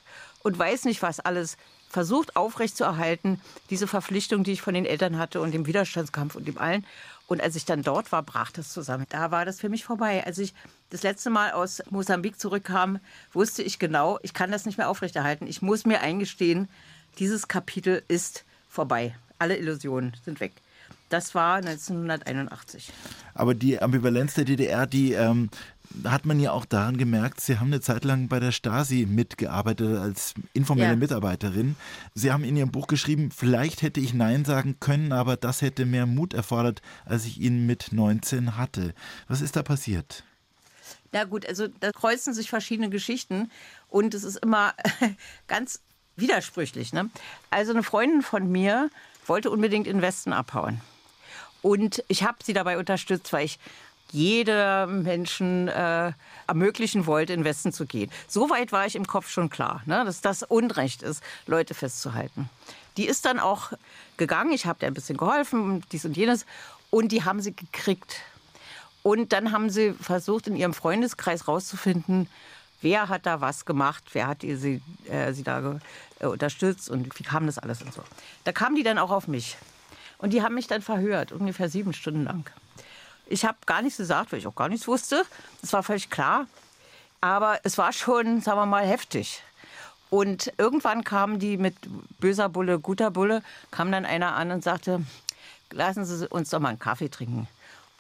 und 0.44 0.58
weiß 0.58 0.86
nicht 0.86 1.02
was 1.02 1.20
alles 1.20 1.58
versucht 1.90 2.36
aufrechtzuerhalten, 2.36 3.42
diese 3.72 3.88
Verpflichtung, 3.88 4.44
die 4.44 4.52
ich 4.52 4.62
von 4.62 4.76
den 4.76 4.86
Eltern 4.86 5.18
hatte 5.18 5.42
und 5.42 5.52
dem 5.52 5.66
Widerstandskampf 5.66 6.36
und 6.36 6.48
dem 6.48 6.58
allen. 6.60 6.86
Und 7.28 7.42
als 7.42 7.56
ich 7.56 7.66
dann 7.66 7.82
dort 7.82 8.12
war, 8.12 8.24
brach 8.24 8.52
das 8.52 8.72
zusammen. 8.72 9.06
Da 9.10 9.32
war 9.32 9.46
das 9.46 9.60
für 9.60 9.70
mich 9.70 9.86
vorbei. 9.86 10.24
Als 10.26 10.38
ich 10.38 10.54
das 10.90 11.04
letzte 11.04 11.30
Mal 11.30 11.52
aus 11.52 11.82
Mosambik 11.90 12.40
zurückkam, 12.40 13.00
wusste 13.32 13.64
ich 13.64 13.80
genau, 13.80 14.20
ich 14.24 14.34
kann 14.34 14.52
das 14.52 14.66
nicht 14.66 14.78
mehr 14.78 14.90
aufrechterhalten. 14.90 15.48
Ich 15.48 15.62
muss 15.62 15.86
mir 15.86 16.02
eingestehen, 16.02 16.68
dieses 17.20 17.48
Kapitel 17.48 18.04
ist 18.08 18.46
vorbei. 18.68 19.16
Alle 19.38 19.58
Illusionen 19.58 20.16
sind 20.24 20.40
weg. 20.40 20.54
Das 21.10 21.34
war 21.34 21.56
1981. 21.58 22.92
Aber 23.34 23.56
die 23.56 23.82
Ambivalenz 23.82 24.36
der 24.36 24.46
DDR, 24.46 24.86
die 24.86 25.14
ähm, 25.14 25.50
hat 26.04 26.26
man 26.26 26.40
ja 26.40 26.52
auch 26.52 26.66
daran 26.66 26.98
gemerkt, 26.98 27.42
Sie 27.42 27.58
haben 27.58 27.68
eine 27.68 27.82
Zeit 27.82 28.04
lang 28.04 28.28
bei 28.28 28.40
der 28.40 28.52
Stasi 28.52 29.08
mitgearbeitet 29.10 29.98
als 29.98 30.36
informelle 30.54 30.92
ja. 30.92 30.96
Mitarbeiterin. 30.96 31.76
Sie 32.14 32.32
haben 32.32 32.44
in 32.44 32.56
Ihrem 32.56 32.72
Buch 32.72 32.86
geschrieben, 32.86 33.32
vielleicht 33.32 33.82
hätte 33.82 34.00
ich 34.00 34.14
Nein 34.14 34.46
sagen 34.46 34.78
können, 34.80 35.12
aber 35.12 35.36
das 35.36 35.62
hätte 35.62 35.86
mehr 35.86 36.06
Mut 36.06 36.34
erfordert, 36.34 36.82
als 37.06 37.26
ich 37.26 37.40
ihn 37.42 37.66
mit 37.66 37.92
19 37.92 38.56
hatte. 38.58 38.94
Was 39.28 39.42
ist 39.42 39.56
da 39.56 39.64
passiert? 39.64 40.24
Na 41.12 41.24
gut, 41.24 41.46
also 41.46 41.68
da 41.68 41.92
kreuzen 41.92 42.34
sich 42.34 42.50
verschiedene 42.50 42.90
Geschichten 42.90 43.52
und 43.88 44.14
es 44.14 44.24
ist 44.24 44.38
immer 44.38 44.74
ganz 45.48 45.82
widersprüchlich. 46.16 46.94
Ne? 46.94 47.10
Also 47.50 47.72
eine 47.72 47.84
Freundin 47.84 48.22
von 48.22 48.52
mir 48.52 48.90
wollte 49.26 49.50
unbedingt 49.52 49.88
in 49.88 49.98
den 49.98 50.02
Westen 50.02 50.34
abhauen. 50.34 50.82
Und 51.62 52.04
ich 52.08 52.24
habe 52.24 52.38
sie 52.44 52.54
dabei 52.54 52.78
unterstützt, 52.78 53.34
weil 53.34 53.46
ich 53.46 53.60
jeder 54.12 54.88
Menschen 54.88 55.68
äh, 55.68 56.14
ermöglichen 56.48 57.06
wollte, 57.06 57.34
in 57.34 57.42
den 57.42 57.46
Westen 57.46 57.72
zu 57.72 57.86
gehen. 57.86 58.12
So 58.28 58.50
weit 58.50 58.72
war 58.72 58.86
ich 58.86 58.96
im 58.96 59.06
Kopf 59.06 59.30
schon 59.30 59.50
klar, 59.50 59.84
ne, 59.86 60.04
dass 60.04 60.22
das 60.22 60.42
Unrecht 60.44 61.04
ist, 61.04 61.22
Leute 61.46 61.74
festzuhalten. 61.74 62.50
Die 62.98 63.06
ist 63.06 63.26
dann 63.26 63.40
auch 63.40 63.72
gegangen, 64.18 64.52
ich 64.52 64.66
habe 64.66 64.80
der 64.80 64.88
ein 64.88 64.94
bisschen 64.94 65.18
geholfen, 65.18 65.84
dies 65.92 66.06
und 66.06 66.18
jenes, 66.18 66.46
und 66.90 67.12
die 67.12 67.24
haben 67.24 67.40
sie 67.40 67.56
gekriegt. 67.56 68.22
Und 69.04 69.32
dann 69.32 69.52
haben 69.52 69.70
sie 69.70 69.94
versucht, 69.94 70.48
in 70.48 70.56
ihrem 70.56 70.74
Freundeskreis 70.74 71.48
rauszufinden, 71.48 72.28
wer 72.82 73.10
hat 73.10 73.26
da 73.26 73.42
was 73.42 73.66
gemacht, 73.66 74.04
wer 74.14 74.28
hat 74.28 74.42
sie, 74.42 74.82
äh, 75.10 75.34
sie 75.34 75.44
da 75.44 75.80
äh, 76.20 76.26
unterstützt 76.26 76.90
und 76.90 77.18
wie 77.20 77.24
kam 77.24 77.46
das 77.46 77.58
alles 77.58 77.82
und 77.82 77.94
so. 77.94 78.04
Da 78.44 78.52
kamen 78.52 78.76
die 78.76 78.84
dann 78.84 78.98
auch 78.98 79.12
auf 79.12 79.28
mich. 79.28 79.58
Und 80.18 80.34
die 80.34 80.44
haben 80.44 80.56
mich 80.56 80.68
dann 80.68 80.82
verhört, 80.82 81.32
ungefähr 81.32 81.70
sieben 81.70 81.94
Stunden 81.94 82.26
lang. 82.26 82.50
Ich 83.26 83.46
habe 83.46 83.58
gar 83.66 83.82
nichts 83.82 83.98
gesagt, 83.98 84.32
weil 84.32 84.40
ich 84.40 84.48
auch 84.48 84.56
gar 84.56 84.70
nichts 84.70 84.88
wusste. 84.88 85.24
Das 85.62 85.72
war 85.72 85.84
völlig 85.84 86.10
klar. 86.10 86.48
Aber 87.22 87.60
es 87.64 87.78
war 87.78 87.94
schon, 87.94 88.42
sagen 88.42 88.60
wir 88.60 88.66
mal, 88.66 88.86
heftig. 88.86 89.44
Und 90.10 90.52
irgendwann 90.58 91.04
kamen 91.04 91.40
die 91.40 91.58
mit 91.58 91.76
böser 92.20 92.50
Bulle, 92.50 92.80
guter 92.80 93.12
Bulle, 93.12 93.44
kam 93.72 93.92
dann 93.92 94.06
einer 94.06 94.36
an 94.36 94.52
und 94.52 94.64
sagte, 94.64 95.04
lassen 95.72 96.06
Sie 96.06 96.28
uns 96.28 96.50
doch 96.50 96.60
mal 96.60 96.70
einen 96.70 96.80
Kaffee 96.80 97.10
trinken. 97.10 97.48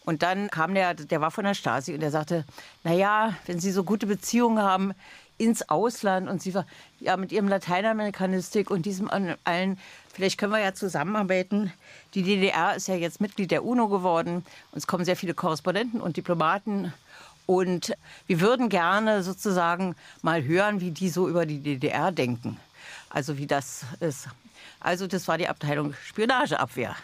Und 0.06 0.24
dann 0.24 0.50
kam 0.50 0.74
der, 0.74 0.94
der 0.94 1.22
war 1.22 1.32
von 1.32 1.44
der 1.44 1.54
Stasi 1.54 1.94
und 1.94 2.00
der 2.00 2.12
sagte, 2.12 2.46
naja, 2.84 3.34
wenn 3.46 3.60
Sie 3.60 3.72
so 3.72 3.84
gute 3.84 4.08
Beziehungen 4.08 4.60
haben 4.60 4.94
ins 5.38 5.70
Ausland 5.70 6.30
und 6.30 6.42
Sie 6.42 6.54
war 6.54 6.66
ja 7.00 7.18
mit 7.18 7.32
Ihrem 7.32 7.48
Lateinamerikanistik 7.48 8.70
und 8.70 8.86
diesem 8.86 9.10
allen, 9.10 9.80
vielleicht 10.14 10.38
können 10.38 10.52
wir 10.52 10.60
ja 10.60 10.74
zusammenarbeiten. 10.74 11.72
Die 12.14 12.24
DDR 12.24 12.76
ist 12.76 12.88
ja 12.88 12.96
jetzt 12.96 13.22
Mitglied 13.22 13.52
der 13.52 13.64
UNO 13.64 13.88
geworden. 13.88 14.46
Es 14.74 14.88
kommen 14.88 15.06
sehr 15.06 15.16
viele 15.16 15.34
Korrespondenten 15.34 16.02
und 16.02 16.18
Diplomaten. 16.18 16.94
Und 17.46 17.96
wir 18.28 18.42
würden 18.42 18.70
gerne 18.70 19.24
sozusagen 19.24 19.96
mal 20.22 20.44
hören, 20.44 20.82
wie 20.82 20.92
die 20.92 21.10
so 21.10 21.28
über 21.28 21.46
die 21.46 21.60
DDR 21.60 22.12
denken. 22.12 22.58
Also 23.10 23.38
wie 23.38 23.48
das 23.48 23.86
ist. 24.00 24.28
Also 24.80 25.08
das 25.08 25.28
war 25.28 25.38
die 25.38 25.48
Abteilung 25.48 25.94
Spionageabwehr. 26.06 26.96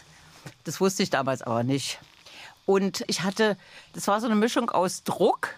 Das 0.64 0.80
wusste 0.80 1.04
ich 1.04 1.10
damals 1.10 1.42
aber 1.42 1.64
nicht. 1.64 2.00
Und 2.66 3.04
ich 3.08 3.22
hatte, 3.24 3.58
das 3.94 4.08
war 4.08 4.20
so 4.20 4.26
eine 4.26 4.36
Mischung 4.36 4.70
aus 4.70 5.04
Druck, 5.04 5.56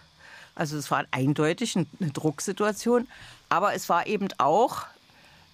also 0.56 0.78
es 0.78 0.90
war 0.92 1.06
eindeutig 1.12 1.76
eine 1.76 2.12
Drucksituation, 2.12 3.08
aber 3.50 3.74
es 3.74 3.90
war 3.90 4.08
eben 4.08 4.28
auch 4.40 4.86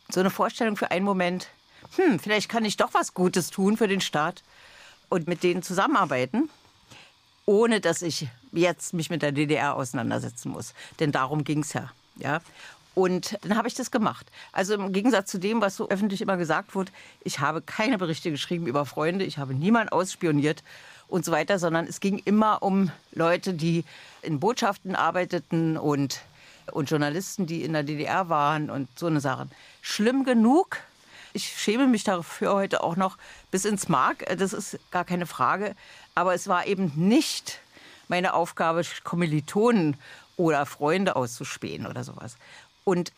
so 0.09 0.19
eine 0.19 0.29
Vorstellung 0.29 0.77
für 0.77 0.91
einen 0.91 1.05
Moment, 1.05 1.47
hm, 1.95 2.19
vielleicht 2.19 2.49
kann 2.49 2.65
ich 2.65 2.77
doch 2.77 2.93
was 2.93 3.13
Gutes 3.13 3.49
tun 3.49 3.77
für 3.77 3.87
den 3.87 4.01
Staat 4.01 4.43
und 5.09 5.27
mit 5.27 5.43
denen 5.43 5.61
zusammenarbeiten, 5.61 6.49
ohne 7.45 7.81
dass 7.81 8.01
ich 8.01 8.27
jetzt 8.51 8.93
mich 8.93 9.09
mit 9.09 9.21
der 9.21 9.31
DDR 9.31 9.75
auseinandersetzen 9.75 10.51
muss. 10.51 10.73
Denn 10.99 11.11
darum 11.11 11.43
ging 11.43 11.59
es 11.59 11.73
ja. 11.73 11.91
ja. 12.17 12.41
Und 12.95 13.37
dann 13.41 13.57
habe 13.57 13.67
ich 13.67 13.73
das 13.73 13.91
gemacht. 13.91 14.27
Also 14.51 14.75
im 14.75 14.93
Gegensatz 14.93 15.29
zu 15.29 15.39
dem, 15.39 15.61
was 15.61 15.75
so 15.75 15.89
öffentlich 15.89 16.21
immer 16.21 16.37
gesagt 16.37 16.75
wird, 16.75 16.91
ich 17.23 17.39
habe 17.39 17.61
keine 17.61 17.97
Berichte 17.97 18.31
geschrieben 18.31 18.67
über 18.67 18.85
Freunde, 18.85 19.25
ich 19.25 19.37
habe 19.37 19.53
niemanden 19.53 19.89
ausspioniert 19.89 20.63
und 21.07 21.25
so 21.25 21.31
weiter, 21.31 21.59
sondern 21.59 21.85
es 21.87 21.99
ging 21.99 22.19
immer 22.19 22.63
um 22.63 22.91
Leute, 23.11 23.53
die 23.53 23.83
in 24.21 24.39
Botschaften 24.39 24.95
arbeiteten 24.95 25.77
und, 25.77 26.21
und 26.71 26.89
Journalisten, 26.89 27.45
die 27.45 27.63
in 27.63 27.73
der 27.73 27.83
DDR 27.83 28.29
waren 28.29 28.69
und 28.69 28.87
so 28.97 29.07
eine 29.07 29.19
Sachen. 29.19 29.51
Schlimm 29.81 30.23
genug, 30.23 30.77
ich 31.33 31.47
schäme 31.47 31.87
mich 31.87 32.03
dafür 32.03 32.53
heute 32.53 32.83
auch 32.83 32.95
noch 32.95 33.17
bis 33.51 33.65
ins 33.65 33.89
Mark, 33.89 34.25
das 34.37 34.53
ist 34.53 34.79
gar 34.91 35.03
keine 35.03 35.25
Frage. 35.25 35.75
Aber 36.15 36.33
es 36.33 36.47
war 36.47 36.67
eben 36.67 36.91
nicht 36.95 37.59
meine 38.07 38.33
Aufgabe, 38.33 38.83
Kommilitonen 39.03 39.97
oder 40.37 40.65
Freunde 40.65 41.15
auszuspähen 41.15 41.87
oder 41.87 42.03
sowas. 42.03 42.37
Und 42.83 43.11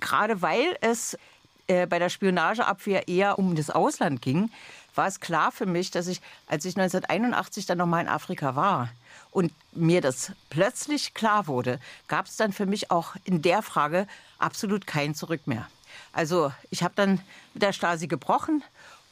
gerade 0.00 0.42
weil 0.42 0.76
es 0.80 1.16
äh, 1.66 1.86
bei 1.86 1.98
der 1.98 2.08
Spionageabwehr 2.08 3.08
eher 3.08 3.38
um 3.38 3.54
das 3.54 3.70
Ausland 3.70 4.22
ging, 4.22 4.50
war 4.94 5.06
es 5.06 5.20
klar 5.20 5.52
für 5.52 5.66
mich, 5.66 5.90
dass 5.90 6.06
ich, 6.06 6.20
als 6.46 6.64
ich 6.64 6.76
1981 6.76 7.66
dann 7.66 7.78
noch 7.78 7.86
mal 7.86 8.00
in 8.00 8.08
Afrika 8.08 8.56
war 8.56 8.90
und 9.30 9.52
mir 9.72 10.00
das 10.00 10.32
plötzlich 10.50 11.14
klar 11.14 11.46
wurde, 11.46 11.80
gab 12.08 12.26
es 12.26 12.36
dann 12.36 12.52
für 12.52 12.66
mich 12.66 12.90
auch 12.90 13.14
in 13.24 13.42
der 13.42 13.62
Frage 13.62 14.06
absolut 14.38 14.86
kein 14.86 15.14
Zurück 15.14 15.46
mehr. 15.46 15.68
Also 16.12 16.52
ich 16.70 16.82
habe 16.82 16.94
dann 16.96 17.20
mit 17.54 17.62
der 17.62 17.72
Stasi 17.72 18.06
gebrochen 18.06 18.62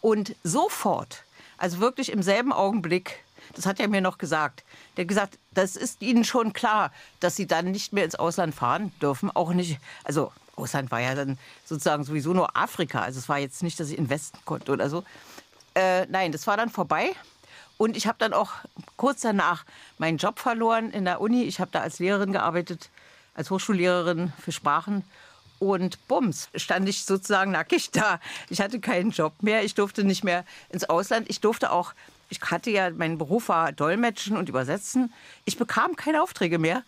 und 0.00 0.34
sofort, 0.42 1.24
also 1.56 1.80
wirklich 1.80 2.12
im 2.12 2.22
selben 2.22 2.52
Augenblick, 2.52 3.24
das 3.54 3.66
hat 3.66 3.80
er 3.80 3.88
mir 3.88 4.00
noch 4.00 4.18
gesagt, 4.18 4.64
der 4.96 5.06
gesagt, 5.06 5.38
das 5.52 5.76
ist 5.76 6.02
Ihnen 6.02 6.24
schon 6.24 6.52
klar, 6.52 6.92
dass 7.20 7.36
Sie 7.36 7.46
dann 7.46 7.70
nicht 7.70 7.92
mehr 7.92 8.04
ins 8.04 8.14
Ausland 8.14 8.54
fahren 8.54 8.92
dürfen, 9.00 9.30
auch 9.30 9.52
nicht, 9.52 9.78
also 10.04 10.32
Ausland 10.60 10.90
war 10.90 11.00
ja 11.00 11.14
dann 11.14 11.38
sozusagen 11.64 12.04
sowieso 12.04 12.32
nur 12.32 12.56
Afrika, 12.56 13.00
also 13.00 13.18
es 13.18 13.28
war 13.28 13.38
jetzt 13.38 13.62
nicht, 13.62 13.80
dass 13.80 13.88
ich 13.88 13.98
in 13.98 14.04
den 14.04 14.10
Westen 14.10 14.38
konnte 14.44 14.72
oder 14.72 14.88
so. 14.88 15.04
Äh, 15.74 16.06
nein, 16.06 16.32
das 16.32 16.46
war 16.46 16.56
dann 16.56 16.70
vorbei. 16.70 17.14
Und 17.80 17.96
ich 17.96 18.06
habe 18.06 18.18
dann 18.18 18.34
auch 18.34 18.52
kurz 18.96 19.22
danach 19.22 19.64
meinen 19.96 20.18
Job 20.18 20.38
verloren 20.38 20.90
in 20.90 21.06
der 21.06 21.20
Uni. 21.20 21.44
Ich 21.44 21.60
habe 21.60 21.70
da 21.72 21.80
als 21.80 21.98
Lehrerin 21.98 22.30
gearbeitet, 22.30 22.90
als 23.34 23.50
Hochschullehrerin 23.50 24.34
für 24.38 24.52
Sprachen. 24.52 25.02
Und 25.58 26.06
bums, 26.06 26.50
stand 26.54 26.88
ich 26.88 27.04
sozusagen 27.04 27.52
nackig 27.52 27.90
da. 27.90 28.20
Ich 28.50 28.60
hatte 28.60 28.80
keinen 28.80 29.12
Job 29.12 29.42
mehr. 29.42 29.64
Ich 29.64 29.74
durfte 29.74 30.04
nicht 30.04 30.24
mehr 30.24 30.44
ins 30.68 30.90
Ausland. 30.90 31.30
Ich 31.30 31.40
durfte 31.40 31.72
auch 31.72 31.94
Ich 32.28 32.40
hatte 32.42 32.70
ja, 32.70 32.90
mein 32.90 33.16
Beruf 33.16 33.48
war 33.48 33.72
Dolmetschen 33.72 34.36
und 34.36 34.48
Übersetzen. 34.48 35.12
Ich 35.46 35.56
bekam 35.56 35.96
keine 35.96 36.22
Aufträge 36.22 36.58
mehr. 36.58 36.82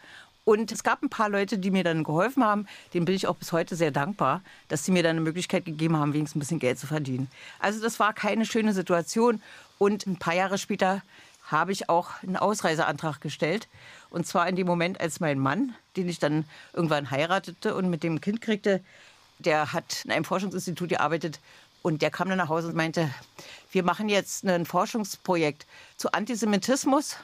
Und 0.45 0.73
es 0.73 0.83
gab 0.83 1.03
ein 1.03 1.09
paar 1.09 1.29
Leute, 1.29 1.59
die 1.59 1.71
mir 1.71 1.85
dann 1.85 2.03
geholfen 2.03 2.45
haben. 2.45 2.67
Denen 2.93 3.05
bin 3.05 3.15
ich 3.15 3.27
auch 3.27 3.37
bis 3.37 3.53
heute 3.53 3.77
sehr 3.77 3.93
dankbar, 3.93 4.43
dass 4.69 4.85
sie 4.85 4.91
mir 4.91 5.03
dann 5.03 5.13
eine 5.13 5.21
Möglichkeit 5.21 5.65
gegeben 5.65 5.97
haben, 5.97 6.15
wenigstens 6.15 6.37
ein 6.37 6.41
bisschen 6.41 6.59
Geld 6.59 6.79
zu 6.79 6.87
verdienen. 6.87 7.31
Also 7.61 7.81
das 7.81 8.01
war 8.01 8.13
keine 8.13 8.45
schöne 8.45 8.73
Situation. 8.73 9.41
Und 9.79 10.07
ein 10.07 10.19
paar 10.19 10.35
Jahre 10.35 10.59
später 10.59 11.03
habe 11.45 11.73
ich 11.73 11.89
auch 11.89 12.11
einen 12.23 12.37
Ausreiseantrag 12.37 13.21
gestellt. 13.21 13.69
Und 14.11 14.27
zwar 14.27 14.49
in 14.49 14.57
dem 14.57 14.67
Moment, 14.67 15.01
als 15.01 15.21
mein 15.21 15.39
Mann, 15.39 15.75
den 15.97 16.09
ich 16.09 16.19
dann 16.19 16.45
irgendwann 16.73 17.11
heiratete 17.11 17.75
und 17.75 17.89
mit 17.89 18.03
dem 18.03 18.21
Kind 18.21 18.41
kriegte, 18.41 18.83
der 19.39 19.73
hat 19.73 20.05
in 20.05 20.11
einem 20.11 20.25
Forschungsinstitut 20.25 20.89
gearbeitet 20.89 21.41
und 21.83 22.03
der 22.03 22.11
kam 22.11 22.29
dann 22.29 22.39
nach 22.39 22.49
Hause 22.49 22.69
und 22.69 22.77
meinte, 22.77 23.11
wir 23.73 23.83
machen 23.83 24.09
jetzt 24.09 24.45
ein 24.45 24.67
Forschungsprojekt 24.67 25.67
zu 25.97 26.13
Antisemitismus 26.13 27.17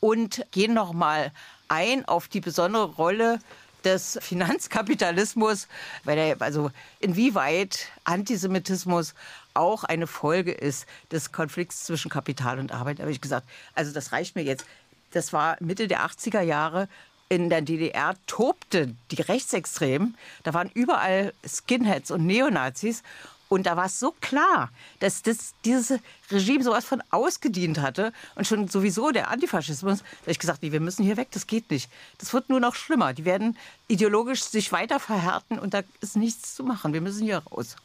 und 0.00 0.44
gehen 0.50 0.74
noch 0.74 0.92
mal 0.92 1.32
ein 1.68 2.04
auf 2.06 2.28
die 2.28 2.40
besondere 2.40 2.84
Rolle 2.94 3.38
des 3.84 4.18
Finanzkapitalismus, 4.20 5.68
weil 6.04 6.18
er, 6.18 6.42
also 6.42 6.70
inwieweit 7.00 7.88
Antisemitismus 8.04 9.14
auch 9.54 9.84
eine 9.84 10.06
Folge 10.06 10.52
ist 10.52 10.86
des 11.10 11.32
Konflikts 11.32 11.84
zwischen 11.84 12.10
Kapital 12.10 12.58
und 12.58 12.72
Arbeit. 12.72 12.98
Da 12.98 13.02
habe 13.02 13.12
ich 13.12 13.20
gesagt, 13.20 13.48
also 13.74 13.92
das 13.92 14.12
reicht 14.12 14.36
mir 14.36 14.42
jetzt. 14.42 14.64
Das 15.12 15.32
war 15.32 15.56
Mitte 15.60 15.88
der 15.88 16.04
80er 16.04 16.42
Jahre. 16.42 16.88
In 17.30 17.50
der 17.50 17.60
DDR 17.60 18.14
tobte 18.26 18.94
die 19.10 19.20
Rechtsextremen. 19.20 20.16
Da 20.44 20.54
waren 20.54 20.70
überall 20.72 21.34
Skinheads 21.46 22.10
und 22.10 22.24
Neonazis. 22.24 23.02
Und 23.48 23.66
da 23.66 23.76
war 23.76 23.86
es 23.86 23.98
so 23.98 24.14
klar, 24.20 24.70
dass 25.00 25.22
das, 25.22 25.54
dieses 25.64 26.00
Regime 26.30 26.62
sowas 26.62 26.84
von 26.84 27.02
ausgedient 27.10 27.80
hatte 27.80 28.12
und 28.34 28.46
schon 28.46 28.68
sowieso 28.68 29.10
der 29.10 29.30
Antifaschismus, 29.30 30.00
da 30.24 30.30
ich 30.30 30.38
gesagt, 30.38 30.62
nee, 30.62 30.72
wir 30.72 30.80
müssen 30.80 31.04
hier 31.04 31.16
weg, 31.16 31.28
das 31.30 31.46
geht 31.46 31.70
nicht. 31.70 31.90
Das 32.18 32.32
wird 32.32 32.50
nur 32.50 32.60
noch 32.60 32.74
schlimmer. 32.74 33.14
Die 33.14 33.24
werden 33.24 33.56
ideologisch 33.88 34.42
sich 34.44 34.70
weiter 34.72 35.00
verhärten 35.00 35.58
und 35.58 35.74
da 35.74 35.82
ist 36.00 36.16
nichts 36.16 36.54
zu 36.54 36.64
machen. 36.64 36.92
Wir 36.92 37.00
müssen 37.00 37.24
hier 37.24 37.38
raus. 37.38 37.76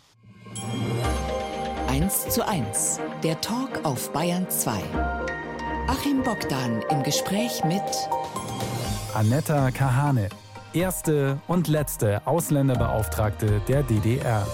1 1.88 2.30
zu 2.30 2.46
1, 2.46 3.00
der 3.24 3.40
Talk 3.40 3.86
auf 3.86 4.12
Bayern 4.12 4.50
2. 4.50 4.82
Achim 5.88 6.24
Bogdan 6.24 6.82
im 6.90 7.04
Gespräch 7.04 7.64
mit 7.64 7.84
Anetta 9.14 9.70
Kahane, 9.72 10.30
erste 10.74 11.40
und 11.48 11.68
letzte 11.68 12.26
Ausländerbeauftragte 12.26 13.62
der 13.68 13.84
DDR. 13.84 14.48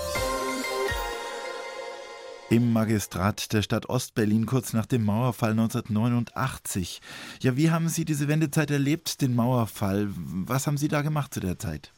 Im 2.51 2.73
Magistrat 2.73 3.53
der 3.53 3.62
Stadt 3.62 3.89
Ostberlin 3.89 4.47
kurz 4.47 4.73
nach 4.73 4.88
dem 4.88 5.05
Mauerfall 5.05 5.51
1989. 5.51 6.99
Ja, 7.41 7.55
wie 7.55 7.69
haben 7.69 7.89
Sie 7.89 8.05
diese 8.05 8.27
Wendezeit 8.27 8.71
erlebt, 8.71 9.21
den 9.21 9.35
Mauerfall? 9.35 10.07
Was 10.09 10.65
haben 10.65 10.77
Sie 10.77 10.88
da 10.88 11.03
gemacht 11.03 11.31
zu 11.31 11.41
der 11.41 11.59
Zeit? 11.59 11.91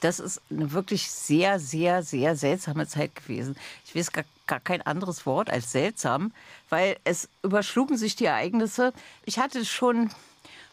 Das 0.00 0.20
ist 0.20 0.42
eine 0.50 0.72
wirklich 0.72 1.10
sehr, 1.10 1.58
sehr, 1.58 2.02
sehr 2.02 2.36
seltsame 2.36 2.86
Zeit 2.86 3.14
gewesen. 3.14 3.56
Ich 3.86 3.96
weiß 3.96 4.12
gar, 4.12 4.24
gar 4.46 4.60
kein 4.60 4.82
anderes 4.82 5.24
Wort 5.24 5.48
als 5.48 5.72
seltsam, 5.72 6.32
weil 6.68 6.98
es 7.04 7.30
überschlugen 7.42 7.96
sich 7.96 8.16
die 8.16 8.26
Ereignisse. 8.26 8.92
Ich 9.24 9.38
hatte 9.38 9.64
schon 9.64 10.10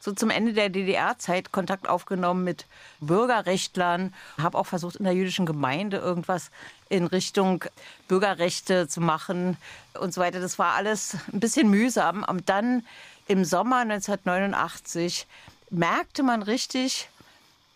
so 0.02 0.12
zum 0.12 0.32
Ende 0.32 0.52
der 0.52 0.68
DDR-Zeit 0.68 1.54
Kontakt 1.54 1.88
aufgenommen 1.88 2.44
mit 2.44 2.66
Bürgerrechtlern, 3.00 4.14
habe 4.38 4.58
auch 4.58 4.66
versucht, 4.66 4.98
in 4.98 5.06
der 5.06 5.14
jüdischen 5.14 5.46
Gemeinde 5.46 5.98
irgendwas 5.98 6.52
in 6.92 7.08
Richtung 7.08 7.64
Bürgerrechte 8.08 8.88
zu 8.88 9.00
machen 9.00 9.58
und 10.00 10.14
so 10.14 10.22
weiter. 10.22 10.40
Das 10.42 10.60
war 10.60 10.74
alles 10.74 11.16
ein 11.32 11.40
bisschen 11.40 11.70
mühsam. 11.70 12.24
Und 12.24 12.50
dann 12.50 12.86
im 13.28 13.46
Sommer 13.46 13.78
1989 13.78 15.26
merkte 15.70 16.22
man 16.22 16.44
richtig, 16.44 17.10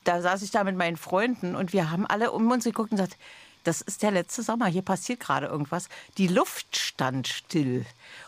da 0.04 0.22
saß 0.22 0.42
ich 0.42 0.52
da 0.52 0.64
mit 0.64 0.76
meinen 0.76 0.98
Freunden 0.98 1.56
und 1.56 1.72
wir 1.72 1.92
haben 1.92 2.06
alle 2.06 2.32
um 2.32 2.52
uns 2.52 2.66
geguckt 2.66 2.92
und 2.92 2.98
gesagt, 2.98 3.18
das 3.64 3.82
ist 3.82 4.04
der 4.04 4.12
letzte 4.12 4.44
Sommer, 4.44 4.68
hier 4.68 4.84
passiert 4.84 5.22
gerade 5.22 5.48
irgendwas. 5.48 5.90
Die 6.18 6.28
Luft 6.28 6.78
stand 6.78 7.28
still. 7.28 7.86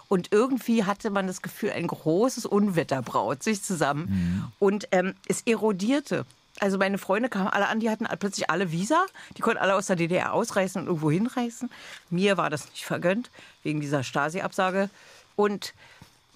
Und 0.07 0.31
irgendwie 0.31 0.85
hatte 0.85 1.09
man 1.09 1.27
das 1.27 1.41
Gefühl, 1.41 1.71
ein 1.71 1.85
großes 1.85 2.45
Unwetter 2.45 3.01
braut 3.01 3.43
sich 3.43 3.61
zusammen. 3.61 4.07
Mhm. 4.09 4.51
Und 4.57 4.87
ähm, 4.91 5.15
es 5.27 5.41
erodierte. 5.41 6.25
Also 6.59 6.77
meine 6.77 6.97
Freunde 6.97 7.29
kamen 7.29 7.47
alle 7.47 7.67
an, 7.67 7.79
die 7.79 7.89
hatten 7.89 8.07
plötzlich 8.19 8.49
alle 8.49 8.71
Visa. 8.71 9.05
Die 9.37 9.41
konnten 9.41 9.61
alle 9.61 9.75
aus 9.75 9.87
der 9.87 9.95
DDR 9.95 10.33
ausreisen 10.33 10.81
und 10.81 10.87
irgendwo 10.87 11.11
hinreisen. 11.11 11.69
Mir 12.09 12.37
war 12.37 12.49
das 12.49 12.69
nicht 12.69 12.85
vergönnt, 12.85 13.29
wegen 13.63 13.79
dieser 13.79 14.03
Stasi-Absage. 14.03 14.89
Und 15.35 15.73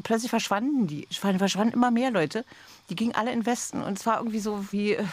plötzlich 0.03 0.29
verschwanden 0.29 0.88
die. 0.88 1.07
Verschwanden 1.10 1.73
immer 1.73 1.91
mehr 1.91 2.12
Leute. 2.12 2.45
Die 2.89 2.95
gingen 2.95 3.15
alle 3.15 3.31
in 3.31 3.39
den 3.41 3.45
Westen. 3.45 3.81
Und 3.81 3.97
es 3.97 4.05
war 4.05 4.17
irgendwie 4.17 4.39
so 4.39 4.71
wie, 4.71 4.93
äh, 4.93 5.03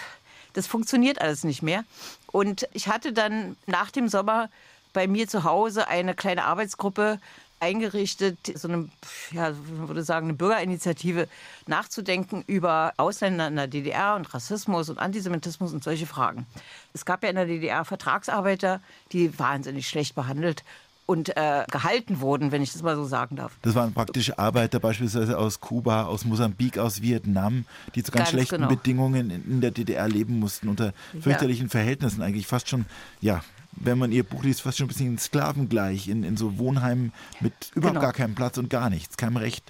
das 0.52 0.66
funktioniert 0.66 1.20
alles 1.20 1.44
nicht 1.44 1.62
mehr. 1.62 1.84
Und 2.26 2.68
ich 2.72 2.88
hatte 2.88 3.12
dann 3.12 3.56
nach 3.66 3.90
dem 3.90 4.08
Sommer 4.08 4.50
bei 4.92 5.06
mir 5.06 5.28
zu 5.28 5.44
Hause 5.44 5.88
eine 5.88 6.14
kleine 6.14 6.44
Arbeitsgruppe 6.44 7.18
eingerichtet, 7.60 8.38
so 8.54 8.68
eine, 8.68 8.88
ja, 9.32 9.52
würde 9.66 10.02
sagen, 10.02 10.26
eine 10.26 10.34
Bürgerinitiative 10.34 11.28
nachzudenken 11.66 12.44
über 12.46 12.92
Ausländer 12.96 13.48
in 13.48 13.56
der 13.56 13.66
DDR 13.66 14.16
und 14.16 14.32
Rassismus 14.32 14.88
und 14.88 14.98
Antisemitismus 14.98 15.72
und 15.72 15.84
solche 15.84 16.06
Fragen. 16.06 16.46
Es 16.92 17.04
gab 17.04 17.22
ja 17.22 17.30
in 17.30 17.36
der 17.36 17.46
DDR 17.46 17.84
Vertragsarbeiter, 17.84 18.80
die 19.12 19.38
wahnsinnig 19.38 19.88
schlecht 19.88 20.14
behandelt 20.14 20.64
und 21.08 21.34
äh, 21.38 21.64
gehalten 21.70 22.20
wurden, 22.20 22.52
wenn 22.52 22.60
ich 22.60 22.72
das 22.74 22.82
mal 22.82 22.94
so 22.94 23.04
sagen 23.06 23.36
darf. 23.36 23.52
Das 23.62 23.74
waren 23.74 23.94
praktisch 23.94 24.38
Arbeiter 24.38 24.78
beispielsweise 24.78 25.38
aus 25.38 25.58
Kuba, 25.58 26.04
aus 26.04 26.26
Mosambik, 26.26 26.76
aus 26.76 27.00
Vietnam, 27.00 27.64
die 27.94 28.02
zu 28.02 28.12
ganz, 28.12 28.24
ganz 28.24 28.30
schlechten 28.30 28.56
genau. 28.56 28.68
Bedingungen 28.68 29.30
in 29.30 29.62
der 29.62 29.70
DDR 29.70 30.06
leben 30.06 30.38
mussten, 30.38 30.68
unter 30.68 30.92
fürchterlichen 31.18 31.68
ja. 31.68 31.70
Verhältnissen 31.70 32.20
eigentlich 32.20 32.46
fast 32.46 32.68
schon, 32.68 32.84
ja, 33.22 33.42
wenn 33.80 33.98
man 33.98 34.12
ihr 34.12 34.24
Buch 34.24 34.42
liest, 34.42 34.62
fast 34.62 34.78
schon 34.78 34.86
ein 34.86 34.88
bisschen 34.88 35.18
sklavengleich, 35.18 36.08
in, 36.08 36.24
in 36.24 36.36
so 36.36 36.58
Wohnheimen 36.58 37.12
mit 37.40 37.52
überhaupt 37.74 37.94
genau. 37.94 38.00
gar 38.00 38.12
keinem 38.12 38.34
Platz 38.34 38.58
und 38.58 38.70
gar 38.70 38.90
nichts, 38.90 39.16
keinem 39.16 39.36
Recht. 39.36 39.64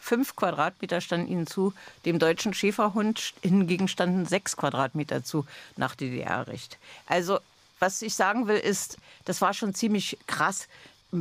Fünf 0.00 0.36
Quadratmeter 0.36 1.00
standen 1.00 1.28
ihnen 1.28 1.46
zu, 1.46 1.72
dem 2.04 2.18
deutschen 2.18 2.52
Schäferhund 2.52 3.32
hingegen 3.40 3.88
standen 3.88 4.26
sechs 4.26 4.56
Quadratmeter 4.56 5.24
zu 5.24 5.46
nach 5.76 5.94
DDR-Recht. 5.94 6.78
Also 7.06 7.38
was 7.78 8.02
ich 8.02 8.14
sagen 8.14 8.46
will, 8.46 8.56
ist, 8.56 8.98
das 9.24 9.40
war 9.40 9.52
schon 9.54 9.74
ziemlich 9.74 10.18
krass. 10.26 10.68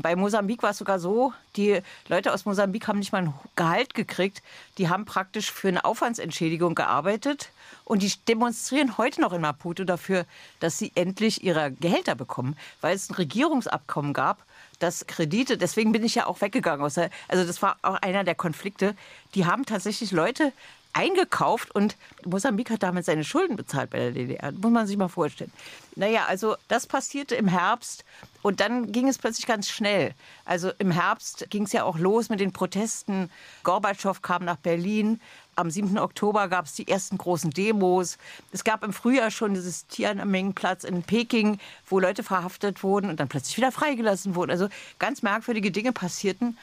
Bei 0.02 0.16
Mosambik 0.16 0.64
war 0.64 0.72
es 0.72 0.78
sogar 0.78 1.00
so, 1.00 1.34
die 1.56 1.82
Leute 2.08 2.34
aus 2.34 2.46
Mosambik 2.46 2.88
haben 2.88 3.00
nicht 3.00 3.12
mal 3.12 3.24
ein 3.24 3.34
Gehalt 3.56 3.94
gekriegt. 3.94 4.42
Die 4.78 4.90
haben 4.90 5.06
praktisch 5.06 5.52
für 5.52 5.68
eine 5.68 5.86
Aufwandsentschädigung 5.86 6.74
gearbeitet. 6.74 7.50
Und 7.86 8.02
die 8.02 8.12
demonstrieren 8.28 8.98
heute 8.98 9.22
noch 9.22 9.34
in 9.34 9.42
Maputo 9.42 9.84
dafür, 9.84 10.26
dass 10.60 10.78
sie 10.78 10.92
endlich 10.96 11.44
ihre 11.44 11.72
Gehälter 11.72 12.16
bekommen, 12.16 12.56
weil 12.82 12.96
es 12.96 13.10
ein 13.10 13.16
Regierungsabkommen 13.16 14.14
gab, 14.14 14.44
das 14.80 15.06
Kredite, 15.08 15.58
deswegen 15.58 15.92
bin 15.92 16.04
ich 16.04 16.16
ja 16.16 16.26
auch 16.26 16.42
weggegangen. 16.42 16.84
also 16.84 17.08
das 17.30 17.62
war 17.62 17.78
auch 17.84 17.96
einer 18.02 18.24
der 18.24 18.36
Konflikte. 18.36 18.96
Die 19.36 19.46
haben 19.46 19.66
tatsächlich 19.66 20.12
Leute 20.12 20.52
eingekauft 20.94 21.74
und 21.74 21.98
Mosambik 22.26 22.70
hat 22.70 22.84
damit 22.84 23.06
seine 23.06 23.24
Schulden 23.24 23.56
bezahlt 23.56 23.90
bei 23.90 23.98
der 23.98 24.12
DDR. 24.12 24.52
Muss 24.52 24.72
man 24.72 24.88
sich 24.88 24.98
mal 24.98 25.08
vorstellen. 25.08 25.52
Naja, 25.96 26.26
also 26.28 26.56
das 26.68 26.88
passierte 26.88 27.36
im 27.36 27.48
Herbst 27.48 28.06
und 28.42 28.60
dann 28.60 28.92
ging 28.92 29.08
es 29.08 29.18
plötzlich 29.18 29.48
ganz 29.48 29.70
schnell. 29.70 30.14
Also 30.46 30.72
im 30.78 30.92
Herbst 30.92 31.48
ging 31.50 31.64
es 31.64 31.74
ja 31.74 31.84
auch 31.84 31.98
los 31.98 32.30
mit 32.30 32.40
den 32.40 32.54
Protesten. 32.54 33.30
Gorbatschow 33.64 34.22
kam 34.22 34.46
nach 34.46 34.58
Berlin. 34.58 35.20
Am 35.56 35.70
7. 35.70 35.98
Oktober 36.00 36.48
gab 36.48 36.66
es 36.66 36.74
die 36.74 36.88
ersten 36.88 37.18
großen 37.18 37.52
Demos. 37.52 38.18
Es 38.52 38.64
gab 38.64 38.84
im 38.84 38.94
Frühjahr 38.94 39.30
schon 39.30 39.54
dieses 39.54 39.88
Tiananmen-Platz 39.88 40.84
in 40.84 41.04
Peking, 41.04 41.60
wo 41.88 42.00
Leute 42.00 42.24
verhaftet 42.24 42.84
wurden 42.84 43.10
und 43.10 43.20
dann 43.20 43.28
plötzlich 43.28 43.58
wieder 43.58 43.72
freigelassen 43.72 44.36
wurden. 44.36 44.52
Also 44.52 44.68
ganz 45.00 45.22
merkwürdige 45.22 45.72
Dinge 45.72 45.92
passierten. 45.92 46.58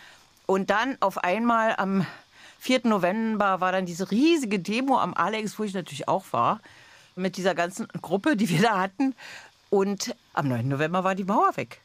Und 0.46 0.70
dann 0.70 0.96
auf 1.00 1.18
einmal 1.18 1.76
am 1.76 2.04
4. 2.60 2.82
November 2.84 3.60
war 3.60 3.72
dann 3.72 3.86
diese 3.86 4.10
riesige 4.10 4.58
Demo 4.58 4.98
am 4.98 5.14
Alex, 5.14 5.58
wo 5.58 5.64
ich 5.64 5.72
natürlich 5.72 6.08
auch 6.08 6.26
war, 6.32 6.60
mit 7.16 7.36
dieser 7.36 7.54
ganzen 7.54 7.88
Gruppe, 8.02 8.36
die 8.36 8.48
wir 8.50 8.60
da 8.60 8.78
hatten. 8.78 9.14
Und 9.70 10.14
am 10.34 10.48
9. 10.48 10.68
November 10.68 11.02
war 11.02 11.14
die 11.14 11.24
Mauer 11.24 11.56
weg. 11.56 11.80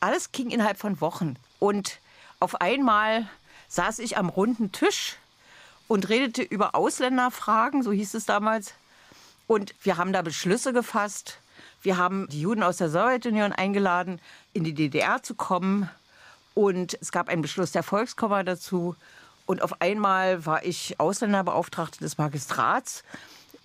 Alles 0.00 0.32
ging 0.32 0.50
innerhalb 0.50 0.78
von 0.78 1.00
Wochen. 1.00 1.36
Und 1.58 2.00
auf 2.40 2.60
einmal 2.60 3.28
saß 3.68 4.00
ich 4.00 4.18
am 4.18 4.28
runden 4.28 4.72
Tisch 4.72 5.16
und 5.86 6.08
redete 6.08 6.42
über 6.42 6.74
Ausländerfragen, 6.74 7.82
so 7.82 7.92
hieß 7.92 8.14
es 8.14 8.26
damals. 8.26 8.74
Und 9.46 9.74
wir 9.82 9.96
haben 9.96 10.12
da 10.12 10.22
Beschlüsse 10.22 10.72
gefasst. 10.72 11.38
Wir 11.82 11.96
haben 11.96 12.28
die 12.28 12.40
Juden 12.40 12.62
aus 12.62 12.78
der 12.78 12.90
Sowjetunion 12.90 13.52
eingeladen, 13.52 14.20
in 14.52 14.64
die 14.64 14.74
DDR 14.74 15.22
zu 15.22 15.34
kommen. 15.34 15.88
Und 16.54 16.98
es 17.00 17.12
gab 17.12 17.28
einen 17.28 17.42
Beschluss 17.42 17.70
der 17.70 17.82
Volkskammer 17.82 18.42
dazu. 18.42 18.96
Und 19.50 19.62
auf 19.62 19.80
einmal 19.80 20.46
war 20.46 20.64
ich 20.64 21.00
Ausländerbeauftragte 21.00 21.98
des 21.98 22.18
Magistrats 22.18 23.02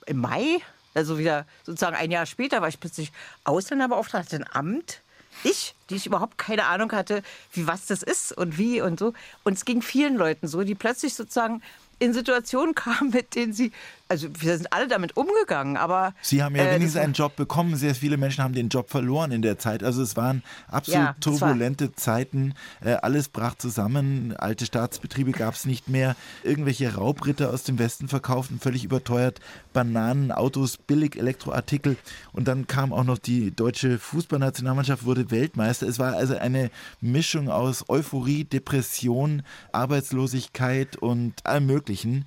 im 0.08 0.18
Mai. 0.18 0.58
Also 0.96 1.20
wieder 1.20 1.46
sozusagen 1.64 1.96
ein 1.96 2.10
Jahr 2.10 2.26
später 2.26 2.60
war 2.60 2.70
ich 2.70 2.80
plötzlich 2.80 3.12
Ausländerbeauftragte 3.44 4.38
im 4.38 4.46
Amt 4.46 5.02
ich, 5.44 5.76
die 5.92 5.96
ich 5.98 6.08
überhaupt 6.08 6.40
keine 6.40 6.66
Ahnung 6.66 6.92
hatte, 6.92 7.22
wie 7.54 7.68
was 7.68 7.86
das 7.86 8.02
ist 8.02 8.32
und 8.32 8.58
wie 8.58 8.82
und 8.82 8.98
so. 8.98 9.14
Und 9.44 9.54
es 9.54 9.66
ging 9.66 9.84
vielen 9.84 10.16
Leuten 10.16 10.48
so, 10.48 10.64
die 10.64 10.74
plötzlich 10.74 11.14
sozusagen 11.14 11.62
in 12.00 12.14
Situationen 12.14 12.74
kamen, 12.76 13.12
mit 13.12 13.36
denen 13.36 13.54
sie, 13.54 13.72
also 14.08 14.28
wir 14.40 14.56
sind 14.56 14.72
alle 14.72 14.88
damit 14.88 15.18
umgegangen, 15.18 15.78
aber. 15.78 16.14
Sie 16.22 16.44
haben 16.44 16.56
ja 16.56 16.66
äh, 16.66 16.76
wenigstens 16.76 17.02
einen 17.02 17.14
Job 17.14 17.36
bekommen. 17.36 17.76
Sehr 17.76 17.96
viele 17.96 18.18
Menschen 18.18 18.44
haben 18.44 18.54
den 18.54 18.70
Job 18.70 18.90
verloren 18.90 19.32
in 19.32 19.42
der 19.42 19.58
Zeit. 19.58 19.84
Also 19.84 20.02
es 20.02 20.16
waren 20.16 20.44
absolut 20.68 21.02
ja, 21.02 21.16
turbulente 21.20 21.88
war 21.88 21.96
Zeiten. 21.96 22.54
Äh, 22.84 22.94
alles 22.94 23.30
brach 23.30 23.56
zusammen. 23.56 24.36
Alte 24.38 24.66
Staatsbetriebe 24.66 25.32
gab 25.32 25.56
es 25.56 25.66
nicht 25.66 25.90
mehr. 25.90 26.16
Irgendwelche 26.44 26.94
Raubritter 26.96 27.50
aus 27.50 27.64
dem 27.64 27.80
Westen 27.80 28.08
verkauften 28.08 28.60
völlig 28.60 28.84
überteuert 28.84 29.40
Bananen, 29.74 30.32
Autos, 30.32 30.78
billig 30.78 31.18
Elektroartikel. 31.18 31.98
Und 32.32 32.48
dann 32.48 32.68
kam 32.68 32.94
auch 32.94 33.04
noch 33.04 33.18
die 33.18 33.56
deutsche 33.56 33.98
Fußballnationalmannschaft, 33.98 35.06
wurde 35.06 35.32
Weltmeister. 35.32 35.88
Es 35.88 35.98
war 35.98 36.14
also 36.14 36.38
eine 36.38 36.70
Mischung 37.02 37.50
aus 37.50 37.90
Euphorie, 37.90 38.44
Depression, 38.44 39.42
Arbeitslosigkeit 39.72 40.96
und 40.96 41.46
allem 41.46 41.66
Möglichen. 41.66 42.26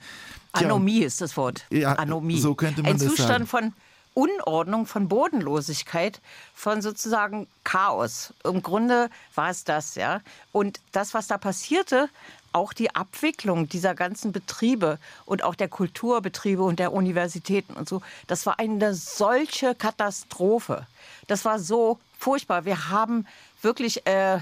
Anomie 0.66 1.00
ist 1.00 1.20
das 1.20 1.36
Wort. 1.36 1.64
Ja, 1.70 1.94
Anomie. 1.94 2.38
So 2.38 2.54
könnte 2.54 2.82
man 2.82 2.92
Ein 2.92 2.98
das 2.98 3.08
Zustand 3.08 3.28
sagen. 3.28 3.46
von 3.46 3.72
Unordnung, 4.14 4.86
von 4.86 5.08
Bodenlosigkeit, 5.08 6.20
von 6.52 6.82
sozusagen 6.82 7.46
Chaos. 7.62 8.34
Im 8.42 8.62
Grunde 8.62 9.10
war 9.36 9.50
es 9.50 9.62
das, 9.62 9.94
ja. 9.94 10.22
Und 10.50 10.80
das, 10.90 11.14
was 11.14 11.28
da 11.28 11.38
passierte, 11.38 12.08
auch 12.52 12.72
die 12.72 12.94
Abwicklung 12.96 13.68
dieser 13.68 13.94
ganzen 13.94 14.32
Betriebe 14.32 14.98
und 15.24 15.44
auch 15.44 15.54
der 15.54 15.68
Kulturbetriebe 15.68 16.62
und 16.62 16.80
der 16.80 16.92
Universitäten 16.92 17.74
und 17.74 17.88
so, 17.88 18.02
das 18.26 18.44
war 18.46 18.58
eine 18.58 18.94
solche 18.94 19.76
Katastrophe. 19.76 20.86
Das 21.28 21.44
war 21.44 21.60
so 21.60 22.00
furchtbar. 22.18 22.64
Wir 22.64 22.88
haben 22.88 23.26
wirklich 23.62 24.06
äh, 24.06 24.40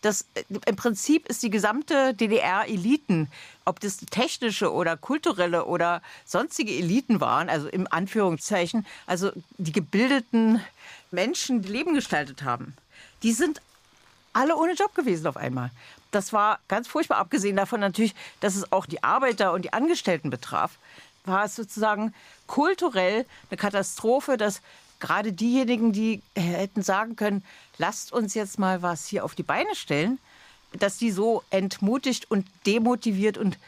das, 0.00 0.26
im 0.48 0.76
Prinzip 0.76 1.26
ist 1.28 1.42
die 1.42 1.50
gesamte 1.50 2.14
DDR-Eliten, 2.14 3.30
ob 3.64 3.80
das 3.80 3.98
technische 3.98 4.72
oder 4.72 4.96
kulturelle 4.96 5.64
oder 5.64 6.02
sonstige 6.24 6.72
Eliten 6.72 7.20
waren, 7.20 7.48
also 7.48 7.68
im 7.68 7.86
Anführungszeichen, 7.90 8.86
also 9.06 9.30
die 9.58 9.72
gebildeten 9.72 10.60
Menschen, 11.10 11.62
die 11.62 11.68
Leben 11.68 11.94
gestaltet 11.94 12.42
haben, 12.42 12.74
die 13.22 13.32
sind 13.32 13.60
alle 14.32 14.56
ohne 14.56 14.74
Job 14.74 14.94
gewesen 14.94 15.26
auf 15.26 15.36
einmal. 15.36 15.70
Das 16.10 16.32
war 16.32 16.60
ganz 16.68 16.88
furchtbar, 16.88 17.18
abgesehen 17.18 17.56
davon 17.56 17.80
natürlich, 17.80 18.14
dass 18.40 18.54
es 18.54 18.72
auch 18.72 18.86
die 18.86 19.02
Arbeiter 19.02 19.52
und 19.52 19.62
die 19.62 19.72
Angestellten 19.72 20.30
betraf, 20.30 20.78
war 21.24 21.44
es 21.44 21.56
sozusagen 21.56 22.14
kulturell 22.46 23.26
eine 23.50 23.58
Katastrophe, 23.58 24.36
dass 24.36 24.62
gerade 25.00 25.32
diejenigen, 25.32 25.92
die 25.92 26.22
hätten 26.36 26.82
sagen 26.82 27.16
können, 27.16 27.44
lasst 27.76 28.12
uns 28.12 28.34
jetzt 28.34 28.58
mal 28.58 28.82
was 28.82 29.06
hier 29.06 29.24
auf 29.24 29.34
die 29.34 29.42
Beine 29.42 29.74
stellen, 29.74 30.18
dass 30.72 30.98
die 30.98 31.10
so 31.10 31.42
entmutigt 31.50 32.30
und 32.30 32.46
demotiviert 32.66 33.38
und 33.38 33.58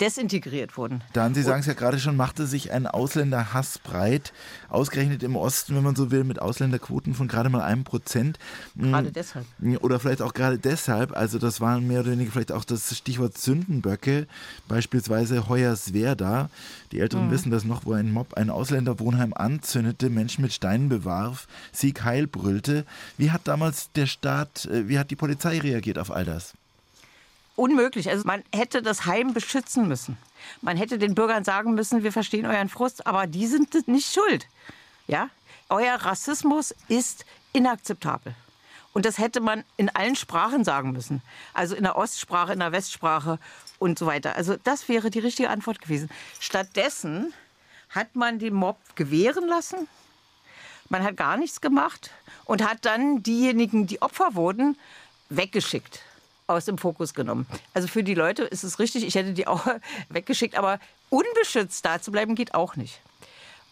desintegriert 0.00 0.76
wurden. 0.76 1.02
Dann, 1.12 1.34
Sie 1.34 1.42
sagen 1.42 1.60
es 1.60 1.66
ja 1.66 1.74
gerade 1.74 1.98
schon, 1.98 2.16
machte 2.16 2.46
sich 2.46 2.72
ein 2.72 2.86
Ausländerhass 2.86 3.78
breit, 3.78 4.32
ausgerechnet 4.68 5.22
im 5.22 5.36
Osten, 5.36 5.74
wenn 5.76 5.82
man 5.82 5.96
so 5.96 6.10
will, 6.10 6.24
mit 6.24 6.40
Ausländerquoten 6.40 7.14
von 7.14 7.28
gerade 7.28 7.48
mal 7.48 7.62
einem 7.62 7.84
Prozent. 7.84 8.38
Hm. 8.76 8.92
Gerade 8.92 9.12
deshalb. 9.12 9.46
Oder 9.80 10.00
vielleicht 10.00 10.22
auch 10.22 10.34
gerade 10.34 10.58
deshalb, 10.58 11.16
also 11.16 11.38
das 11.38 11.60
waren 11.60 11.86
mehr 11.86 12.00
oder 12.00 12.12
weniger 12.12 12.32
vielleicht 12.32 12.52
auch 12.52 12.64
das 12.64 12.96
Stichwort 12.96 13.38
Sündenböcke, 13.38 14.26
beispielsweise 14.68 15.48
Hoyerswerda. 15.48 16.50
Die 16.92 17.00
Älteren 17.00 17.26
mhm. 17.26 17.30
wissen 17.30 17.50
das 17.50 17.64
noch, 17.64 17.86
wo 17.86 17.92
ein 17.92 18.12
Mob 18.12 18.34
ein 18.34 18.50
Ausländerwohnheim 18.50 19.32
anzündete, 19.34 20.10
Menschen 20.10 20.42
mit 20.42 20.52
Steinen 20.52 20.88
bewarf, 20.88 21.48
Sieg 21.72 22.04
Heil 22.04 22.26
brüllte. 22.26 22.84
Wie 23.16 23.30
hat 23.30 23.42
damals 23.48 23.90
der 23.92 24.06
Staat, 24.06 24.66
äh, 24.66 24.88
wie 24.88 24.98
hat 24.98 25.10
die 25.10 25.16
Polizei 25.16 25.58
reagiert 25.58 25.98
auf 25.98 26.10
all 26.10 26.24
das? 26.24 26.54
Unmöglich. 27.56 28.08
Also 28.08 28.24
man 28.26 28.42
hätte 28.54 28.82
das 28.82 29.06
Heim 29.06 29.34
beschützen 29.34 29.88
müssen. 29.88 30.16
Man 30.60 30.76
hätte 30.76 30.98
den 30.98 31.14
Bürgern 31.14 31.44
sagen 31.44 31.74
müssen, 31.74 32.02
wir 32.02 32.12
verstehen 32.12 32.46
euren 32.46 32.68
Frust, 32.68 33.06
aber 33.06 33.26
die 33.26 33.46
sind 33.46 33.88
nicht 33.88 34.12
schuld. 34.12 34.46
Ja? 35.06 35.28
Euer 35.68 35.94
Rassismus 35.94 36.74
ist 36.88 37.24
inakzeptabel. 37.52 38.34
Und 38.92 39.06
das 39.06 39.18
hätte 39.18 39.40
man 39.40 39.64
in 39.76 39.88
allen 39.88 40.16
Sprachen 40.16 40.64
sagen 40.64 40.92
müssen. 40.92 41.22
Also 41.54 41.74
in 41.74 41.84
der 41.84 41.96
Ostsprache, 41.96 42.52
in 42.52 42.58
der 42.58 42.72
Westsprache 42.72 43.38
und 43.78 43.98
so 43.98 44.06
weiter. 44.06 44.36
Also 44.36 44.56
das 44.62 44.88
wäre 44.88 45.10
die 45.10 45.20
richtige 45.20 45.48
Antwort 45.48 45.80
gewesen. 45.80 46.10
Stattdessen 46.40 47.32
hat 47.88 48.14
man 48.16 48.38
den 48.38 48.54
Mob 48.54 48.78
gewähren 48.96 49.48
lassen. 49.48 49.88
Man 50.90 51.02
hat 51.02 51.16
gar 51.16 51.38
nichts 51.38 51.62
gemacht 51.62 52.10
und 52.44 52.62
hat 52.62 52.84
dann 52.84 53.22
diejenigen, 53.22 53.86
die 53.86 54.02
Opfer 54.02 54.34
wurden, 54.34 54.76
weggeschickt 55.30 56.02
aus 56.52 56.64
dem 56.64 56.78
Fokus 56.78 57.14
genommen. 57.14 57.46
Also 57.74 57.88
für 57.88 58.02
die 58.02 58.14
Leute 58.14 58.42
ist 58.44 58.64
es 58.64 58.78
richtig, 58.78 59.04
ich 59.04 59.14
hätte 59.14 59.32
die 59.32 59.46
auch 59.46 59.66
weggeschickt, 60.08 60.56
aber 60.56 60.78
unbeschützt 61.10 61.84
da 61.84 62.00
zu 62.00 62.12
bleiben 62.12 62.34
geht 62.34 62.54
auch 62.54 62.76
nicht. 62.76 63.00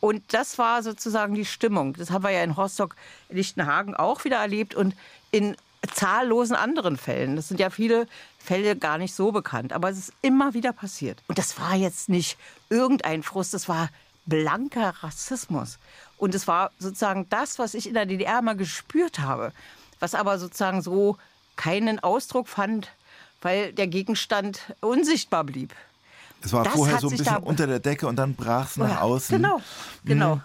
Und 0.01 0.23
das 0.33 0.59
war 0.59 0.83
sozusagen 0.83 1.35
die 1.35 1.45
Stimmung. 1.45 1.93
Das 1.95 2.11
haben 2.11 2.25
wir 2.25 2.31
ja 2.31 2.43
in 2.43 2.53
Rostock-Lichtenhagen 2.53 3.95
auch 3.95 4.25
wieder 4.25 4.39
erlebt 4.39 4.75
und 4.75 4.95
in 5.31 5.57
zahllosen 5.95 6.57
anderen 6.57 6.97
Fällen. 6.97 7.37
Das 7.37 7.49
sind 7.49 7.61
ja 7.61 7.71
viele 7.71 8.07
Fälle 8.39 8.77
gar 8.77 8.99
nicht 8.99 9.15
so 9.15 9.33
bekannt, 9.33 9.73
aber 9.73 9.91
es 9.91 9.99
ist 9.99 10.13
immer 10.23 10.55
wieder 10.55 10.73
passiert. 10.73 11.23
Und 11.29 11.39
das 11.39 11.59
war 11.59 11.75
jetzt 11.75 12.09
nicht 12.09 12.39
irgendein 12.71 13.23
Frust, 13.23 13.55
das 13.55 13.69
war 13.69 13.91
blanker 14.27 14.95
Rassismus. 15.01 15.79
Und 16.17 16.35
es 16.35 16.47
war 16.47 16.71
sozusagen 16.79 17.27
das, 17.31 17.59
was 17.59 17.75
ich 17.75 17.87
in 17.87 17.95
der 17.95 18.07
DDR 18.07 18.43
mal 18.43 18.57
gespürt 18.57 19.19
habe, 19.19 19.53
was 19.99 20.15
aber 20.15 20.39
sozusagen 20.39 20.83
so 20.83 21.17
keinen 21.61 21.99
Ausdruck 22.01 22.49
fand, 22.49 22.89
weil 23.43 23.75
der 23.75 23.87
Gegenstand 23.87 24.61
unsichtbar 24.81 25.45
blieb. 25.45 25.75
Es 26.43 26.55
war 26.55 26.65
das 26.65 26.73
vorher 26.73 26.99
so 27.01 27.11
ein 27.11 27.19
bisschen 27.19 27.37
unter 27.37 27.67
der 27.67 27.81
Decke 27.81 28.07
und 28.07 28.17
dann 28.17 28.35
brach 28.35 28.71
es 28.71 28.77
nach 28.79 29.03
außen. 29.03 29.37
Genau, 29.37 29.61
genau. 30.07 30.41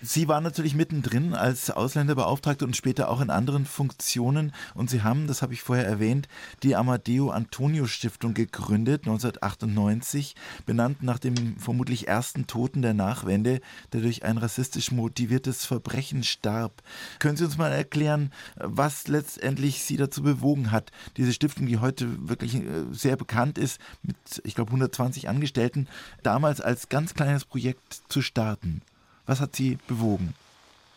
Sie 0.00 0.28
waren 0.28 0.42
natürlich 0.42 0.74
mittendrin 0.74 1.34
als 1.34 1.70
Ausländerbeauftragte 1.70 2.64
und 2.64 2.76
später 2.76 3.08
auch 3.08 3.20
in 3.20 3.30
anderen 3.30 3.66
Funktionen. 3.66 4.52
Und 4.74 4.90
Sie 4.90 5.02
haben, 5.02 5.26
das 5.26 5.42
habe 5.42 5.52
ich 5.52 5.62
vorher 5.62 5.86
erwähnt, 5.86 6.28
die 6.62 6.76
Amadeo 6.76 7.30
Antonio 7.30 7.86
Stiftung 7.86 8.34
gegründet, 8.34 9.02
1998, 9.02 10.34
benannt 10.66 11.02
nach 11.02 11.18
dem 11.18 11.56
vermutlich 11.58 12.08
ersten 12.08 12.46
Toten 12.46 12.82
der 12.82 12.94
Nachwende, 12.94 13.60
der 13.92 14.00
durch 14.00 14.24
ein 14.24 14.38
rassistisch 14.38 14.90
motiviertes 14.90 15.64
Verbrechen 15.64 16.22
starb. 16.22 16.82
Können 17.18 17.36
Sie 17.36 17.44
uns 17.44 17.58
mal 17.58 17.72
erklären, 17.72 18.32
was 18.56 19.08
letztendlich 19.08 19.82
Sie 19.82 19.96
dazu 19.96 20.22
bewogen 20.22 20.70
hat, 20.70 20.92
diese 21.16 21.32
Stiftung, 21.32 21.66
die 21.66 21.78
heute 21.78 22.28
wirklich 22.28 22.56
äh, 22.56 22.84
sehr 22.92 23.16
bekannt 23.16 23.58
ist, 23.58 23.80
mit, 24.02 24.16
ich 24.44 24.54
glaube, 24.54 24.70
120 24.70 25.28
Angestellten, 25.28 25.88
damals 26.22 26.60
als 26.60 26.88
ganz 26.88 27.14
kleines 27.14 27.44
Projekt 27.44 28.02
zu 28.08 28.22
starten? 28.22 28.82
Was 29.26 29.40
hat 29.40 29.56
Sie 29.56 29.78
bewogen? 29.86 30.34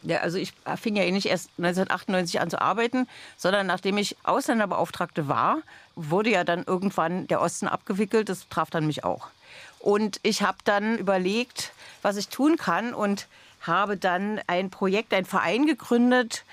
Ja, 0.04 0.20
also 0.20 0.38
ich 0.38 0.54
fing 0.80 0.96
ja 0.96 1.04
eh 1.04 1.12
nicht 1.12 1.26
erst 1.26 1.50
1998 1.58 2.40
an 2.40 2.50
zu 2.50 2.62
arbeiten, 2.62 3.08
sondern 3.36 3.68
nachdem 3.68 3.98
ich 3.98 4.16
Ausländerbeauftragte 4.24 5.28
war, 5.28 5.60
wurde 5.96 6.30
ja 6.30 6.44
dann 6.44 6.63
irgendwann 6.63 7.28
der 7.28 7.42
Osten 7.42 7.68
abgewickelt. 7.68 8.30
Das 8.30 8.48
traf 8.50 8.70
dann 8.70 8.86
mich 8.86 9.04
auch. 9.04 9.28
Und 9.80 10.20
ich 10.24 10.44
habe 10.44 10.58
dann 10.63 10.98
überlegt, 10.98 11.74
was 12.02 12.18
ich 12.18 12.30
tun 12.30 12.58
kann 12.58 12.94
und 12.94 13.28
habe 13.62 13.98
dann 13.98 14.40
ein 14.48 14.70
Projekt, 14.70 15.13
ein 15.13 15.26
Verein 15.26 15.66
gegründet, 15.66 16.46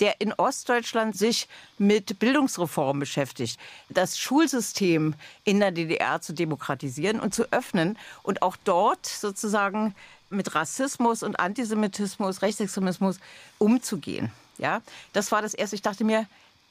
der 0.00 0.20
in 0.20 0.32
Ostdeutschland 0.32 1.16
sich 1.16 1.48
mit 1.78 2.18
Bildungsreform 2.18 2.98
beschäftigt, 2.98 3.58
das 3.88 4.18
Schulsystem 4.18 5.14
in 5.44 5.60
der 5.60 5.70
DDR 5.70 6.20
zu 6.20 6.32
demokratisieren 6.32 7.20
und 7.20 7.34
zu 7.34 7.52
öffnen 7.52 7.98
und 8.22 8.42
auch 8.42 8.56
dort 8.64 9.06
sozusagen 9.06 9.94
mit 10.32 10.54
Rassismus 10.54 11.22
und 11.22 11.38
Antisemitismus, 11.38 12.42
Rechtsextremismus 12.42 13.18
umzugehen. 13.58 14.32
Ja, 14.58 14.82
das 15.12 15.32
war 15.32 15.42
das 15.42 15.54
erste. 15.54 15.76
Ich 15.76 15.82
dachte 15.82 16.04
mir, 16.04 16.26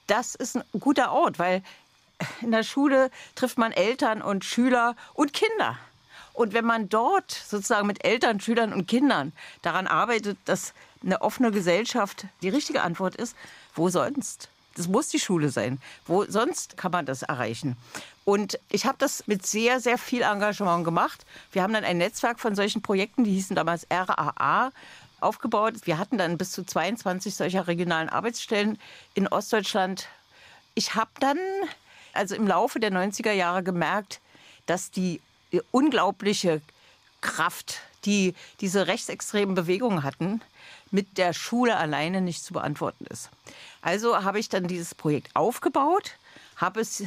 das 0.08 0.36
ist 0.36 0.56
ein 0.56 0.64
guter 0.80 1.12
Ort, 1.12 1.40
weil 1.40 1.64
in 2.42 2.52
der 2.52 2.64
Schule 2.64 3.10
trifft 3.36 3.58
man 3.58 3.72
Eltern 3.72 4.22
und 4.22 4.46
Schüler 4.46 4.96
und 5.14 5.34
Kinder. 5.34 5.78
Und 6.34 6.54
wenn 6.54 6.66
man 6.66 6.90
dort 6.90 7.32
sozusagen 7.32 7.88
mit 7.88 8.06
Eltern, 8.06 8.40
Schülern 8.40 8.74
und 8.74 8.88
Kindern 8.88 9.34
daran 9.62 9.88
arbeitet, 9.88 10.38
dass 10.46 10.74
eine 11.04 11.22
offene 11.22 11.52
Gesellschaft 11.52 12.26
die 12.42 12.50
richtige 12.50 12.84
Antwort 12.84 13.16
ist, 13.16 13.36
wo 13.76 13.90
sonst? 13.90 14.50
Das 14.76 14.88
muss 14.88 15.10
die 15.10 15.20
Schule 15.20 15.50
sein. 15.50 15.82
Wo 16.06 16.24
sonst 16.26 16.78
kann 16.78 16.92
man 16.92 17.06
das 17.06 17.24
erreichen? 17.24 17.76
Und 18.24 18.60
ich 18.70 18.86
habe 18.86 18.98
das 19.00 19.28
mit 19.28 19.46
sehr, 19.46 19.80
sehr 19.80 19.98
viel 19.98 20.22
Engagement 20.22 20.86
gemacht. 20.86 21.26
Wir 21.52 21.64
haben 21.64 21.74
dann 21.74 21.84
ein 21.84 21.98
Netzwerk 21.98 22.40
von 22.40 22.56
solchen 22.56 22.82
Projekten, 22.82 23.24
die 23.24 23.34
hießen 23.34 23.56
damals 23.56 23.88
RAA, 23.90 24.72
aufgebaut. 25.20 25.76
Wir 25.86 25.98
hatten 25.98 26.18
dann 26.18 26.38
bis 26.38 26.52
zu 26.52 26.64
22 26.64 27.36
solcher 27.36 27.68
regionalen 27.68 28.10
Arbeitsstellen 28.10 28.80
in 29.14 29.28
Ostdeutschland. 29.28 30.08
Ich 30.76 30.96
habe 30.96 31.12
dann 31.20 31.38
also 32.14 32.36
im 32.36 32.48
Laufe 32.48 32.80
der 32.80 32.92
90er 32.92 33.32
Jahre 33.32 33.64
gemerkt, 33.64 34.20
dass 34.66 34.92
die 34.92 35.22
unglaubliche 35.72 36.62
Kraft 37.22 37.82
die 38.06 38.34
diese 38.60 38.88
rechtsextremen 38.88 39.56
Bewegungen 39.56 40.04
hatten, 40.04 40.42
mit 40.90 41.18
der 41.18 41.34
Schule 41.34 41.78
alleine 41.78 42.22
nicht 42.22 42.44
zu 42.44 42.54
beantworten 42.54 43.06
ist. 43.06 43.30
Also 43.82 44.24
habe 44.24 44.40
ich 44.40 44.50
dann 44.50 44.68
dieses 44.68 44.96
Projekt 44.96 45.36
aufgebaut, 45.36 46.14
habe 46.62 46.80
es 46.80 47.04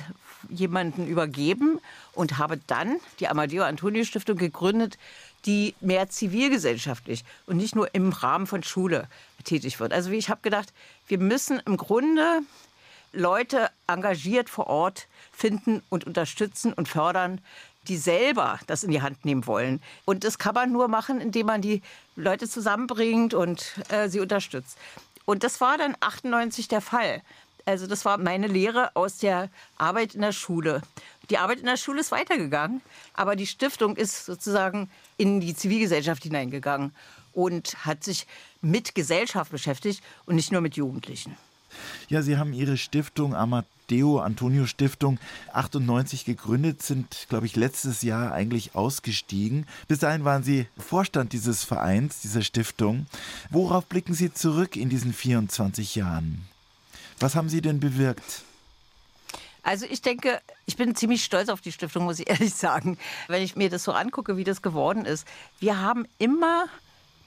jemanden 0.50 1.06
übergeben 1.06 1.80
und 2.12 2.38
habe 2.38 2.58
dann 2.66 2.96
die 3.20 3.28
Amadeo 3.28 3.64
Antonio 3.64 4.04
Stiftung 4.04 4.36
gegründet, 4.36 4.98
die 5.46 5.74
mehr 5.80 6.08
zivilgesellschaftlich 6.08 7.24
und 7.46 7.56
nicht 7.56 7.74
nur 7.74 7.94
im 7.94 8.10
Rahmen 8.10 8.46
von 8.46 8.62
Schule 8.62 9.08
tätig 9.44 9.80
wird. 9.80 9.92
Also 9.92 10.10
ich 10.10 10.28
habe 10.28 10.40
gedacht, 10.42 10.72
wir 11.06 11.18
müssen 11.18 11.60
im 11.64 11.76
Grunde 11.76 12.40
Leute 13.12 13.70
engagiert 13.86 14.50
vor 14.50 14.66
Ort 14.66 15.06
finden 15.32 15.82
und 15.88 16.04
unterstützen 16.04 16.72
und 16.72 16.88
fördern, 16.88 17.40
die 17.86 17.96
selber 17.96 18.58
das 18.66 18.82
in 18.82 18.90
die 18.90 19.02
Hand 19.02 19.24
nehmen 19.24 19.46
wollen. 19.46 19.82
Und 20.04 20.24
das 20.24 20.38
kann 20.38 20.54
man 20.54 20.72
nur 20.72 20.88
machen, 20.88 21.20
indem 21.20 21.46
man 21.46 21.60
die 21.60 21.82
Leute 22.16 22.48
zusammenbringt 22.48 23.34
und 23.34 23.74
äh, 23.90 24.08
sie 24.08 24.20
unterstützt. 24.20 24.78
Und 25.26 25.44
das 25.44 25.60
war 25.60 25.78
dann 25.78 25.96
98 26.00 26.68
der 26.68 26.80
Fall. 26.80 27.22
Also 27.64 27.86
das 27.86 28.04
war 28.04 28.18
meine 28.18 28.46
Lehre 28.46 28.94
aus 28.94 29.18
der 29.18 29.48
Arbeit 29.78 30.14
in 30.14 30.20
der 30.20 30.32
Schule. 30.32 30.82
Die 31.30 31.38
Arbeit 31.38 31.60
in 31.60 31.66
der 31.66 31.78
Schule 31.78 32.00
ist 32.00 32.12
weitergegangen, 32.12 32.82
aber 33.14 33.36
die 33.36 33.46
Stiftung 33.46 33.96
ist 33.96 34.26
sozusagen 34.26 34.90
in 35.16 35.40
die 35.40 35.54
Zivilgesellschaft 35.54 36.22
hineingegangen 36.22 36.92
und 37.32 37.86
hat 37.86 38.04
sich 38.04 38.26
mit 38.60 38.94
Gesellschaft 38.94 39.50
beschäftigt 39.50 40.02
und 40.26 40.36
nicht 40.36 40.52
nur 40.52 40.60
mit 40.60 40.76
Jugendlichen. 40.76 41.36
Ja, 42.08 42.22
Sie 42.22 42.36
haben 42.36 42.52
Ihre 42.52 42.76
Stiftung 42.76 43.34
Amadeo 43.34 44.20
Antonio 44.20 44.66
Stiftung 44.66 45.18
98 45.52 46.24
gegründet, 46.24 46.82
sind, 46.82 47.26
glaube 47.28 47.46
ich, 47.46 47.56
letztes 47.56 48.02
Jahr 48.02 48.32
eigentlich 48.32 48.74
ausgestiegen. 48.76 49.66
Bis 49.88 49.98
dahin 49.98 50.24
waren 50.24 50.44
Sie 50.44 50.66
Vorstand 50.78 51.32
dieses 51.32 51.64
Vereins, 51.64 52.20
dieser 52.20 52.42
Stiftung. 52.42 53.06
Worauf 53.50 53.86
blicken 53.86 54.14
Sie 54.14 54.32
zurück 54.32 54.76
in 54.76 54.88
diesen 54.88 55.12
24 55.12 55.96
Jahren? 55.96 56.46
Was 57.20 57.36
haben 57.36 57.48
Sie 57.48 57.60
denn 57.60 57.80
bewirkt? 57.80 58.42
Also 59.62 59.86
ich 59.86 60.02
denke, 60.02 60.40
ich 60.66 60.76
bin 60.76 60.94
ziemlich 60.94 61.24
stolz 61.24 61.48
auf 61.48 61.60
die 61.60 61.72
Stiftung, 61.72 62.04
muss 62.04 62.18
ich 62.18 62.28
ehrlich 62.30 62.54
sagen, 62.54 62.98
wenn 63.28 63.42
ich 63.42 63.56
mir 63.56 63.70
das 63.70 63.84
so 63.84 63.92
angucke, 63.92 64.36
wie 64.36 64.44
das 64.44 64.62
geworden 64.62 65.04
ist. 65.04 65.26
Wir 65.58 65.80
haben 65.80 66.06
immer 66.18 66.66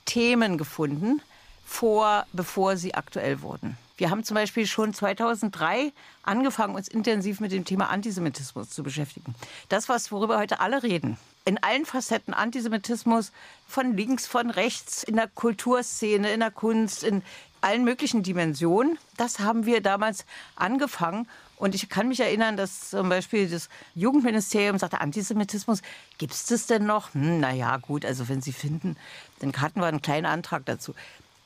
Themen 0.05 0.57
gefunden, 0.57 1.21
vor, 1.65 2.25
bevor 2.31 2.77
sie 2.77 2.93
aktuell 2.93 3.41
wurden. 3.41 3.77
Wir 3.97 4.11
haben 4.11 4.23
zum 4.23 4.35
Beispiel 4.35 4.67
schon 4.67 4.93
2003 4.93 5.91
angefangen, 6.23 6.75
uns 6.75 6.87
intensiv 6.87 7.39
mit 7.39 7.51
dem 7.51 7.65
Thema 7.65 7.89
Antisemitismus 7.89 8.69
zu 8.69 8.83
beschäftigen. 8.83 9.33
Das, 9.69 9.89
was 9.89 10.11
worüber 10.11 10.37
heute 10.37 10.59
alle 10.59 10.83
reden. 10.83 11.17
In 11.45 11.61
allen 11.63 11.85
Facetten 11.85 12.33
Antisemitismus, 12.33 13.31
von 13.67 13.97
links, 13.97 14.27
von 14.27 14.51
rechts, 14.51 15.03
in 15.03 15.15
der 15.15 15.27
Kulturszene, 15.27 16.31
in 16.31 16.41
der 16.41 16.51
Kunst, 16.51 17.03
in 17.03 17.23
allen 17.61 17.83
möglichen 17.83 18.23
Dimensionen. 18.23 18.97
Das 19.17 19.39
haben 19.39 19.65
wir 19.65 19.81
damals 19.81 20.25
angefangen. 20.55 21.27
Und 21.57 21.73
ich 21.73 21.89
kann 21.89 22.07
mich 22.07 22.19
erinnern, 22.19 22.55
dass 22.55 22.91
zum 22.91 23.09
Beispiel 23.09 23.49
das 23.49 23.69
Jugendministerium 23.95 24.77
sagte, 24.77 25.01
Antisemitismus, 25.01 25.81
gibt 26.17 26.33
es 26.33 26.45
das 26.45 26.67
denn 26.67 26.85
noch? 26.85 27.13
Hm, 27.13 27.39
naja, 27.39 27.77
gut, 27.77 28.05
also 28.05 28.29
wenn 28.29 28.41
Sie 28.41 28.53
finden, 28.53 28.95
dann 29.39 29.53
hatten 29.59 29.79
wir 29.79 29.87
einen 29.87 30.01
kleinen 30.01 30.27
Antrag 30.27 30.65
dazu. 30.65 30.93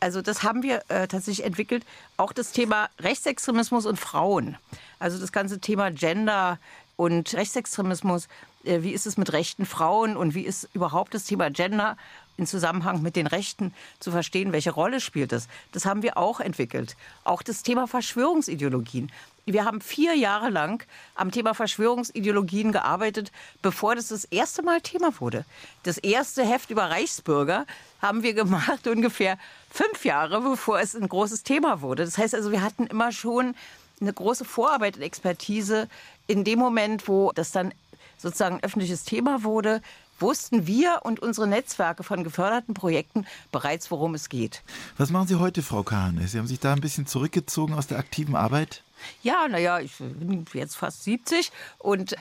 Also 0.01 0.21
das 0.21 0.43
haben 0.43 0.63
wir 0.63 0.83
äh, 0.89 1.07
tatsächlich 1.07 1.45
entwickelt. 1.45 1.85
Auch 2.17 2.33
das 2.33 2.51
Thema 2.51 2.89
Rechtsextremismus 2.99 3.85
und 3.85 3.97
Frauen. 3.99 4.57
Also 4.99 5.19
das 5.19 5.31
ganze 5.31 5.59
Thema 5.59 5.91
Gender 5.91 6.57
und 6.97 7.33
Rechtsextremismus. 7.33 8.27
Äh, 8.63 8.81
wie 8.81 8.91
ist 8.91 9.05
es 9.05 9.17
mit 9.17 9.31
rechten 9.31 9.65
Frauen 9.65 10.17
und 10.17 10.33
wie 10.33 10.41
ist 10.41 10.67
überhaupt 10.73 11.13
das 11.13 11.25
Thema 11.25 11.49
Gender 11.49 11.97
in 12.37 12.47
Zusammenhang 12.47 13.01
mit 13.01 13.15
den 13.15 13.27
Rechten 13.27 13.73
zu 13.99 14.11
verstehen? 14.11 14.51
Welche 14.51 14.71
Rolle 14.71 14.99
spielt 14.99 15.31
das? 15.31 15.47
Das 15.71 15.85
haben 15.85 16.01
wir 16.01 16.17
auch 16.17 16.39
entwickelt. 16.39 16.95
Auch 17.23 17.41
das 17.41 17.63
Thema 17.63 17.87
Verschwörungsideologien. 17.87 19.11
Wir 19.45 19.65
haben 19.65 19.81
vier 19.81 20.15
Jahre 20.15 20.49
lang 20.49 20.83
am 21.15 21.31
Thema 21.31 21.53
Verschwörungsideologien 21.55 22.71
gearbeitet, 22.71 23.31
bevor 23.61 23.95
das 23.95 24.09
das 24.09 24.25
erste 24.25 24.61
Mal 24.61 24.81
Thema 24.81 25.19
wurde. 25.19 25.45
Das 25.83 25.97
erste 25.97 26.45
Heft 26.45 26.69
über 26.69 26.91
Reichsbürger 26.91 27.65
haben 28.01 28.21
wir 28.23 28.33
gemacht 28.33 28.87
ungefähr 28.87 29.37
fünf 29.69 30.05
Jahre, 30.05 30.41
bevor 30.41 30.79
es 30.79 30.95
ein 30.95 31.09
großes 31.09 31.43
Thema 31.43 31.81
wurde. 31.81 32.05
Das 32.05 32.17
heißt 32.17 32.35
also, 32.35 32.51
wir 32.51 32.61
hatten 32.61 32.85
immer 32.85 33.11
schon 33.11 33.55
eine 33.99 34.13
große 34.13 34.45
Vorarbeit 34.45 34.97
und 34.97 35.03
Expertise. 35.03 35.87
In 36.27 36.43
dem 36.43 36.59
Moment, 36.59 37.07
wo 37.07 37.31
das 37.33 37.51
dann 37.51 37.73
sozusagen 38.17 38.55
ein 38.55 38.63
öffentliches 38.63 39.03
Thema 39.03 39.43
wurde, 39.43 39.81
wussten 40.21 40.67
wir 40.67 40.99
und 41.03 41.19
unsere 41.19 41.47
Netzwerke 41.47 42.03
von 42.03 42.23
geförderten 42.23 42.73
Projekten 42.73 43.25
bereits, 43.51 43.91
worum 43.91 44.15
es 44.15 44.29
geht. 44.29 44.63
Was 44.97 45.09
machen 45.09 45.27
Sie 45.27 45.35
heute, 45.35 45.61
Frau 45.61 45.83
Kahn? 45.83 46.19
Sie 46.25 46.37
haben 46.37 46.47
sich 46.47 46.59
da 46.59 46.73
ein 46.73 46.81
bisschen 46.81 47.07
zurückgezogen 47.07 47.73
aus 47.73 47.87
der 47.87 47.97
aktiven 47.97 48.35
Arbeit? 48.35 48.83
Ja, 49.23 49.47
naja, 49.47 49.79
ich 49.79 49.93
bin 49.97 50.45
jetzt 50.53 50.75
fast 50.75 51.03
70 51.03 51.51
und 51.77 52.15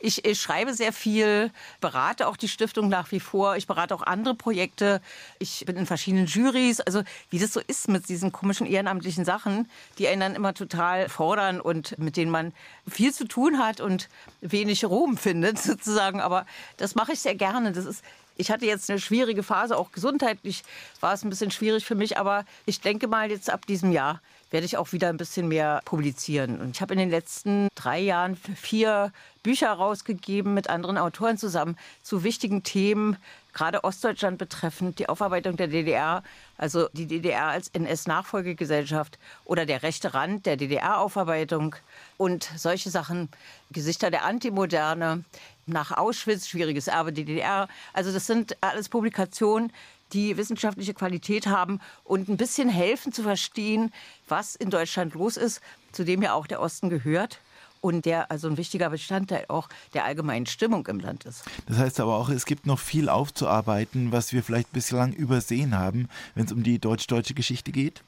ich, 0.00 0.24
ich, 0.24 0.40
schreibe 0.40 0.74
sehr 0.74 0.92
viel, 0.92 1.50
berate 1.80 2.26
auch 2.26 2.36
die 2.36 2.48
Stiftung 2.48 2.88
nach 2.88 3.12
wie 3.12 3.20
vor. 3.20 3.56
Ich 3.56 3.66
berate 3.66 3.94
auch 3.94 4.02
andere 4.02 4.34
Projekte. 4.34 5.00
Ich 5.38 5.64
bin 5.66 5.76
in 5.76 5.86
verschiedenen 5.86 6.26
Juries. 6.26 6.80
Also 6.80 7.02
wie 7.30 7.38
das 7.38 7.52
so 7.52 7.60
ist 7.60 7.88
mit 7.88 8.08
diesen 8.08 8.32
komischen 8.32 8.66
ehrenamtlichen 8.66 9.24
Sachen, 9.24 9.70
die 9.98 10.08
einen 10.08 10.20
dann 10.20 10.34
immer 10.34 10.54
total 10.54 11.08
fordern 11.08 11.60
und 11.60 11.98
mit 11.98 12.16
denen 12.16 12.30
man 12.30 12.52
viel 12.88 13.12
zu 13.12 13.26
tun 13.26 13.58
hat 13.58 13.80
und 13.80 14.08
wenig 14.40 14.84
Ruhm 14.84 15.16
findet 15.16 15.58
sozusagen. 15.62 16.20
Aber 16.20 16.46
das 16.76 16.94
mache 16.94 17.12
ich 17.12 17.20
sehr 17.20 17.34
gerne. 17.34 17.72
Das 17.72 17.84
ist 17.84 18.02
ich 18.36 18.50
hatte 18.50 18.66
jetzt 18.66 18.90
eine 18.90 19.00
schwierige 19.00 19.42
Phase, 19.42 19.76
auch 19.76 19.92
gesundheitlich 19.92 20.62
war 21.00 21.14
es 21.14 21.24
ein 21.24 21.30
bisschen 21.30 21.50
schwierig 21.50 21.86
für 21.86 21.94
mich, 21.94 22.18
aber 22.18 22.44
ich 22.66 22.80
denke 22.80 23.08
mal 23.08 23.30
jetzt 23.30 23.50
ab 23.50 23.66
diesem 23.66 23.92
Jahr 23.92 24.20
werde 24.50 24.66
ich 24.66 24.76
auch 24.76 24.92
wieder 24.92 25.08
ein 25.08 25.16
bisschen 25.16 25.48
mehr 25.48 25.80
publizieren. 25.84 26.60
Und 26.60 26.76
ich 26.76 26.80
habe 26.80 26.94
in 26.94 26.98
den 26.98 27.10
letzten 27.10 27.68
drei 27.74 28.00
Jahren 28.00 28.36
vier 28.36 29.12
Bücher 29.42 29.72
rausgegeben 29.72 30.54
mit 30.54 30.68
anderen 30.68 30.98
Autoren 30.98 31.38
zusammen 31.38 31.76
zu 32.02 32.24
wichtigen 32.24 32.62
Themen, 32.62 33.16
gerade 33.52 33.84
Ostdeutschland 33.84 34.38
betreffend, 34.38 34.98
die 34.98 35.08
Aufarbeitung 35.08 35.56
der 35.56 35.68
DDR, 35.68 36.22
also 36.58 36.88
die 36.92 37.06
DDR 37.06 37.46
als 37.46 37.68
NS-Nachfolgegesellschaft 37.68 39.18
oder 39.44 39.64
der 39.64 39.82
rechte 39.82 40.14
Rand 40.14 40.46
der 40.46 40.56
DDR-Aufarbeitung 40.56 41.76
und 42.16 42.50
solche 42.56 42.90
Sachen, 42.90 43.28
Gesichter 43.70 44.10
der 44.10 44.24
Antimoderne, 44.24 45.24
nach 45.66 45.90
Auschwitz, 45.96 46.48
schwieriges 46.48 46.86
Erbe 46.86 47.12
der 47.12 47.24
DDR. 47.24 47.68
Also 47.92 48.12
das 48.12 48.26
sind 48.26 48.56
alles 48.60 48.88
Publikationen, 48.88 49.72
die 50.12 50.36
wissenschaftliche 50.36 50.94
Qualität 50.94 51.46
haben 51.46 51.80
und 52.04 52.28
ein 52.28 52.36
bisschen 52.36 52.68
helfen 52.68 53.12
zu 53.12 53.22
verstehen, 53.22 53.92
was 54.28 54.56
in 54.56 54.70
Deutschland 54.70 55.14
los 55.14 55.36
ist, 55.36 55.60
zu 55.92 56.04
dem 56.04 56.22
ja 56.22 56.34
auch 56.34 56.46
der 56.46 56.60
Osten 56.60 56.90
gehört 56.90 57.40
und 57.80 58.04
der 58.04 58.30
also 58.30 58.48
ein 58.48 58.56
wichtiger 58.56 58.90
Bestandteil 58.90 59.44
auch 59.48 59.68
der 59.94 60.04
allgemeinen 60.04 60.46
Stimmung 60.46 60.86
im 60.86 61.00
Land 61.00 61.24
ist. 61.24 61.44
Das 61.66 61.78
heißt 61.78 62.00
aber 62.00 62.16
auch, 62.16 62.28
es 62.28 62.46
gibt 62.46 62.66
noch 62.66 62.78
viel 62.78 63.08
aufzuarbeiten, 63.08 64.12
was 64.12 64.32
wir 64.32 64.42
vielleicht 64.42 64.72
bislang 64.72 65.12
übersehen 65.12 65.76
haben, 65.76 66.08
wenn 66.34 66.46
es 66.46 66.52
um 66.52 66.62
die 66.62 66.78
deutsch-deutsche 66.78 67.34
Geschichte 67.34 67.72
geht? 67.72 68.02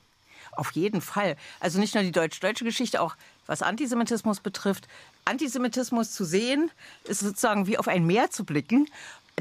Auf 0.53 0.72
jeden 0.72 1.01
Fall. 1.01 1.36
Also 1.61 1.78
nicht 1.78 1.94
nur 1.94 2.03
die 2.03 2.11
deutsch-deutsche 2.11 2.64
Geschichte, 2.64 3.01
auch 3.01 3.14
was 3.46 3.62
Antisemitismus 3.62 4.40
betrifft. 4.40 4.88
Antisemitismus 5.24 6.12
zu 6.12 6.24
sehen, 6.24 6.70
ist 7.05 7.20
sozusagen 7.20 7.66
wie 7.66 7.78
auf 7.78 7.86
ein 7.86 8.05
Meer 8.07 8.30
zu 8.30 8.44
blicken 8.44 8.88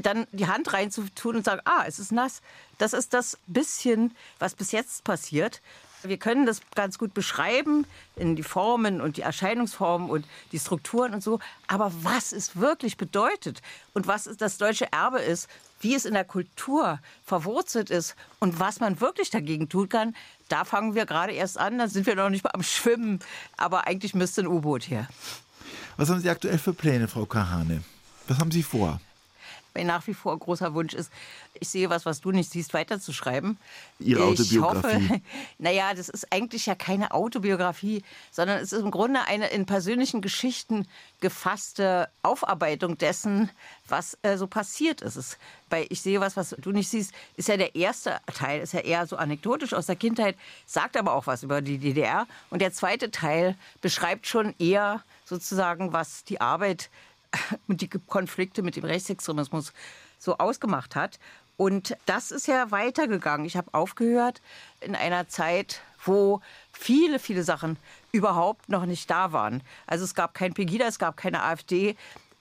dann 0.00 0.26
die 0.32 0.46
Hand 0.46 0.72
reinzutun 0.72 1.36
und 1.36 1.44
sagen, 1.44 1.60
ah, 1.64 1.84
es 1.86 1.98
ist 1.98 2.12
nass. 2.12 2.40
Das 2.78 2.92
ist 2.92 3.14
das 3.14 3.38
bisschen, 3.46 4.14
was 4.38 4.54
bis 4.54 4.72
jetzt 4.72 5.04
passiert. 5.04 5.60
Wir 6.02 6.16
können 6.16 6.46
das 6.46 6.60
ganz 6.76 6.96
gut 6.96 7.12
beschreiben 7.12 7.84
in 8.14 8.36
die 8.36 8.44
Formen 8.44 9.00
und 9.00 9.16
die 9.16 9.22
Erscheinungsformen 9.22 10.10
und 10.10 10.26
die 10.52 10.58
Strukturen 10.60 11.12
und 11.12 11.22
so. 11.22 11.40
Aber 11.66 11.92
was 12.02 12.32
es 12.32 12.56
wirklich 12.56 12.96
bedeutet 12.96 13.62
und 13.94 14.06
was 14.06 14.24
das 14.38 14.58
deutsche 14.58 14.92
Erbe 14.92 15.18
ist, 15.18 15.48
wie 15.80 15.94
es 15.94 16.04
in 16.04 16.14
der 16.14 16.24
Kultur 16.24 17.00
verwurzelt 17.24 17.90
ist 17.90 18.14
und 18.38 18.60
was 18.60 18.78
man 18.80 19.00
wirklich 19.00 19.30
dagegen 19.30 19.68
tun 19.68 19.88
kann, 19.88 20.14
da 20.48 20.64
fangen 20.64 20.94
wir 20.94 21.04
gerade 21.06 21.32
erst 21.32 21.58
an. 21.58 21.78
Da 21.78 21.88
sind 21.88 22.06
wir 22.06 22.14
noch 22.14 22.30
nicht 22.30 22.44
mal 22.44 22.50
am 22.54 22.62
Schwimmen. 22.62 23.18
Aber 23.56 23.86
eigentlich 23.86 24.14
müsste 24.14 24.42
ein 24.42 24.46
U-Boot 24.46 24.88
her. 24.88 25.08
Was 25.96 26.10
haben 26.10 26.20
Sie 26.20 26.30
aktuell 26.30 26.58
für 26.58 26.72
Pläne, 26.72 27.08
Frau 27.08 27.26
Kahane? 27.26 27.82
Was 28.28 28.38
haben 28.38 28.52
Sie 28.52 28.62
vor? 28.62 29.00
Mein 29.78 29.86
nach 29.86 30.06
wie 30.06 30.14
vor 30.14 30.36
großer 30.36 30.74
Wunsch 30.74 30.94
ist, 30.94 31.10
ich 31.54 31.68
sehe 31.68 31.90
was, 31.90 32.04
was 32.04 32.20
du 32.20 32.30
nicht 32.30 32.50
siehst, 32.50 32.74
weiterzuschreiben. 32.74 33.58
Ihre 33.98 34.24
Autobiografie? 34.24 34.96
Ich 34.96 35.10
hoffe, 35.10 35.20
naja, 35.58 35.94
das 35.94 36.08
ist 36.08 36.32
eigentlich 36.32 36.66
ja 36.66 36.74
keine 36.74 37.12
Autobiografie, 37.12 38.02
sondern 38.30 38.58
es 38.58 38.72
ist 38.72 38.82
im 38.82 38.90
Grunde 38.90 39.22
eine 39.22 39.48
in 39.48 39.66
persönlichen 39.66 40.20
Geschichten 40.20 40.86
gefasste 41.20 42.08
Aufarbeitung 42.22 42.98
dessen, 42.98 43.50
was 43.88 44.18
äh, 44.22 44.36
so 44.36 44.46
passiert 44.46 45.00
ist. 45.00 45.16
Es, 45.16 45.38
bei 45.68 45.86
Ich 45.90 46.00
sehe 46.00 46.20
was, 46.20 46.36
was 46.36 46.54
du 46.58 46.72
nicht 46.72 46.88
siehst, 46.88 47.12
ist 47.36 47.48
ja 47.48 47.56
der 47.56 47.74
erste 47.74 48.18
Teil, 48.34 48.60
ist 48.60 48.72
ja 48.72 48.80
eher 48.80 49.06
so 49.06 49.16
anekdotisch 49.16 49.74
aus 49.74 49.86
der 49.86 49.96
Kindheit, 49.96 50.36
sagt 50.66 50.96
aber 50.96 51.12
auch 51.14 51.26
was 51.26 51.42
über 51.42 51.60
die 51.60 51.78
DDR. 51.78 52.26
Und 52.50 52.62
der 52.62 52.72
zweite 52.72 53.10
Teil 53.10 53.56
beschreibt 53.80 54.26
schon 54.26 54.54
eher 54.58 55.02
sozusagen, 55.24 55.92
was 55.92 56.24
die 56.24 56.40
Arbeit 56.40 56.90
die 57.68 57.88
Konflikte 57.88 58.62
mit 58.62 58.76
dem 58.76 58.84
Rechtsextremismus 58.84 59.72
so 60.18 60.38
ausgemacht 60.38 60.96
hat. 60.96 61.18
Und 61.56 61.96
das 62.06 62.30
ist 62.30 62.46
ja 62.46 62.70
weitergegangen. 62.70 63.44
Ich 63.44 63.56
habe 63.56 63.74
aufgehört 63.74 64.40
in 64.80 64.94
einer 64.94 65.28
Zeit, 65.28 65.82
wo 66.04 66.40
viele, 66.72 67.18
viele 67.18 67.42
Sachen 67.42 67.76
überhaupt 68.12 68.68
noch 68.68 68.86
nicht 68.86 69.10
da 69.10 69.32
waren. 69.32 69.62
Also 69.86 70.04
es 70.04 70.14
gab 70.14 70.34
kein 70.34 70.54
Pegida, 70.54 70.86
es 70.86 71.00
gab 71.00 71.16
keine 71.16 71.42
AfD, 71.42 71.96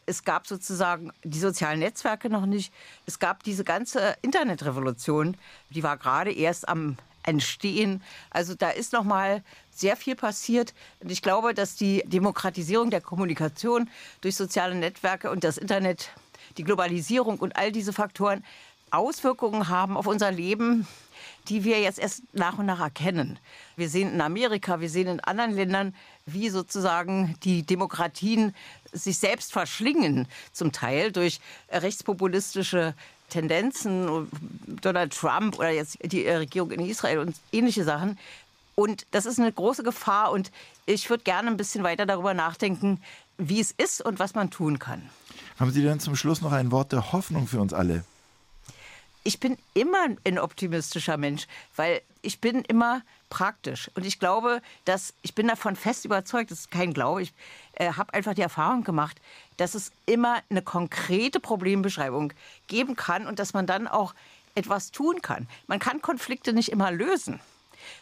es 0.06 0.24
gab 0.24 0.48
sozusagen 0.48 1.12
die 1.24 1.40
sozialen 1.40 1.80
Netzwerke 1.80 2.30
noch 2.30 2.46
nicht. 2.46 2.72
Es 3.06 3.20
gab 3.20 3.44
diese 3.44 3.64
ganze 3.64 4.16
Internetrevolution, 4.22 5.36
die 5.72 5.84
war 5.84 5.98
gerade 5.98 6.32
erst 6.32 6.70
am 6.70 6.98
Entstehen. 7.28 8.02
Also 8.30 8.56
da 8.56 8.70
ist 8.70 8.94
noch 8.94 9.04
mal 9.04 9.44
sehr 9.70 9.98
viel 9.98 10.16
passiert. 10.16 10.74
Und 11.02 11.12
ich 11.12 11.22
glaube, 11.22 11.54
dass 11.54 11.76
die 11.76 12.04
Demokratisierung 12.06 12.90
der 12.90 13.02
Kommunikation 13.02 13.90
durch 14.22 14.36
soziale 14.36 14.76
Netzwerke 14.76 15.30
und 15.30 15.44
das 15.44 15.58
Internet, 15.58 16.12
die 16.58 16.64
Globalisierung 16.64 17.38
und 17.38 17.58
all 17.58 17.72
diese 17.72 17.92
Faktoren 17.92 18.44
Auswirkungen 18.90 19.68
haben 19.68 19.98
auf 19.98 20.08
unser 20.08 20.32
Leben, 20.32 20.88
die 21.50 21.66
wir 21.66 21.82
jetzt 21.82 22.00
erst 22.00 22.24
nach 22.34 22.58
und 22.58 22.66
nach 22.66 22.80
erkennen. 22.80 23.40
Wir 23.76 23.90
sehen 23.90 24.14
in 24.14 24.22
Amerika, 24.22 24.80
wir 24.80 24.90
sehen 24.90 25.08
in 25.08 25.20
anderen 25.20 25.52
Ländern, 25.52 25.96
wie 26.26 26.50
sozusagen 26.50 27.36
die 27.44 27.64
Demokratien 27.64 28.56
sich 28.94 29.18
selbst 29.18 29.52
verschlingen, 29.52 30.28
zum 30.54 30.72
Teil 30.72 31.12
durch 31.12 31.42
rechtspopulistische 31.70 32.94
Tendenzen, 33.30 34.28
Donald 34.82 35.14
Trump 35.14 35.58
oder 35.60 35.70
jetzt 35.70 35.98
die 36.04 36.28
Regierung 36.28 36.72
in 36.72 36.86
Israel 36.86 37.20
und 37.20 37.36
ähnliche 37.52 37.84
Sachen. 37.84 38.18
Und 38.76 39.06
das 39.12 39.26
ist 39.26 39.40
eine 39.40 39.52
große 39.52 39.84
Gefahr 39.84 40.32
und 40.32 40.52
ich 40.86 41.10
würde 41.10 41.24
gerne 41.24 41.50
ein 41.50 41.58
bisschen 41.58 41.84
weiter 41.84 42.06
darüber 42.06 42.34
nachdenken, 42.34 43.02
wie 43.38 43.60
es 43.60 43.72
ist 43.72 44.02
und 44.02 44.20
was 44.20 44.36
man 44.36 44.52
tun 44.52 44.80
kann. 44.80 45.10
Haben 45.60 45.72
Sie 45.72 45.82
denn 45.82 46.00
zum 46.00 46.16
Schluss 46.16 46.42
noch 46.42 46.52
ein 46.52 46.72
Wort 46.72 46.92
der 46.92 47.12
Hoffnung 47.12 47.48
für 47.48 47.60
uns 47.60 47.74
alle? 47.74 48.04
ich 49.28 49.42
bin 49.42 49.58
immer 49.74 50.08
ein 50.24 50.40
optimistischer 50.40 51.18
Mensch, 51.18 51.48
weil 51.76 52.02
ich 52.22 52.40
bin 52.40 52.62
immer 52.62 53.02
praktisch. 53.30 53.92
Und 53.94 54.06
ich 54.06 54.20
glaube, 54.20 54.62
dass 54.86 55.14
ich 55.22 55.36
bin 55.36 55.50
davon 55.50 55.76
fest 55.76 56.06
überzeugt, 56.06 56.50
das 56.50 56.62
ist 56.62 56.72
kein 56.72 56.94
Glaube, 56.94 57.24
ich 57.24 57.34
äh, 57.74 57.92
habe 57.92 58.14
einfach 58.14 58.36
die 58.36 58.42
Erfahrung 58.42 58.86
gemacht, 58.86 59.20
dass 59.58 59.76
es 59.76 59.92
immer 60.06 60.42
eine 60.50 60.62
konkrete 60.62 61.40
Problembeschreibung 61.40 62.34
geben 62.68 62.96
kann 62.96 63.28
und 63.28 63.40
dass 63.40 63.54
man 63.54 63.68
dann 63.68 63.88
auch 63.88 64.14
etwas 64.56 64.92
tun 64.92 65.22
kann. 65.22 65.48
Man 65.68 65.80
kann 65.80 66.02
Konflikte 66.02 66.54
nicht 66.54 66.72
immer 66.72 66.92
lösen. 66.92 67.40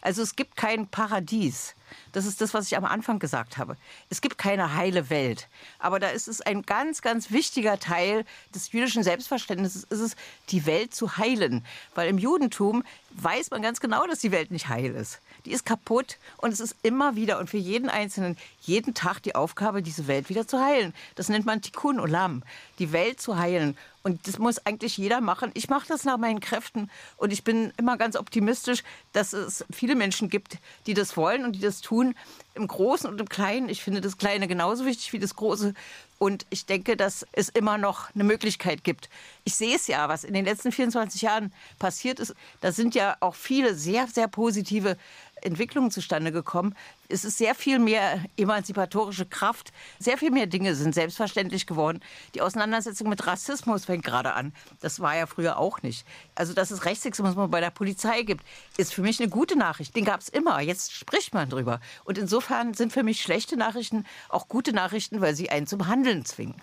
Also 0.02 0.22
es 0.22 0.36
gibt 0.36 0.56
kein 0.56 0.88
Paradies. 0.88 1.76
Das 2.12 2.26
ist 2.26 2.42
das, 2.42 2.54
was 2.54 2.68
ich 2.68 2.78
am 2.78 2.86
Anfang 2.86 3.20
gesagt 3.20 3.58
habe. 3.58 3.78
Es 4.10 4.22
gibt 4.22 4.38
keine 4.38 4.76
heile 4.76 5.10
Welt. 5.10 5.48
Aber 5.80 6.00
da 6.00 6.10
ist 6.10 6.28
es 6.28 6.42
ein 6.42 6.62
ganz, 6.64 7.02
ganz 7.02 7.32
wichtiger 7.32 7.80
Teil 7.80 8.26
des 8.54 8.72
jüdischen 8.72 9.04
Selbstverständnisses, 9.04 9.84
ist 9.84 10.00
es, 10.00 10.16
die 10.50 10.66
Welt 10.66 10.94
zu 10.94 11.18
heilen. 11.18 11.66
Weil 11.94 12.10
im 12.10 12.18
Judentum 12.18 12.84
weiß 13.12 13.52
man 13.52 13.62
ganz 13.62 13.80
genau, 13.80 14.06
dass 14.08 14.20
die 14.20 14.32
Welt 14.32 14.52
nicht 14.52 14.68
heil 14.68 14.94
ist. 14.96 15.20
Die 15.46 15.52
ist 15.52 15.66
kaputt 15.66 16.18
und 16.38 16.52
es 16.52 16.60
ist 16.60 16.76
immer 16.84 17.16
wieder 17.16 17.40
und 17.40 17.50
für 17.50 17.58
jeden 17.58 17.90
Einzelnen 17.90 18.38
jeden 18.62 18.94
Tag 18.94 19.22
die 19.22 19.36
Aufgabe, 19.36 19.82
diese 19.82 20.08
Welt 20.08 20.30
wieder 20.30 20.48
zu 20.48 20.60
heilen. 20.60 20.94
Das 21.16 21.30
nennt 21.30 21.46
man 21.46 21.62
Tikkun 21.62 22.00
Olam, 22.00 22.44
die 22.80 22.92
Welt 22.92 23.22
zu 23.22 23.38
heilen. 23.38 23.78
Und 24.04 24.28
das 24.28 24.38
muss 24.38 24.64
eigentlich 24.68 24.98
jeder 24.98 25.20
machen. 25.20 25.50
Ich 25.56 25.68
mache 25.68 25.88
das 25.88 26.04
nach 26.04 26.18
meinen 26.18 26.40
Kräften 26.40 26.92
und 27.18 27.34
ich 27.34 27.44
bin 27.44 27.74
immer 27.78 27.98
ganz 27.98 28.16
optimistisch, 28.16 28.84
dass 29.14 29.34
es 29.34 29.66
viele 29.72 29.96
Menschen 29.96 30.30
gibt, 30.30 30.60
die 30.86 30.94
das 30.94 31.18
wollen 31.18 31.44
und 31.44 31.54
die 31.54 31.60
das 31.60 31.75
tun. 31.82 32.16
Im 32.54 32.68
Großen 32.68 33.10
und 33.10 33.20
im 33.20 33.30
Kleinen. 33.30 33.70
Ich 33.70 33.84
finde 33.84 34.02
das 34.02 34.18
Kleine 34.18 34.48
genauso 34.48 34.86
wichtig 34.86 35.12
wie 35.14 35.20
das 35.20 35.36
Große. 35.36 35.74
Und 36.18 36.46
ich 36.50 36.66
denke, 36.66 36.96
dass 36.96 37.26
es 37.34 37.50
immer 37.50 37.78
noch 37.78 38.14
eine 38.16 38.24
Möglichkeit 38.24 38.84
gibt. 38.84 39.10
Ich 39.44 39.56
sehe 39.56 39.76
es 39.76 39.88
ja, 39.88 40.08
was 40.08 40.24
in 40.24 40.34
den 40.34 40.46
letzten 40.46 40.72
24 40.72 41.22
Jahren 41.22 41.54
passiert 41.78 42.20
ist. 42.20 42.34
Da 42.62 42.72
sind 42.72 42.96
ja 42.96 43.18
auch 43.20 43.36
viele 43.36 43.76
sehr, 43.76 44.08
sehr 44.08 44.28
positive 44.28 44.98
Entwicklungen 45.46 45.92
zustande 45.92 46.32
gekommen. 46.32 46.76
Es 47.08 47.24
ist 47.24 47.38
sehr 47.38 47.56
viel 47.56 47.80
mehr 47.80 48.24
emanzipatorische 48.38 49.26
Kraft, 49.26 49.72
sehr 50.00 50.18
viel 50.18 50.32
mehr 50.32 50.48
Dinge 50.48 50.76
sind 50.76 50.94
selbstverständlich 50.94 51.68
geworden. 51.68 52.02
Die 52.34 52.42
Auseinandersetzung 52.42 53.10
mit 53.10 53.26
Rassismus 53.26 53.86
fängt 53.86 54.04
gerade 54.04 54.34
an. 54.34 54.54
Das 54.82 55.00
war 55.00 55.16
ja 55.16 55.26
früher 55.28 55.58
auch 55.58 55.82
nicht. 55.82 56.06
Also, 56.34 56.54
dass 56.54 56.72
es 56.72 56.86
Rechtsextremismus 56.86 57.50
bei 57.50 57.62
der 57.62 57.70
Polizei 57.70 58.24
gibt, 58.24 58.44
ist 58.78 58.94
für 58.94 59.02
mich 59.02 59.20
eine 59.20 59.30
gute 59.30 59.58
Nachricht. 59.58 59.96
Den 59.96 60.06
gab 60.06 60.22
es 60.22 60.30
immer. 60.30 60.60
Jetzt 60.60 60.94
spricht 60.94 61.34
man 61.34 61.50
drüber. 61.50 61.80
Und 62.04 62.18
insofern 62.18 62.74
sind 62.74 62.92
für 62.92 63.04
mich 63.04 63.22
schlechte 63.22 63.58
Nachrichten 63.58 64.06
auch 64.30 64.48
gute 64.48 64.74
Nachrichten, 64.74 65.22
weil 65.22 65.36
sie 65.36 65.50
einen 65.50 65.68
zum 65.68 65.88
Handeln 65.88 66.26
zwingen. 66.26 66.56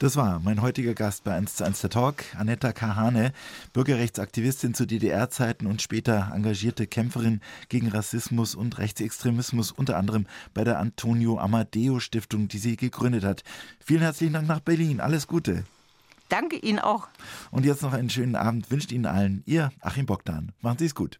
Das 0.00 0.16
war 0.16 0.40
mein 0.40 0.60
heutiger 0.60 0.92
Gast 0.92 1.22
bei 1.22 1.34
1 1.34 1.54
zu 1.54 1.64
1 1.64 1.80
der 1.82 1.90
Talk, 1.90 2.24
Anetta 2.36 2.72
Kahane, 2.72 3.32
Bürgerrechtsaktivistin 3.72 4.74
zu 4.74 4.86
DDR-Zeiten 4.86 5.66
und 5.66 5.82
später 5.82 6.32
engagierte 6.34 6.88
Kämpferin 6.88 7.40
gegen 7.68 7.88
Rassismus 7.88 8.56
und 8.56 8.78
Rechtsextremismus, 8.78 9.70
unter 9.70 9.96
anderem 9.96 10.26
bei 10.52 10.64
der 10.64 10.80
Antonio 10.80 11.38
Amadeo 11.38 12.00
Stiftung, 12.00 12.48
die 12.48 12.58
sie 12.58 12.76
gegründet 12.76 13.24
hat. 13.24 13.44
Vielen 13.78 14.02
herzlichen 14.02 14.32
Dank 14.32 14.48
nach 14.48 14.60
Berlin. 14.60 15.00
Alles 15.00 15.28
Gute. 15.28 15.64
Danke 16.28 16.56
Ihnen 16.56 16.80
auch. 16.80 17.06
Und 17.52 17.64
jetzt 17.64 17.82
noch 17.82 17.92
einen 17.92 18.10
schönen 18.10 18.34
Abend 18.34 18.70
wünscht 18.70 18.90
Ihnen 18.90 19.06
allen 19.06 19.42
Ihr 19.46 19.70
Achim 19.80 20.06
Bogdan. 20.06 20.52
Machen 20.60 20.78
Sie 20.78 20.86
es 20.86 20.94
gut. 20.94 21.12